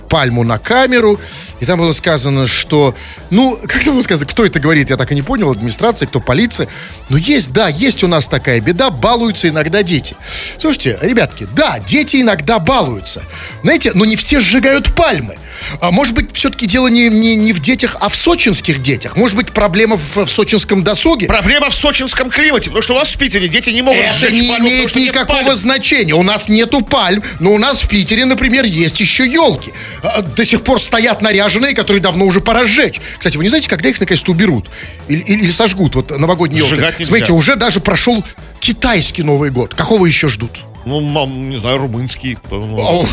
пальму 0.09 0.43
на 0.43 0.59
камеру, 0.59 1.21
и 1.61 1.65
там 1.65 1.79
было 1.79 1.93
сказано, 1.93 2.49
что, 2.49 2.95
ну, 3.31 3.57
как 3.67 3.85
там 3.85 3.95
было 3.95 4.03
сказано, 4.03 4.29
кто 4.29 4.45
это 4.45 4.59
говорит, 4.59 4.91
я 4.91 4.97
так 4.97 5.13
и 5.13 5.15
не 5.15 5.23
понял, 5.23 5.51
администрация, 5.51 6.09
кто 6.09 6.21
полиция. 6.21 6.67
Но 7.09 7.17
есть, 7.17 7.53
да, 7.53 7.69
есть 7.69 8.03
у 8.03 8.09
нас 8.09 8.27
такая 8.27 8.61
беда, 8.61 8.91
балуются 8.91 9.49
иногда 9.49 9.85
дети. 9.85 10.17
Слушайте, 10.59 10.99
ребятки, 11.03 11.47
да, 11.55 11.79
дети 11.87 12.21
иногда 12.21 12.59
балуются. 12.59 13.23
Знаете, 13.63 13.93
но 13.95 14.05
не 14.05 14.17
все 14.17 14.41
сжигают 14.41 14.95
пальмы. 14.95 15.37
А 15.81 15.91
может 15.91 16.15
быть, 16.15 16.29
все-таки 16.35 16.67
дело 16.67 16.87
не, 16.89 17.09
не, 17.09 17.35
не 17.35 17.53
в 17.55 17.61
детях, 17.61 17.97
а 18.01 18.09
в 18.11 18.15
сочинских 18.15 18.83
детях. 18.83 19.17
Может 19.17 19.37
быть, 19.37 19.53
проблема 19.53 19.97
в, 19.97 20.27
в 20.27 20.29
сочинском 20.31 20.85
досуге. 20.85 21.27
Проблема 21.27 21.71
в 21.71 21.75
сочинском 21.75 22.31
климате, 22.31 22.67
потому 22.67 22.83
что 22.83 22.93
у 22.95 22.97
вас 22.99 23.09
в 23.11 23.19
Питере 23.19 23.49
дети 23.49 23.71
не 23.71 23.81
могут 23.83 24.03
Это 24.03 24.15
сжечь 24.15 24.35
не 24.35 24.49
пальму, 24.49 24.55
потому 24.67 24.69
имеет 24.71 24.95
нет 24.95 25.15
никакого 25.15 25.43
пальм. 25.43 25.57
значения. 25.57 26.15
У 26.15 26.23
нас 26.23 26.49
нету 26.49 26.83
пальм, 26.83 27.23
но 27.41 27.53
у 27.53 27.59
нас 27.59 27.81
в 27.83 27.89
Питере, 27.89 28.27
например, 28.27 28.65
есть 28.65 29.01
еще 29.01 29.27
елки. 29.27 29.73
А, 30.03 30.21
До 30.23 30.45
сих 30.45 30.63
пор 30.63 30.81
стоят 30.81 31.23
наряженные, 31.23 31.75
которые 31.75 32.03
давно 32.03 32.27
уже 32.27 32.41
пора 32.43 32.67
сжечь. 32.67 33.01
Кстати, 33.19 33.37
вы 33.39 33.43
не 33.45 33.49
знаете, 33.49 33.69
когда 33.69 33.89
их 33.89 33.99
наконец-то 33.99 34.33
уберут? 34.33 34.69
Или, 35.09 35.21
или- 35.23 35.45
или 35.45 35.51
сожгут, 35.51 35.95
вот 35.95 36.11
новогодние 36.19 36.59
елки? 36.65 36.75
Смотрите, 37.05 37.33
уже 37.33 37.57
даже 37.57 37.81
прошел 37.81 38.23
китайский 38.67 39.23
Новый 39.23 39.51
год. 39.51 39.75
Какого 39.75 40.07
еще 40.07 40.29
ждут? 40.29 40.51
Ну, 40.87 41.01
мам, 41.01 41.51
не 41.51 41.57
знаю, 41.57 41.79
румынский. 41.79 42.37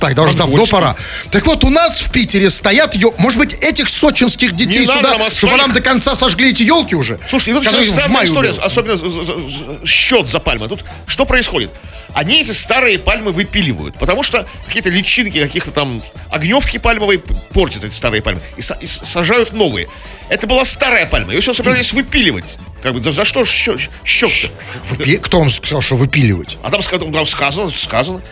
Так, 0.00 0.14
да 0.14 0.22
уже 0.22 0.36
давно 0.36 0.64
пора. 0.66 0.96
Так 1.30 1.46
вот, 1.46 1.62
у 1.64 1.70
нас 1.70 2.00
в 2.00 2.10
Питере 2.10 2.50
стоят. 2.50 2.96
Может 3.18 3.38
быть, 3.38 3.52
этих 3.52 3.88
сочинских 3.88 4.56
детей 4.56 4.86
сюда, 4.86 5.30
чтобы 5.30 5.56
нам 5.56 5.72
до 5.72 5.80
конца 5.80 6.14
сожгли 6.14 6.50
эти 6.50 6.62
елки 6.62 6.96
уже? 6.96 7.20
Слушайте, 7.28 7.60
Которые 7.60 7.84
это 7.84 7.92
в 7.92 7.96
странная 7.96 8.24
история, 8.24 8.50
особенно 8.50 9.86
счет 9.86 10.28
за 10.28 10.40
пальмы. 10.40 10.68
Тут 10.68 10.84
что 11.06 11.24
происходит? 11.24 11.70
Они 12.16 12.40
эти 12.40 12.52
старые 12.52 12.98
пальмы 12.98 13.30
выпиливают, 13.30 13.98
потому 13.98 14.22
что 14.22 14.48
какие-то 14.66 14.88
личинки, 14.88 15.38
каких-то 15.38 15.70
там 15.70 16.02
огневки 16.30 16.78
пальмовые 16.78 17.18
портят 17.18 17.84
эти 17.84 17.92
старые 17.92 18.22
пальмы 18.22 18.40
и, 18.56 18.62
и 18.80 18.86
сажают 18.86 19.52
новые. 19.52 19.86
Это 20.30 20.46
была 20.46 20.64
старая 20.64 21.04
пальма, 21.04 21.34
ее 21.34 21.42
все 21.42 21.52
собирались 21.52 21.92
выпиливать. 21.92 22.58
Как 22.80 22.94
бы, 22.94 23.02
за, 23.02 23.12
за 23.12 23.26
что 23.26 23.44
счет-то? 23.44 24.48
Выпи- 24.94 25.18
Кто 25.18 25.40
вам 25.40 25.50
сказал, 25.50 25.82
что 25.82 25.96
выпиливать? 25.96 26.56
А 26.62 26.70
там, 26.70 26.80
там 27.12 27.26
сказано, 27.26 27.70
сказано. 27.70 28.22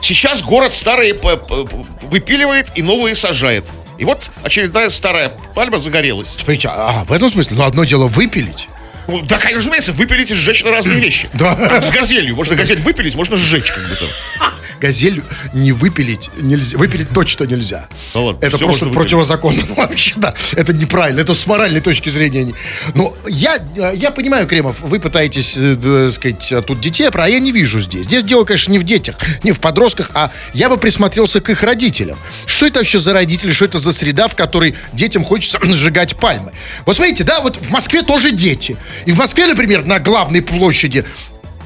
Сейчас 0.00 0.42
город 0.42 0.74
старые 0.74 1.12
выпиливает 1.12 2.68
и 2.76 2.82
новые 2.82 3.14
сажает. 3.14 3.66
И 3.98 4.06
вот 4.06 4.30
очередная 4.42 4.88
старая 4.88 5.32
пальма 5.54 5.80
загорелась. 5.80 6.28
Смотрите, 6.38 6.68
а, 6.72 7.04
в 7.04 7.12
этом 7.12 7.28
смысле? 7.28 7.58
Ну, 7.58 7.64
одно 7.64 7.84
дело 7.84 8.06
выпилить. 8.06 8.68
Ну, 9.08 9.22
Да, 9.22 9.38
конечно, 9.38 9.58
разумеется, 9.58 9.92
выпилить 9.92 10.30
и 10.30 10.34
сжечь 10.34 10.62
на 10.62 10.70
разные 10.70 11.00
вещи. 11.00 11.28
Да. 11.32 11.82
С 11.82 11.90
газелью. 11.90 12.36
Можно 12.36 12.54
газель 12.56 12.78
выпилить, 12.80 13.14
можно 13.14 13.36
сжечь 13.36 13.72
как 13.72 13.82
бы 13.88 13.96
там. 13.96 14.08
Газель 14.80 15.22
не 15.52 15.72
выпилить 15.72 16.30
нельзя. 16.40 16.78
Выпилить 16.78 17.10
точно 17.10 17.44
нельзя. 17.44 17.88
Да 18.14 18.20
ладно, 18.20 18.44
это 18.44 18.58
просто 18.58 18.86
противозаконно. 18.86 19.62
Вообще, 19.76 20.14
да. 20.16 20.34
Это 20.54 20.72
неправильно. 20.72 21.20
Это 21.20 21.34
с 21.34 21.46
моральной 21.46 21.80
точки 21.80 22.10
зрения. 22.10 22.52
Но 22.94 23.14
я, 23.28 23.58
э, 23.76 23.92
я 23.94 24.10
понимаю, 24.10 24.46
Кремов, 24.46 24.80
вы 24.80 25.00
пытаетесь, 25.00 25.56
э, 25.56 25.74
да, 25.74 26.10
сказать, 26.12 26.52
а 26.52 26.62
тут 26.62 26.80
детей, 26.80 27.08
а 27.12 27.28
я 27.28 27.40
не 27.40 27.52
вижу 27.52 27.80
здесь. 27.80 28.04
Здесь 28.04 28.24
дело, 28.24 28.44
конечно, 28.44 28.72
не 28.72 28.78
в 28.78 28.84
детях, 28.84 29.16
не 29.42 29.52
в 29.52 29.60
подростках, 29.60 30.10
а 30.14 30.30
я 30.54 30.68
бы 30.68 30.76
присмотрелся 30.76 31.40
к 31.40 31.50
их 31.50 31.62
родителям. 31.62 32.18
Что 32.46 32.66
это 32.66 32.78
вообще 32.78 32.98
за 32.98 33.12
родители, 33.12 33.52
что 33.52 33.64
это 33.64 33.78
за 33.78 33.92
среда, 33.92 34.28
в 34.28 34.36
которой 34.36 34.74
детям 34.92 35.24
хочется 35.24 35.58
сжигать 35.62 36.16
пальмы? 36.16 36.52
Вот 36.86 36.96
смотрите, 36.96 37.24
да, 37.24 37.40
вот 37.40 37.56
в 37.56 37.70
Москве 37.70 38.02
тоже 38.02 38.30
дети. 38.30 38.76
И 39.06 39.12
в 39.12 39.18
Москве, 39.18 39.46
например, 39.46 39.84
на 39.84 39.98
главной 39.98 40.42
площади 40.42 41.04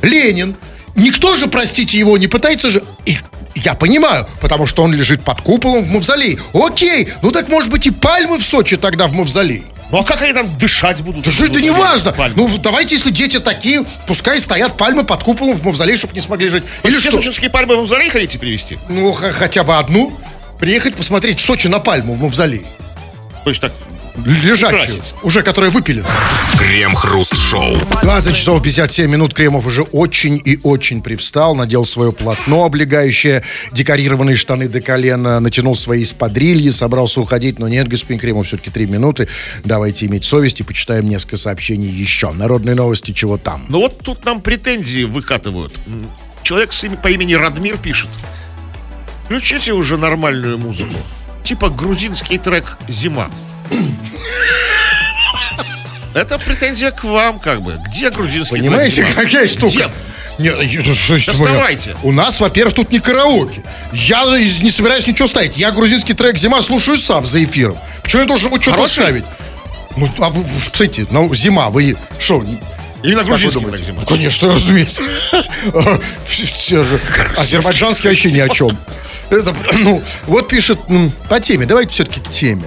Ленин. 0.03 0.57
Никто 0.95 1.35
же, 1.37 1.47
простите 1.49 1.99
его, 1.99 2.19
не 2.19 2.27
пытается 2.27 2.71
же... 2.71 2.83
И 3.07 3.19
я 3.55 3.75
понимаю, 3.75 4.29
потому 4.41 4.67
что 4.67 4.83
он 4.83 4.93
лежит 4.93 5.23
под 5.23 5.41
куполом 5.41 5.85
в 5.85 5.89
мавзолее. 5.91 6.39
Окей, 6.55 7.13
ну 7.23 7.31
так 7.31 7.49
может 7.49 7.71
быть 7.71 7.87
и 7.87 7.91
пальмы 7.91 8.39
в 8.39 8.43
Сочи 8.43 8.77
тогда 8.77 9.07
в 9.07 9.13
мавзолее. 9.13 9.63
Ну 9.91 9.99
а 9.99 10.05
как 10.05 10.23
они 10.23 10.33
там 10.33 10.57
дышать 10.59 11.03
будут? 11.03 11.25
Да 11.25 11.33
что 11.33 11.45
это 11.45 11.53
Вот 11.55 11.61
не 11.61 11.69
эти 11.69 11.79
важно. 11.79 12.13
пальмы? 12.13 12.35
Ну 12.37 12.59
давайте, 12.59 12.95
если 12.95 13.11
дети 13.11 13.39
такие, 13.41 13.85
пускай 14.07 14.41
стоят 14.41 14.77
пальмы 14.79 15.05
под 15.05 15.23
куполом 15.23 15.57
в 15.57 15.65
мавзолее, 15.65 15.97
чтобы 15.99 16.15
не 16.15 16.21
смогли 16.21 16.49
жить. 16.49 16.65
Или 16.83 16.93
Все 16.93 17.11
что? 17.11 17.19
сочинские 17.19 17.51
пальмы 17.51 17.77
в 17.77 17.81
мавзолей 17.81 18.09
хотите 18.09 18.39
привезти? 18.39 18.79
Ну, 18.89 19.13
хотя 19.13 19.65
бы 19.65 19.77
одну. 19.77 20.19
Приехать 20.59 20.95
посмотреть 20.95 21.41
в 21.41 21.45
Сочи 21.45 21.67
на 21.67 21.79
пальму 21.79 22.15
в 22.15 22.21
мавзолее. 22.23 22.63
То 23.45 23.51
есть 23.51 23.61
так, 23.61 23.73
Лежачую. 24.25 24.83
Красить. 24.83 25.15
Уже 25.23 25.43
которая 25.43 25.71
выпилена. 25.71 26.07
Крем-хруст-шоу. 26.59 27.79
20 28.03 28.35
часов 28.35 28.63
57 28.63 29.11
минут 29.11 29.35
Кремов 29.35 29.67
уже 29.67 29.83
очень 29.83 30.41
и 30.45 30.59
очень 30.63 31.03
привстал, 31.03 31.55
надел 31.55 31.85
свое 31.85 32.13
полотно 32.13 32.65
облегающее, 32.65 33.43
декорированные 33.73 34.37
штаны 34.37 34.69
до 34.69 34.81
колена, 34.81 35.41
натянул 35.41 35.75
свои 35.75 36.05
спадрильи, 36.05 36.71
собрался 36.71 37.21
уходить, 37.21 37.59
но 37.59 37.69
нет, 37.69 37.89
господин 37.89 38.21
Кремов, 38.21 38.47
все-таки 38.47 38.71
три 38.71 38.87
минуты. 38.87 39.29
Давайте 39.65 40.07
иметь 40.07 40.25
совесть 40.25 40.61
и 40.61 40.63
почитаем 40.63 41.09
несколько 41.09 41.37
сообщений 41.37 41.89
еще. 41.89 42.31
Народные 42.33 42.75
новости, 42.75 43.13
чего 43.13 43.39
там? 43.39 43.65
Ну 43.69 43.81
вот 43.81 43.99
тут 43.99 44.25
нам 44.25 44.41
претензии 44.41 45.05
выкатывают. 45.05 45.73
Человек 46.43 46.73
с 46.73 46.87
по 47.03 47.09
имени 47.09 47.35
Радмир 47.35 47.79
пишет. 47.79 48.11
Включите 49.25 49.73
уже 49.73 49.97
нормальную 49.97 50.59
музыку. 50.59 50.97
Типа 51.45 51.71
грузинский 51.71 52.39
трек 52.39 52.77
«Зима». 52.89 53.31
Это 56.15 56.39
претензия 56.39 56.91
к 56.91 57.05
вам, 57.05 57.39
как 57.39 57.63
бы. 57.63 57.81
Где 57.89 58.11
грузинский 58.11 58.57
Понимаете, 58.57 58.97
«Зима»? 58.97 59.09
какая 59.15 59.47
штука? 59.47 59.75
Где? 59.75 59.91
Нет, 60.39 60.57
ну, 60.87 60.95
что? 60.95 61.15
Доставайте. 61.15 61.97
У 62.03 62.13
нас, 62.13 62.41
во-первых, 62.41 62.75
тут 62.75 62.93
не 62.93 63.01
караоке. 63.01 63.63
Я 63.93 64.25
не 64.39 64.71
собираюсь 64.71 65.07
ничего 65.07 65.29
ставить. 65.29 65.57
Я 65.57 65.71
грузинский 65.71 66.15
трек 66.15 66.39
«Зима» 66.39 66.63
слушаю 66.63 66.99
сам 66.99 67.27
за 67.27 67.43
эфиром. 67.43 67.77
Почему 68.03 68.23
я 68.23 68.29
должен 68.29 68.51
вот 68.51 68.63
что-то 68.63 68.87
ставить? 68.89 69.25
Ну, 69.97 70.09
а 70.19 70.31
вы, 70.31 70.45
смотрите, 70.63 71.07
ну, 71.11 71.35
«Зима», 71.35 71.71
вы 71.71 71.97
что, 72.19 72.45
Именно 73.03 73.25
грузинский 73.25 73.65
трек? 73.65 73.81
«Зима». 73.81 74.05
Конечно, 74.05 74.53
разумеется. 74.53 75.03
Азербайджанский 77.37 78.09
вообще 78.09 78.33
ни 78.33 78.41
о 78.41 78.49
чем. 78.49 78.77
Это, 79.33 79.55
ну, 79.79 80.03
вот 80.27 80.49
пишет 80.49 80.79
м, 80.89 81.11
по 81.29 81.41
теме. 81.41 81.65
Давайте 81.67 81.91
все-таки 81.93 82.21
к 82.21 82.29
теме. 82.29 82.65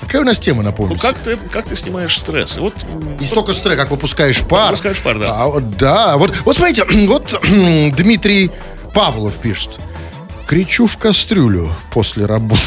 Какая 0.00 0.22
у 0.22 0.24
нас 0.24 0.38
тема, 0.38 0.62
Ну 0.62 0.70
напомните? 0.70 1.00
как 1.00 1.16
ты, 1.18 1.36
как 1.36 1.66
ты 1.66 1.76
снимаешь 1.76 2.18
стресс? 2.18 2.56
И 2.56 2.60
вот 2.60 2.74
Не 3.20 3.26
столько 3.26 3.54
стресс, 3.54 3.76
как 3.76 3.90
выпускаешь 3.90 4.40
пар. 4.42 4.66
Выпускаешь 4.70 4.98
пар, 4.98 5.18
да. 5.18 5.30
А, 5.42 5.46
вот, 5.46 5.76
да. 5.76 6.16
Вот, 6.16 6.34
вот 6.44 6.56
смотрите, 6.56 6.84
вот 7.06 7.38
Дмитрий 7.96 8.50
Павлов 8.94 9.34
пишет. 9.34 9.70
Кричу 10.46 10.86
в 10.86 10.96
кастрюлю 10.96 11.70
после 11.92 12.24
работы. 12.26 12.62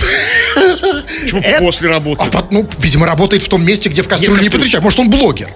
почему 1.21 1.41
это- 1.43 1.63
после 1.63 1.89
работы? 1.89 2.23
А, 2.33 2.45
ну, 2.51 2.67
видимо, 2.77 3.05
работает 3.07 3.41
в 3.43 3.49
том 3.49 3.63
месте, 3.65 3.89
где 3.89 4.03
в 4.03 4.07
кастрюлю 4.07 4.41
не 4.41 4.49
потрещать. 4.49 4.81
Может, 4.83 4.99
он 4.99 5.09
блогер. 5.09 5.49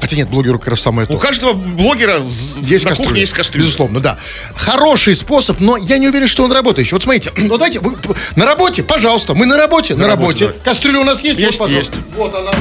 Хотя 0.00 0.16
нет, 0.16 0.28
блогеру 0.28 0.58
как 0.58 0.68
раз 0.68 0.80
самое 0.82 1.06
то. 1.08 1.14
У 1.14 1.18
каждого 1.18 1.52
блогера 1.52 2.18
Есть 2.60 2.84
на 2.84 2.90
кастрюля. 2.90 3.08
кухне 3.08 3.20
есть 3.20 3.32
кастрюля. 3.32 3.64
Безусловно, 3.64 4.00
да. 4.00 4.18
Хороший 4.54 5.14
способ, 5.14 5.58
но 5.60 5.76
я 5.76 5.98
не 5.98 6.08
уверен, 6.08 6.28
что 6.28 6.44
он 6.44 6.52
работающий. 6.52 6.92
Вот 6.92 7.02
смотрите, 7.02 7.32
ну 7.36 7.48
давайте, 7.48 7.80
вы 7.80 7.96
на 8.36 8.44
работе, 8.46 8.82
пожалуйста, 8.82 9.34
мы 9.34 9.46
на 9.46 9.56
работе, 9.56 9.94
на, 9.94 10.06
работе, 10.06 10.46
работе. 10.46 10.60
Кастрюля 10.64 11.00
у 11.00 11.04
нас 11.04 11.22
есть? 11.22 11.40
Есть, 11.40 11.58
вот, 11.58 11.70
есть. 11.70 11.92
Вот 12.16 12.34
она. 12.34 12.52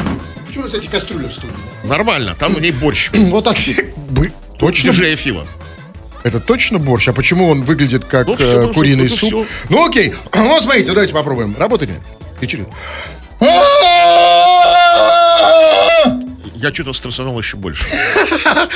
Почему 0.47 0.63
у 0.63 0.67
нас 0.67 0.75
эти 0.75 0.88
кастрюли 0.88 1.27
в 1.27 1.33
студии? 1.33 1.53
Нормально, 1.83 2.36
там 2.39 2.53
в 2.55 2.61
ней 2.61 2.71
борщ. 2.71 3.11
Вот 3.13 3.43
так. 3.43 3.57
Точно? 4.57 4.91
Диджея 4.91 5.15
Фила. 5.17 5.45
Это 6.23 6.39
точно 6.39 6.79
борщ? 6.79 7.07
А 7.09 7.13
почему 7.13 7.49
он 7.49 7.63
выглядит 7.63 8.05
как 8.05 8.25
Ну, 8.27 8.36
всё, 8.36 8.45
э, 8.45 8.61
ну, 8.67 8.73
куриный 8.73 9.03
ну, 9.03 9.09
суп? 9.09 9.29
всё. 9.29 9.45
Ну 9.69 9.86
окей. 9.86 10.13
Вот 10.33 10.63
смотрите, 10.63 10.91
давайте 10.93 11.13
попробуем. 11.13 11.55
Работает 11.57 11.91
ли? 11.91 11.97
Кричи. 12.39 12.63
Я 16.55 16.73
что-то 16.73 16.93
стрессанул 16.93 17.37
еще 17.39 17.57
больше. 17.57 17.85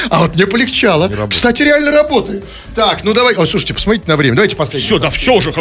А 0.09 0.19
вот 0.19 0.35
мне 0.35 0.45
полегчало. 0.47 1.09
Кстати, 1.29 1.63
реально 1.63 1.91
работает. 1.91 2.43
Так, 2.75 3.03
ну 3.03 3.13
давай. 3.13 3.35
О, 3.35 3.45
слушайте, 3.45 3.73
посмотрите 3.73 4.05
на 4.07 4.17
время. 4.17 4.35
Давайте 4.35 4.55
последний. 4.55 4.85
Все, 4.85 4.99
да, 4.99 5.09
все 5.09 5.33
уже. 5.33 5.53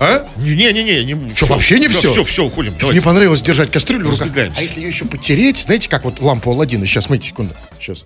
А? 0.00 0.26
Не-не-не. 0.38 1.04
не 1.04 1.36
Что, 1.36 1.46
вообще 1.46 1.78
не 1.78 1.88
всё? 1.88 2.10
Все, 2.10 2.24
все, 2.24 2.44
уходим. 2.44 2.74
Мне 2.82 3.02
понравилось 3.02 3.42
держать 3.42 3.70
кастрюлю 3.70 4.08
в 4.08 4.20
руках. 4.20 4.52
А 4.56 4.62
если 4.62 4.80
ее 4.80 4.88
еще 4.88 5.04
потереть, 5.04 5.58
знаете, 5.58 5.88
как 5.88 6.04
вот 6.04 6.20
лампу 6.20 6.50
Алладина. 6.50 6.86
Сейчас, 6.86 7.04
смотрите, 7.04 7.28
секунду. 7.28 7.54
Сейчас. 7.78 8.04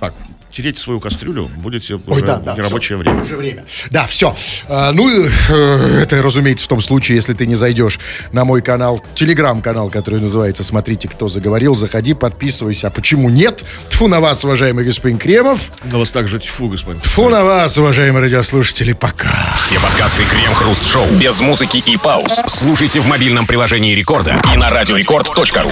Так, 0.00 0.14
тереть 0.54 0.78
свою 0.78 1.00
кастрюлю 1.00 1.50
будете 1.56 1.94
Ой, 1.94 2.00
уже 2.06 2.24
да, 2.24 2.36
да, 2.36 2.54
в 2.54 2.56
нерабочее 2.56 2.96
всё, 2.96 2.98
время. 2.98 3.22
уже 3.22 3.36
время. 3.36 3.64
Да, 3.90 4.06
все. 4.06 4.34
ну, 4.68 5.08
и, 5.08 5.28
э, 5.48 5.98
это, 6.02 6.22
разумеется, 6.22 6.64
в 6.64 6.68
том 6.68 6.80
случае, 6.80 7.16
если 7.16 7.32
ты 7.32 7.46
не 7.46 7.56
зайдешь 7.56 7.98
на 8.32 8.44
мой 8.44 8.62
канал, 8.62 9.04
телеграм-канал, 9.14 9.90
который 9.90 10.20
называется 10.20 10.62
«Смотрите, 10.62 11.08
кто 11.08 11.28
заговорил». 11.28 11.74
Заходи, 11.74 12.14
подписывайся. 12.14 12.86
А 12.86 12.90
почему 12.90 13.28
нет? 13.28 13.64
Тфу 13.88 14.06
на 14.06 14.20
вас, 14.20 14.44
уважаемый 14.44 14.84
господин 14.84 15.18
Кремов. 15.18 15.72
На 15.84 15.98
вас 15.98 16.10
также 16.10 16.38
тьфу, 16.38 16.68
господин. 16.68 17.00
Тфу 17.00 17.28
на 17.28 17.44
вас, 17.44 17.76
уважаемые 17.76 18.22
радиослушатели. 18.22 18.92
Пока. 18.92 19.56
Все 19.56 19.80
подкасты 19.80 20.24
Крем-Хруст 20.24 20.84
Шоу 20.84 21.06
без 21.20 21.40
музыки 21.40 21.82
и 21.86 21.96
пауз 21.96 22.42
слушайте 22.46 23.00
в 23.00 23.06
мобильном 23.06 23.46
приложении 23.46 23.94
Рекорда 23.94 24.40
и 24.52 24.56
на 24.56 24.70
радиорекорд.ру. 24.70 25.34